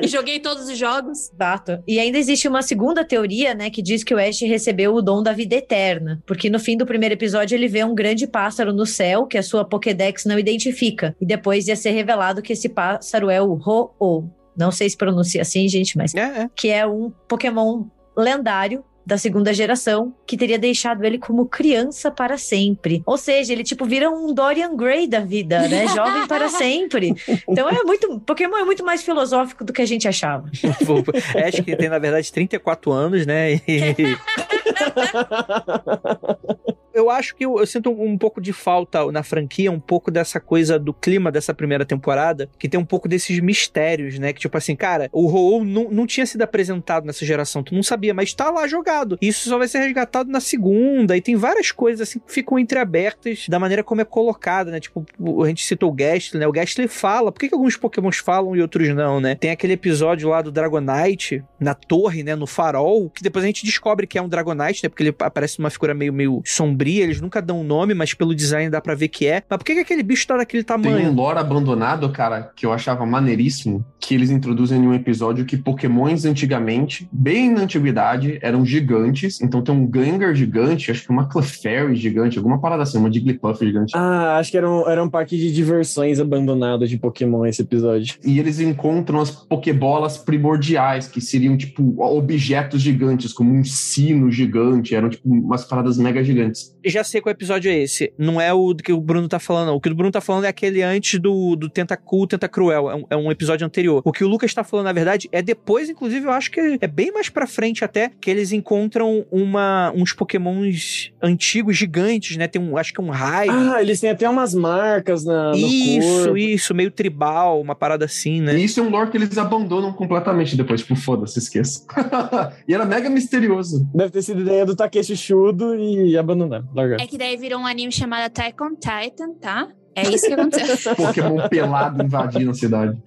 [0.02, 1.30] E joguei todos os jogos.
[1.32, 1.82] Exato.
[1.88, 5.22] E ainda existe uma segunda teoria, né, que diz que o Ash recebeu o dom
[5.22, 6.22] da vida eterna.
[6.26, 7.21] Porque no fim do primeiro episódio
[7.54, 11.14] ele vê um grande pássaro no céu que a sua Pokédex não identifica.
[11.20, 14.24] E depois ia ser revelado que esse pássaro é o Ho-Oh.
[14.56, 16.48] Não sei se pronuncia assim, gente, mas É, é.
[16.54, 17.84] que é um Pokémon
[18.16, 23.02] lendário da segunda geração, que teria deixado ele como criança para sempre.
[23.04, 25.88] Ou seja, ele tipo vira um Dorian Gray da vida, né?
[25.88, 27.12] Jovem para sempre.
[27.48, 30.48] Então é muito, Pokémon é muito mais filosófico do que a gente achava.
[31.48, 33.54] Acho que tem, na verdade, 34 anos, né?
[33.54, 33.60] E-
[36.94, 40.10] eu acho que eu, eu sinto um, um pouco de falta na franquia, um pouco
[40.10, 44.32] dessa coisa do clima dessa primeira temporada, que tem um pouco desses mistérios, né?
[44.32, 47.82] Que tipo assim, cara, o Ho-Oh não, não tinha sido apresentado nessa geração, tu não
[47.82, 49.18] sabia, mas tá lá jogado.
[49.20, 53.46] Isso só vai ser resgatado na segunda, e tem várias coisas assim que ficam entreabertas
[53.48, 54.80] da maneira como é colocada, né?
[54.80, 55.04] Tipo,
[55.42, 56.46] a gente citou o Gastly, né?
[56.46, 59.34] O Gastly fala, por que, que alguns pokémons falam e outros não, né?
[59.34, 62.34] Tem aquele episódio lá do Dragonite, na torre, né?
[62.34, 64.88] No farol, que depois a gente descobre que é um Dragonite, né?
[64.88, 68.34] Porque ele aparece numa figura meio, meio sombria, eles nunca dão um nome, mas pelo
[68.34, 69.42] design dá pra ver que é.
[69.48, 71.10] Mas por que, que aquele bicho tá daquele Tem tamanho?
[71.10, 75.56] um lore abandonado, cara, que eu achava maneiríssimo, que eles introduzem em um episódio que
[75.56, 79.40] pokémons antigamente, bem na antiguidade, eram gigantes.
[79.40, 83.64] Então tem um Gengar gigante, acho que uma Clefairy gigante, alguma parada assim, uma Jigglypuff
[83.64, 83.92] gigante.
[83.96, 88.16] Ah, acho que era um, era um parque de diversões abandonado de Pokémon esse episódio.
[88.24, 94.94] E eles encontram as Pokébolas primordiais, que seriam, tipo, objetos gigantes, como um sino gigante.
[94.94, 96.71] Eram, tipo, umas paradas mega gigantes.
[96.84, 98.12] Já sei qual episódio é esse.
[98.18, 99.76] Não é o do que o Bruno tá falando, não.
[99.76, 102.90] O que o Bruno tá falando é aquele antes do, do Tentacool, Tentacruel.
[102.90, 104.02] É um, é um episódio anterior.
[104.04, 106.86] O que o Lucas tá falando, na verdade, é depois, inclusive, eu acho que é
[106.86, 112.46] bem mais pra frente até, que eles encontram uma, uns pokémons antigos, gigantes, né?
[112.46, 113.52] Tem um, acho que é um raio.
[113.52, 116.36] Ah, eles têm até umas marcas na, no isso, corpo.
[116.36, 118.58] isso, meio tribal, uma parada assim, né?
[118.58, 121.84] E isso é um lore que eles abandonam completamente depois, tipo, foda-se, esqueça.
[122.66, 123.88] e era mega misterioso.
[123.94, 126.66] Deve ter sido ideia do Takeshi Shudo e abandonaram,
[127.00, 129.68] É que daí virou um anime chamado Attack on Titan, tá?
[129.94, 130.94] É isso que aconteceu.
[130.96, 132.98] Pokémon pelado invadindo a cidade.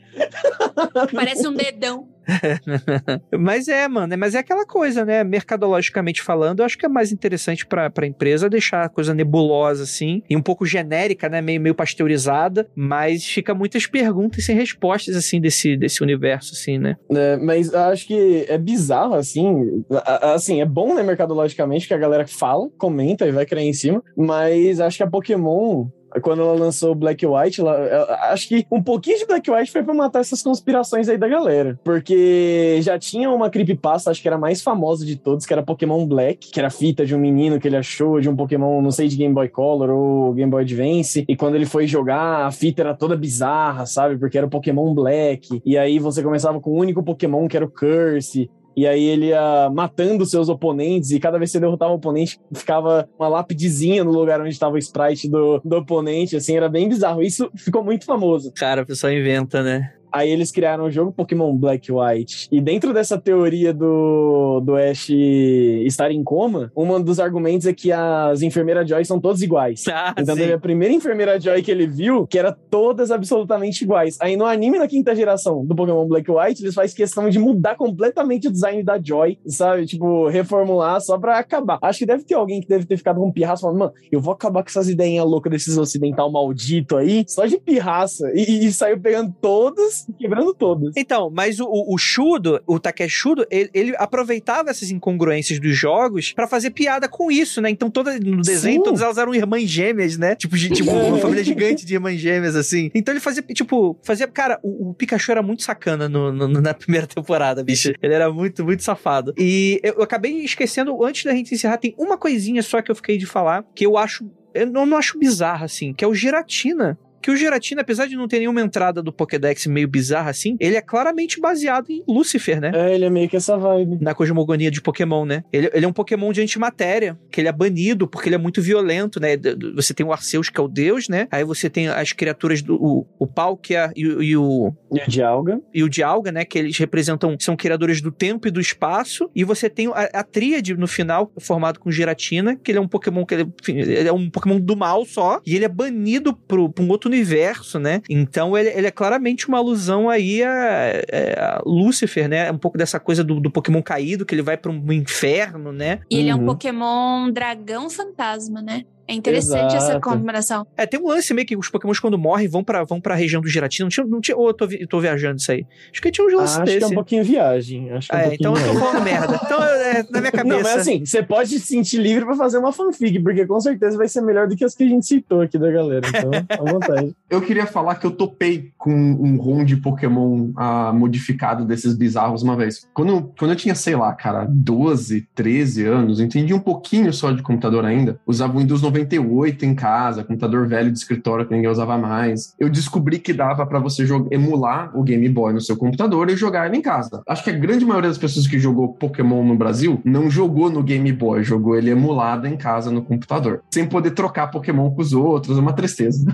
[1.14, 2.08] Parece um dedão.
[3.38, 5.24] Mas é, mano, é- mas é aquela coisa, né?
[5.24, 9.84] Mercadologicamente falando, eu acho que é mais interessante pra, pra empresa deixar a coisa nebulosa,
[9.84, 11.42] assim, e um pouco genérica, né?
[11.42, 16.96] Meio, meio pasteurizada, mas fica muitas perguntas sem respostas, assim, desse, desse universo, assim, né?
[17.12, 19.84] É, mas acho que é bizarro, assim.
[20.22, 24.04] Assim, é bom, né, mercadologicamente, que a galera fala, comenta e vai criar em cima,
[24.16, 25.88] mas acho que a Pokémon.
[26.22, 29.84] Quando ela lançou Black White, ela- ela- acho que um pouquinho de Black White foi
[29.84, 31.80] pra matar essas conspirações aí da galera.
[31.84, 35.64] Porque já tinha uma creepypasta, acho que era a mais famosa de todos, que era
[35.64, 38.82] Pokémon Black, que era a fita de um menino que ele achou de um Pokémon,
[38.82, 41.26] não sei, de Game Boy Color ou Game Boy Advance.
[41.28, 44.18] E quando ele foi jogar, a fita era toda bizarra, sabe?
[44.18, 45.62] Porque era o Pokémon Black.
[45.66, 48.50] E aí você começava com o único Pokémon, que era o Curse.
[48.76, 52.40] E aí ele ia matando seus oponentes, e cada vez que você derrotava o oponente,
[52.54, 56.90] ficava uma lápidezinha no lugar onde estava o sprite do, do oponente, assim, era bem
[56.90, 57.22] bizarro.
[57.22, 58.52] Isso ficou muito famoso.
[58.54, 59.94] Cara, a pessoa inventa, né?
[60.16, 62.48] Aí eles criaram o jogo Pokémon Black e White.
[62.50, 67.92] E dentro dessa teoria do, do Ash estar em coma, um dos argumentos é que
[67.92, 69.84] as enfermeiras Joy são todas iguais.
[69.90, 70.42] Ah, Então sim.
[70.42, 74.18] teve a primeira enfermeira Joy que ele viu, que era todas absolutamente iguais.
[74.22, 77.38] Aí no anime na quinta geração do Pokémon Black e White, eles fazem questão de
[77.38, 79.86] mudar completamente o design da Joy, sabe?
[79.86, 81.78] Tipo, reformular só pra acabar.
[81.82, 84.34] Acho que deve ter alguém que deve ter ficado com pirraça falando, mano, eu vou
[84.34, 88.32] acabar com essas ideinhas loucas desses ocidental maldito aí, só de pirraça.
[88.34, 90.94] E, e saiu pegando todas quebrando todas.
[90.96, 95.76] Então, mas o, o, o Shudo, o Takeshi Shudo, ele, ele aproveitava essas incongruências dos
[95.76, 97.70] jogos pra fazer piada com isso, né?
[97.70, 98.84] Então, toda, no desenho, Sim.
[98.84, 100.36] todas elas eram irmãs gêmeas, né?
[100.36, 102.90] Tipo, de- tipo uma família gigante de irmãs gêmeas, assim.
[102.94, 104.28] Então, ele fazia, tipo, fazia...
[104.28, 107.94] Cara, o, o Pikachu era muito sacana no, no- na primeira temporada, bicho.
[108.02, 109.34] Ele era muito, muito safado.
[109.38, 112.96] E eu, eu acabei esquecendo, antes da gente encerrar, tem uma coisinha só que eu
[112.96, 114.30] fiquei de falar, que eu acho...
[114.54, 116.98] Eu não, não acho bizarro, assim, que é o Giratina.
[117.26, 120.76] Que o Giratina, apesar de não ter nenhuma entrada do Pokédex meio bizarra assim, ele
[120.76, 122.72] é claramente baseado em Lucifer, né?
[122.76, 123.98] É, ele é meio que essa vibe.
[124.00, 125.44] Na cosmogonia de Pokémon, né?
[125.52, 128.62] Ele, ele é um Pokémon de antimatéria, que ele é banido porque ele é muito
[128.62, 129.30] violento, né?
[129.76, 131.28] Você tem o Arceus, que é o deus, né?
[131.32, 135.10] Aí você tem as criaturas do o, o Palkia e, o- e o E o
[135.10, 135.60] de alga.
[135.74, 136.46] e o Dialga, né?
[136.46, 139.32] Que eles representam, são criadores do tempo e do espaço.
[139.36, 142.88] E você tem a, a tríade no final, formado com Giratina, que ele é um
[142.88, 145.42] Pokémon que ele, enfim, ele é um Pokémon do mal só.
[145.44, 148.02] E ele é banido pro, pra um outro universo, né?
[148.10, 150.92] Então ele, ele é claramente uma alusão aí a,
[151.38, 152.52] a Lúcifer, né?
[152.52, 156.02] Um pouco dessa coisa do, do Pokémon caído, que ele vai para um inferno, né?
[156.10, 156.46] E ele é um Uhum.
[156.46, 158.84] Pokémon dragão fantasma, né?
[159.08, 160.02] É interessante essa Exato.
[160.02, 160.66] combinação.
[160.76, 163.42] É, tem um lance meio que os Pokémons quando morrem vão pra, vão pra região
[163.42, 163.86] do Giratina.
[163.86, 165.66] Não tinha, não tinha, ou eu tô, eu tô viajando isso aí?
[165.92, 166.92] Acho que tinha uns Ah, lances acho que é desse.
[166.92, 167.92] um pouquinho viagem.
[167.92, 169.40] Acho que é um É, pouquinho então eu tô falando merda.
[169.44, 170.44] Então, é, na minha cabeça.
[170.56, 173.98] Não, mas assim, você pode se sentir livre pra fazer uma fanfic, porque com certeza
[173.98, 176.08] vai ser melhor do que as que a gente citou aqui da galera.
[176.08, 177.16] Então, à vontade.
[177.30, 182.42] Eu queria falar que eu topei com um ROM de Pokémon ah, modificado desses bizarros
[182.42, 182.88] uma vez.
[182.94, 187.44] Quando, quando eu tinha, sei lá, cara, 12, 13 anos, entendi um pouquinho só de
[187.44, 188.20] computador ainda.
[188.26, 192.56] Usava o Windows 98 em casa, computador velho de escritório que ninguém usava mais.
[192.60, 196.68] Eu descobri que dava pra você emular o Game Boy no seu computador e jogar
[196.68, 197.22] ele em casa.
[197.28, 200.82] Acho que a grande maioria das pessoas que jogou Pokémon no Brasil não jogou no
[200.82, 203.62] Game Boy, jogou ele emulado em casa no computador.
[203.72, 206.26] Sem poder trocar Pokémon com os outros, é uma tristeza.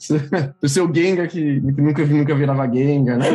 [0.62, 3.26] o seu Gengar que nunca, nunca virava Gengar, né?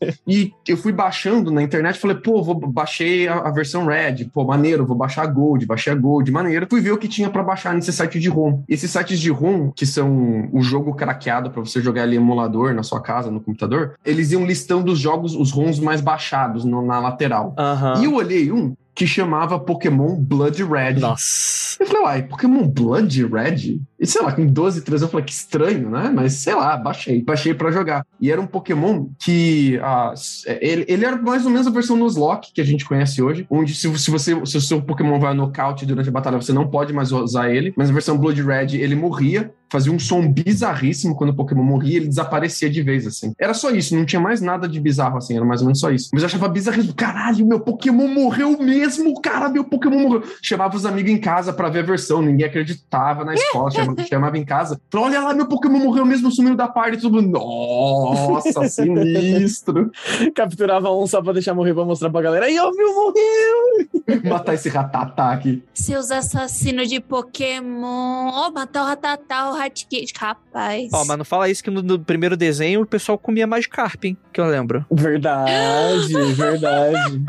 [0.00, 0.14] É.
[0.26, 4.44] E eu fui baixando na internet, falei, pô, vou baixei a, a versão Red, pô,
[4.44, 6.66] maneiro, vou baixar a Gold, baixei a Gold, maneiro.
[6.68, 8.62] Fui ver o que tinha pra baixar nesse site de ROM.
[8.68, 12.82] Esses sites de ROM, que são o jogo craqueado pra você jogar ali emulador na
[12.82, 16.98] sua casa, no computador, eles iam listando os jogos, os ROMs mais baixados no- na
[16.98, 17.54] lateral.
[17.58, 18.00] Aham.
[18.00, 20.94] E eu olhei um que chamava Pokémon Blood Red.
[20.94, 21.76] Nossa.
[21.78, 23.78] Eu falei, uai, Pokémon Blood Red?
[24.00, 26.10] E sei lá, com 12, 13 eu falei, que estranho, né?
[26.12, 27.22] Mas sei lá, baixei.
[27.22, 28.06] Baixei pra jogar.
[28.18, 29.78] E era um Pokémon que.
[29.82, 30.14] ah,
[30.62, 33.74] ele, ele era mais ou menos a versão Nuzlocke que a gente conhece hoje, onde
[33.74, 36.94] se, se você se o seu Pokémon vai nocaute durante a batalha, você não pode
[36.94, 37.74] mais usar ele.
[37.76, 39.52] Mas a versão Blood Red, ele morria.
[39.68, 43.32] Fazia um som bizarríssimo quando o Pokémon morria, ele desaparecia de vez, assim.
[43.38, 45.90] Era só isso, não tinha mais nada de bizarro, assim, era mais ou menos só
[45.90, 46.10] isso.
[46.12, 46.94] Mas eu achava bizarríssimo.
[46.94, 50.22] Caralho, meu Pokémon morreu mesmo, cara, meu Pokémon morreu.
[50.40, 54.38] Chamava os amigos em casa pra ver a versão, ninguém acreditava na escola, chamava, chamava
[54.38, 54.80] em casa.
[54.90, 57.02] Falou, olha lá, meu Pokémon morreu mesmo, sumiu da parte.
[57.02, 59.90] Todo mundo, nossa, sinistro.
[60.34, 62.50] Capturava um só pra deixar morrer pra mostrar pra galera.
[62.50, 64.22] E ó, meu, morreu!
[64.28, 65.62] Matar esse ratatá aqui.
[65.74, 68.30] Seus assassinos de Pokémon.
[68.32, 70.12] Ó, matar o Ratatá, o Heartgate.
[70.16, 70.90] Rapaz.
[70.92, 74.08] Ó, mas não fala isso que no, no primeiro desenho o pessoal comia mais carpe,
[74.08, 74.18] hein?
[74.32, 74.84] Que eu lembro.
[74.90, 77.22] Verdade, verdade.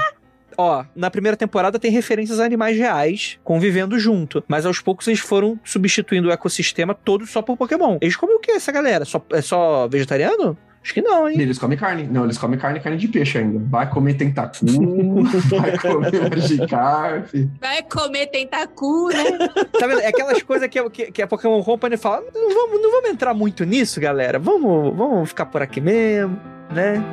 [0.58, 5.20] Ó, na primeira temporada tem referências a animais reais convivendo junto, mas aos poucos eles
[5.20, 7.99] foram substituindo o ecossistema todo só por Pokémon.
[8.02, 9.06] Eles comem o que essa galera?
[9.06, 10.58] Só, é só vegetariano?
[10.84, 11.40] Acho que não, hein?
[11.41, 12.04] eles comem carne.
[12.04, 13.60] Não, eles comem carne e carne de peixe ainda.
[13.70, 14.66] Vai comer tentacu,
[15.60, 17.28] vai comer Magikarp.
[17.60, 19.48] Vai comer tentacu, né?
[19.78, 19.99] Tá vendo?
[19.99, 23.10] É aquelas coisas que, a- que, que a Pokémon Company fala: não vamos, não vamos
[23.10, 24.40] entrar muito nisso, galera.
[24.40, 26.40] Vamos, vamos ficar por aqui mesmo,
[26.74, 27.04] né?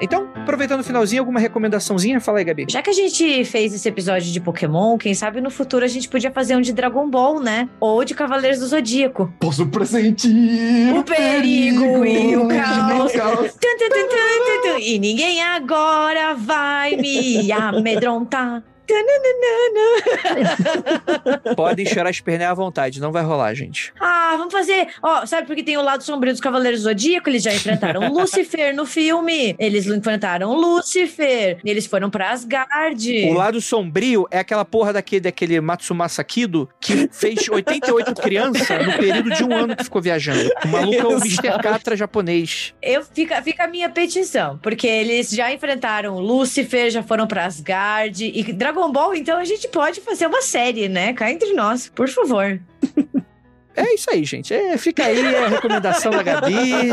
[0.00, 2.20] Então, aproveitando o finalzinho, alguma recomendaçãozinha?
[2.20, 2.66] Fala aí, Gabi.
[2.70, 6.08] Já que a gente fez esse episódio de Pokémon, quem sabe no futuro a gente
[6.08, 7.68] podia fazer um de Dragon Ball, né?
[7.78, 9.32] Ou de Cavaleiros do Zodíaco.
[9.38, 13.12] Posso pressentir O perigo e o caos.
[13.12, 14.78] tum, tum, tum.
[14.78, 18.62] E ninguém agora vai me amedrontar.
[21.56, 23.92] Podem chorar as pernas à vontade, não vai rolar, gente.
[24.00, 24.88] Ah, vamos fazer.
[25.02, 27.28] Ó, sabe porque tem o lado sombrio dos Cavaleiros do Zodíaco?
[27.28, 29.54] Eles já enfrentaram Lúcifer no filme.
[29.58, 31.58] Eles enfrentaram Lúcifer.
[31.64, 33.26] Eles foram pra Asgard.
[33.26, 38.92] O lado sombrio é aquela porra daquele, daquele Matsumasa Kido que fez 88 crianças no
[38.94, 40.50] período de um ano que ficou viajando.
[40.64, 41.58] O maluco é o Mr.
[41.62, 42.74] Catra japonês.
[42.80, 48.24] Eu, fica, fica a minha petição, porque eles já enfrentaram Lúcifer, já foram pra Asgard.
[48.24, 51.12] E Dragon Ball, então a gente pode fazer uma série, né?
[51.12, 52.60] Cá entre nós, por favor.
[53.76, 54.52] É isso aí, gente.
[54.52, 56.90] É, fica aí a recomendação da Gabi.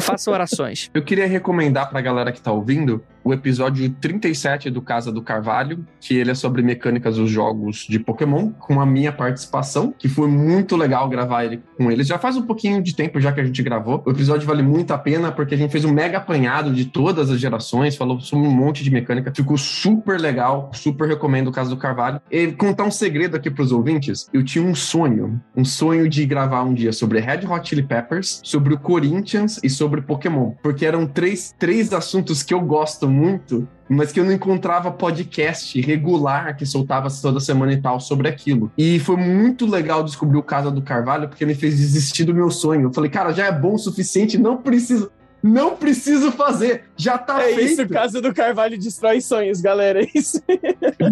[0.00, 0.90] Façam orações.
[0.92, 5.86] Eu queria recomendar pra galera que tá ouvindo o episódio 37 do Casa do Carvalho,
[6.00, 10.26] que ele é sobre mecânicas dos jogos de Pokémon, com a minha participação, que foi
[10.26, 12.06] muito legal gravar ele com eles.
[12.06, 14.02] Já faz um pouquinho de tempo já que a gente gravou.
[14.04, 17.30] O episódio vale muito a pena porque a gente fez um mega apanhado de todas
[17.30, 19.32] as gerações, falou sobre um monte de mecânica.
[19.34, 22.20] Ficou super legal, super recomendo o Casa do Carvalho.
[22.30, 26.62] E contar um segredo aqui pros ouvintes, eu tinha um sonho, um sonho de gravar
[26.62, 31.06] um dia sobre Red Hot Chili Peppers, sobre o Corinthians e sobre Pokémon, porque eram
[31.06, 36.64] três, três assuntos que eu gosto muito, mas que eu não encontrava podcast regular que
[36.64, 38.72] soltava toda semana e tal sobre aquilo.
[38.76, 42.50] E foi muito legal descobrir o Casa do Carvalho, porque me fez desistir do meu
[42.50, 42.84] sonho.
[42.88, 45.10] Eu falei, cara, já é bom o suficiente, não preciso.
[45.42, 47.72] Não preciso fazer, já tá É feito.
[47.72, 50.02] isso, o caso do Carvalho destrói sonhos, galera.
[50.02, 50.40] É isso.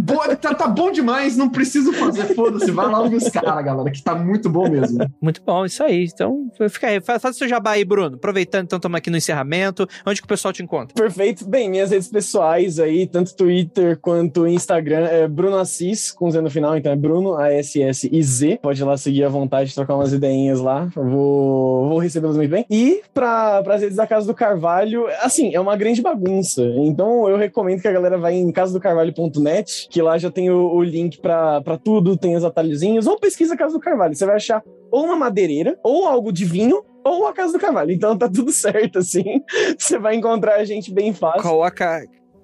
[0.02, 3.90] Boa, tá, tá bom demais, não preciso fazer, foda-se, vai lá ouvir os caras, galera,
[3.90, 4.98] que tá muito bom mesmo.
[5.20, 6.04] Muito bom, isso aí.
[6.04, 7.00] Então, fica aí.
[7.00, 8.16] Faz, faz o seu jabá aí, Bruno.
[8.16, 9.86] Aproveitando, então, estamos aqui no encerramento.
[10.06, 10.94] Onde que o pessoal te encontra?
[10.94, 11.48] Perfeito.
[11.48, 16.50] Bem, minhas redes pessoais aí, tanto Twitter quanto Instagram, é Bruno Assis, com Z no
[16.50, 18.58] final, então é Bruno, A-S-S-I-Z.
[18.62, 20.88] Pode ir lá seguir à vontade, trocar umas ideinhas lá.
[20.96, 22.64] Eu vou, vou recebê-los muito bem.
[22.70, 26.62] E para as redes da Casa do Carvalho, assim, é uma grande bagunça.
[26.76, 30.82] Então eu recomendo que a galera vá em casadocarvalho.net, que lá já tem o, o
[30.82, 34.14] link para tudo, tem os atalhozinhos, ou pesquisa Casa do Carvalho.
[34.14, 37.92] Você vai achar ou uma madeireira, ou algo de vinho, ou a Casa do Carvalho.
[37.92, 39.42] Então tá tudo certo, assim.
[39.78, 41.42] Você vai encontrar a gente bem fácil.
[41.42, 42.02] Coloca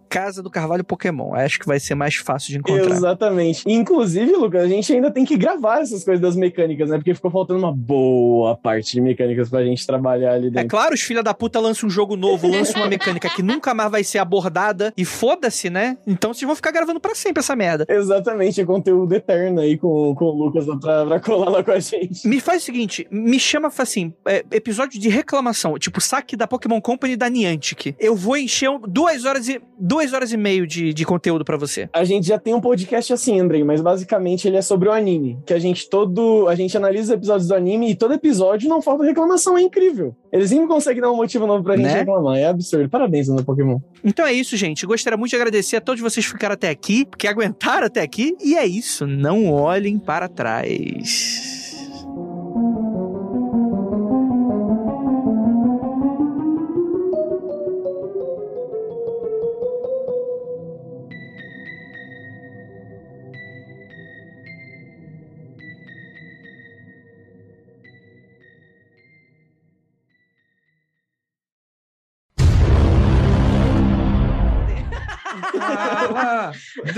[0.09, 1.35] Casa do Carvalho Pokémon.
[1.35, 2.91] Acho que vai ser mais fácil de encontrar.
[2.95, 3.65] Exatamente.
[3.67, 6.97] Inclusive, Lucas, a gente ainda tem que gravar essas coisas das mecânicas, né?
[6.97, 10.69] Porque ficou faltando uma boa parte de mecânicas pra gente trabalhar ali É dentro.
[10.69, 13.91] claro, os filha da puta lançam um jogo novo, lançam uma mecânica que nunca mais
[13.91, 15.97] vai ser abordada e foda-se, né?
[16.07, 17.87] Então vocês vão ficar gravando pra sempre essa merda.
[17.89, 21.71] Exatamente, é conteúdo eterno aí com, com o Lucas lá pra, pra colar lá com
[21.73, 22.27] a gente.
[22.27, 26.81] Me faz o seguinte, me chama assim, é, episódio de reclamação, tipo saque da Pokémon
[26.81, 27.95] Company da Niantic.
[27.99, 31.89] Eu vou encher duas horas e duas horas e meio de, de conteúdo pra você.
[31.93, 35.39] A gente já tem um podcast assim, Andrei, mas basicamente ele é sobre o anime.
[35.47, 36.47] Que a gente todo.
[36.49, 40.15] A gente analisa os episódios do anime e todo episódio não falta reclamação, é incrível.
[40.33, 41.99] Eles sempre conseguem dar um motivo novo pra gente Né?
[42.01, 42.37] reclamar.
[42.39, 42.89] É absurdo.
[42.89, 43.79] Parabéns, no Pokémon.
[44.05, 44.85] Então é isso, gente.
[44.87, 48.37] Gostaria muito de agradecer a todos vocês que ficaram até aqui, que aguentaram até aqui.
[48.43, 49.07] E é isso.
[49.07, 51.75] Não olhem para trás.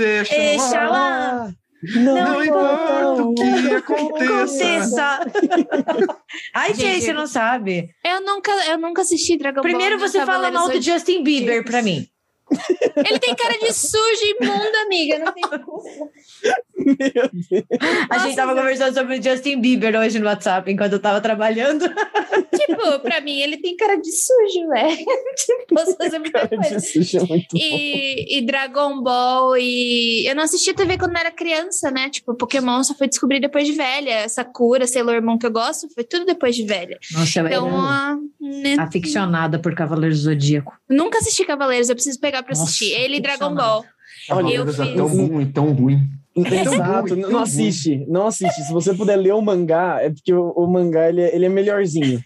[0.03, 0.89] Fala, deixa, Deixa lá.
[0.89, 1.53] lá.
[1.95, 3.77] Não, Não importa o que Aconteça.
[3.77, 5.19] aconteça.
[6.53, 7.89] Ai, Gente, você não sabe.
[8.03, 9.63] Eu nunca, eu nunca assisti Dragon Ball.
[9.63, 10.81] Primeiro você fala mal do.
[10.81, 12.05] Justin Bieber pra mim.
[12.95, 15.19] Ele tem cara de sujo e imunda, amiga.
[15.19, 15.43] Não tem
[16.77, 17.79] Meu Deus.
[18.09, 21.85] A gente tava conversando sobre o Justin Bieber hoje no WhatsApp enquanto eu tava trabalhando.
[22.55, 24.97] Tipo, pra mim, ele tem cara de sujo, velho.
[25.35, 26.75] tipo, posso fazer muita Cara coisa.
[26.77, 27.59] de sushi é muito bom.
[27.59, 30.25] E, e Dragon Ball e.
[30.27, 32.09] Eu não assistia TV quando era criança, né?
[32.09, 34.27] Tipo, Pokémon só foi descobrir depois de velha.
[34.29, 36.97] Sakura, Sailor Moon que eu gosto, foi tudo depois de velha.
[37.11, 38.17] Nossa, Então, era ah,
[38.49, 40.73] né, aficionada por Cavaleiros do Zodíaco.
[40.89, 42.91] nunca assisti Cavaleiros, eu preciso pegar pra Nossa, assistir.
[42.93, 43.53] Ele e Dragon.
[43.55, 43.85] Ball.
[44.27, 45.99] Cavaleiros é fiz- tão bom e tão ruim.
[46.35, 48.61] Exato, bom, não tão assiste, não assiste.
[48.63, 51.49] Se você puder ler o mangá, é porque o, o mangá ele é, ele é
[51.49, 52.21] melhorzinho.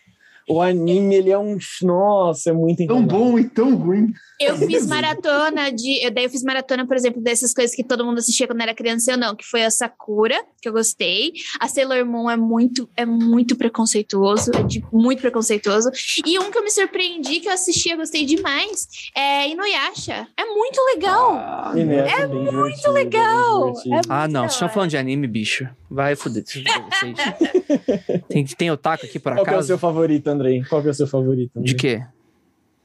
[0.49, 1.57] O anime, ele é um.
[1.81, 4.11] Nossa, é muito Tão bom e tão ruim.
[4.39, 6.03] Eu fiz maratona de.
[6.05, 8.73] eu- Daí eu fiz maratona, por exemplo, dessas coisas que todo mundo assistia quando era
[8.73, 11.31] criança, eu não, que foi a Sakura, que eu gostei.
[11.59, 15.89] A Sailor Moon é muito, é muito preconceituoso, é de- muito preconceituoso.
[16.25, 20.27] E um que eu me surpreendi, que eu assisti, eu gostei demais, é Inuyasha.
[20.37, 21.73] É muito legal.
[21.75, 23.73] É muito legal.
[24.09, 24.41] Ah, não.
[24.41, 25.67] Vocês estão falando de anime, bicho.
[25.89, 26.43] Vai foder.
[28.27, 29.67] tem, tem otaku aqui por Qual que é o acaso?
[29.67, 30.63] seu favorito, Andrei?
[30.67, 31.51] Qual que é o seu favorito?
[31.57, 31.73] Andrei?
[31.73, 32.03] De quê?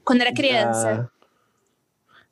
[0.03, 1.09] Quando era criança.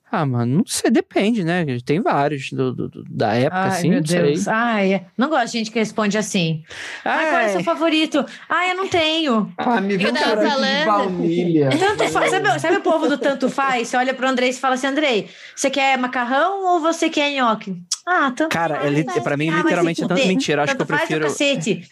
[0.09, 1.65] Ah, mano, não sei, depende, né?
[1.85, 4.21] Tem vários do, do- do- da época, Ai, assim, meu não sei.
[4.21, 4.47] Deus.
[4.47, 6.63] Ai, não gosto de gente que responde assim.
[7.03, 8.25] Ai, qual é o seu favorito?
[8.47, 9.51] Ai, eu não tenho.
[9.57, 10.85] Ah, me Eu tava cara de falando.
[10.85, 11.69] baunilha.
[11.77, 12.31] Tanto faz.
[12.31, 13.89] Sabe, sabe o povo do tanto faz?
[13.89, 17.75] Você olha pro Andrei e fala assim: Andrei, você quer macarrão ou você quer nhoque?
[18.07, 18.93] Ah, tanto Cara, é, faz.
[18.93, 20.63] li- pra mim, Ah, literalmente, é tanto mentira.
[20.63, 21.27] Acho que Tanto eu faz o prefiro.
[21.27, 21.89] cacete.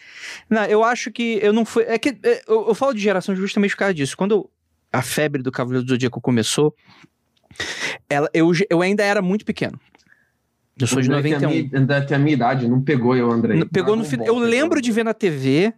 [0.48, 1.84] Não, eu acho que eu não fui.
[1.84, 4.16] É que é, eu, eu falo de geração justamente por causa disso.
[4.16, 4.48] Quando
[4.92, 6.74] a febre do Cavaleiro do Zodíaco começou,
[8.08, 9.78] ela, eu, eu ainda era muito pequeno.
[10.78, 11.48] Eu sou de André tem a 91.
[11.68, 13.54] minha- André tem a minha idade, não pegou eu, André.
[13.56, 14.26] N- Pegou no Dragon final.
[14.26, 15.72] Ball Eu lembro de ver na TV,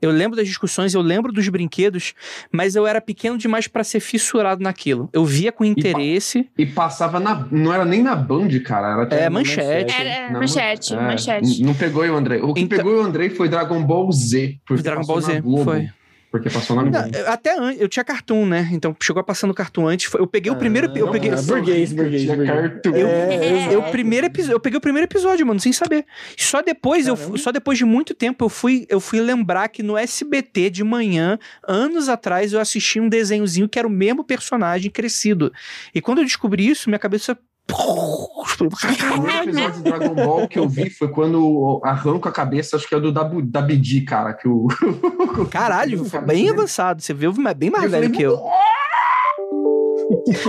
[0.00, 2.14] eu lembro das discussões, eu lembro dos brinquedos,
[2.52, 5.08] mas eu era pequeno demais pra ser fissurado naquilo.
[5.12, 6.48] Eu via com interesse.
[6.56, 7.46] E passava na.
[7.50, 8.92] Não era nem na Band, cara.
[8.92, 9.94] Era até É, na manchete.
[9.94, 11.60] Era Na- manchete, É, manchete.
[11.60, 12.36] n- Não pegou eu, André.
[12.42, 14.58] O que Então- pegou eu, André, foi Dragon Ball Z.
[14.82, 15.64] Dragon Ball na Z, Globo.
[15.64, 15.88] foi.
[16.32, 17.08] Porque passou na minha.
[17.16, 18.68] eu- até antes, eu tinha cartoon, né?
[18.72, 20.06] Então chegou passando cartoon antes.
[20.06, 20.90] foi- Eu peguei o primeiro.
[20.96, 21.30] Eu Ah, peguei.
[21.30, 22.96] não, burguês, burguês, cartoon.
[22.96, 23.90] Eu, É, eu, exato.
[23.92, 26.04] primeiro episódio, eu peguei o primeiro episódio, mano, sem saber.
[26.36, 29.96] Só depois, eu, só depois de muito tempo, eu fui, eu fui lembrar que no
[29.96, 31.38] SBT de manhã,
[31.68, 35.52] anos atrás, eu assisti um desenhozinho que era o mesmo personagem crescido.
[35.94, 37.36] E quando eu descobri isso, minha cabeça.
[37.70, 42.86] O primeiro episódio de Dragon Ball que eu vi foi quando arranca a cabeça, acho
[42.88, 43.62] que é do da, Bu- da
[44.06, 44.66] cara, que o...
[45.50, 47.00] Caralho, foi bem avançado.
[47.02, 48.38] Você viu bem mais Eu velho falei, que eu.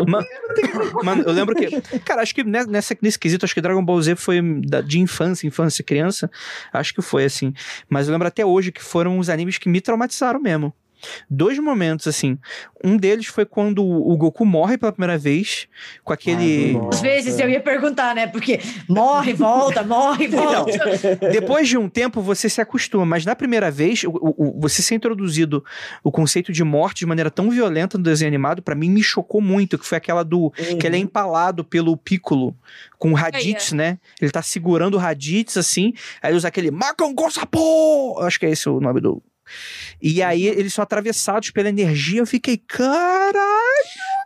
[0.07, 0.23] Ma-
[1.03, 1.80] Mano, eu lembro que.
[2.02, 4.99] Cara, acho que ne- nessa, nesse quesito, acho que Dragon Ball Z foi da- de
[4.99, 6.30] infância, infância, criança.
[6.72, 7.53] Acho que foi assim.
[7.90, 10.73] Mas eu lembro até hoje que foram os animes que me traumatizaram mesmo.
[11.30, 12.38] Dois momentos, assim.
[12.84, 15.67] Um deles foi quando o Goku morre pela primeira vez,
[16.03, 16.77] com aquele.
[16.91, 18.27] Às vezes eu ia perguntar, né?
[18.27, 18.59] Porque
[18.89, 20.80] morre, volta, morre, volta.
[21.31, 24.95] Depois de um tempo, você se acostuma, mas na primeira vez, o, o- você ser
[24.95, 25.63] introduzido
[26.03, 29.39] o conceito de morte de maneira tão violenta no desenho animado, pra mim me chocou
[29.41, 32.55] muito, que foi aquela do que ele é empalado pelo Piccolo
[32.97, 33.97] com o Raditz, né?
[34.21, 36.69] Ele tá segurando o Raditz assim, aí usa aquele
[37.31, 38.19] Sapo!
[38.19, 39.21] Acho que é esse o nome do.
[40.02, 43.34] E aí eles são atravessados pela energia, eu fiquei, caralho!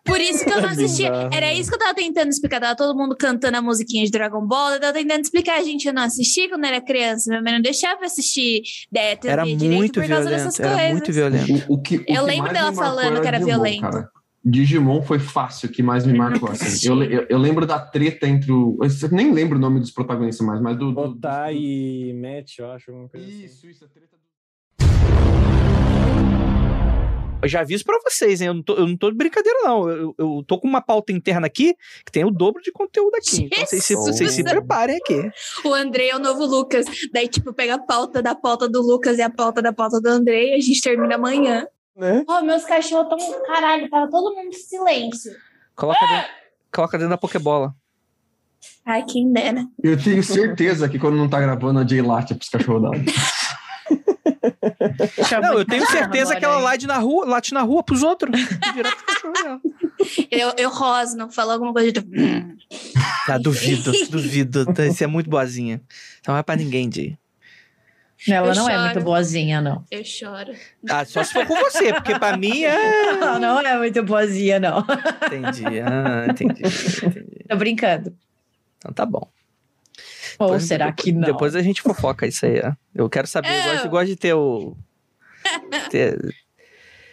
[0.06, 1.12] Por isso que eu não É assistia.
[1.12, 1.30] bizarro.
[1.34, 2.62] Era isso que eu tava tentando explicar.
[2.62, 4.72] Tava todo mundo cantando a musiquinha de Dragon Ball.
[4.76, 5.62] Eu tava tentando explicar.
[5.64, 7.30] Gente, eu não assisti quando era criança.
[7.30, 8.62] Minha mãe não deixava eu assistir
[8.96, 10.92] é, Era direito muito por causa dessas violento, era coisas.
[10.92, 11.66] muito violento.
[11.70, 13.82] O, o que, o Eu que lembro dela falando que era Digimon, violento.
[13.82, 14.10] cara.
[14.46, 16.50] Digimon foi fácil, o que mais me marcou.
[16.50, 16.68] Assim.
[16.68, 16.88] assisti.
[16.88, 18.78] Eu, eu, eu lembro da treta entre o.
[18.82, 20.86] Eu nem lembro o nome dos protagonistas mais, mas do.
[20.94, 22.92] do, do Botar e match, eu acho.
[22.92, 23.44] Alguma coisa assim.
[23.44, 24.07] Isso, isso, a treta
[27.46, 28.48] já aviso pra vocês, hein?
[28.48, 29.90] Eu não tô, eu não tô de brincadeira, não.
[29.90, 33.46] Eu, eu tô com uma pauta interna aqui que tem o dobro de conteúdo aqui.
[33.46, 34.18] Então vocês se, Jesus!
[34.18, 35.30] vocês se preparem aqui.
[35.64, 36.86] O André é o novo Lucas.
[37.14, 40.08] Daí, tipo, pega a pauta da pauta do Lucas e a pauta da pauta do
[40.08, 41.68] André e a gente termina amanhã.
[41.96, 42.24] Né?
[42.28, 43.44] Ó, meus cachorros tão.
[43.44, 45.32] Caralho, tava todo mundo em silêncio.
[45.76, 46.30] Coloca dentro,
[46.72, 47.76] coloca dentro da Pokébola.
[48.86, 49.66] Ai, quem dera.
[49.84, 53.04] Eu tenho certeza que quando não tá gravando, a Jay late pros cachorros dela.
[55.42, 58.40] Não, eu tenho certeza que ela late na rua, late na rua pros outros.
[60.32, 62.00] Eu, eu rosno, falo alguma coisa de.
[63.28, 64.66] Ah, duvido, duvido.
[64.66, 65.82] Você é muito boazinha.
[66.20, 67.18] Então não é pra ninguém, Jay.
[68.28, 68.84] Ela Eu não é choro.
[68.86, 69.86] muito boazinha, não.
[69.92, 70.54] Eu choro.
[70.90, 73.10] Ah, só se for com você, porque pra mim é.
[73.12, 74.80] Ela não é muito boazinha, não.
[75.26, 75.80] Entendi.
[75.82, 76.62] Ah, entendi.
[76.64, 77.46] entendi.
[77.48, 78.16] Tô brincando.
[78.78, 79.28] Então tá bom.
[80.40, 81.22] Ou Depois- será depois- que não?
[81.22, 82.62] Depois a gente fofoca isso aí.
[82.64, 82.74] ó.
[82.94, 83.50] Eu quero saber.
[83.50, 84.76] Eu gosto, eu gosto de ter o.
[85.92, 86.18] ter-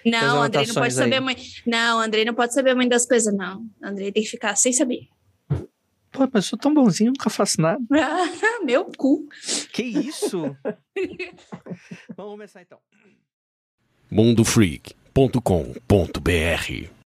[0.05, 1.21] Não, Andrei não pode anotações saber aí.
[1.21, 1.43] muito.
[1.67, 3.65] Não, Andrei não pode saber muito das coisas, não.
[3.83, 5.09] Andrei tem que ficar sem saber.
[6.13, 7.81] Pô, mas eu sou tão bonzinho, nunca faço nada.
[8.65, 9.27] Meu cu.
[9.73, 10.57] Que isso?
[12.17, 12.79] Vamos começar então.
[14.11, 16.94] mundofreak.com.br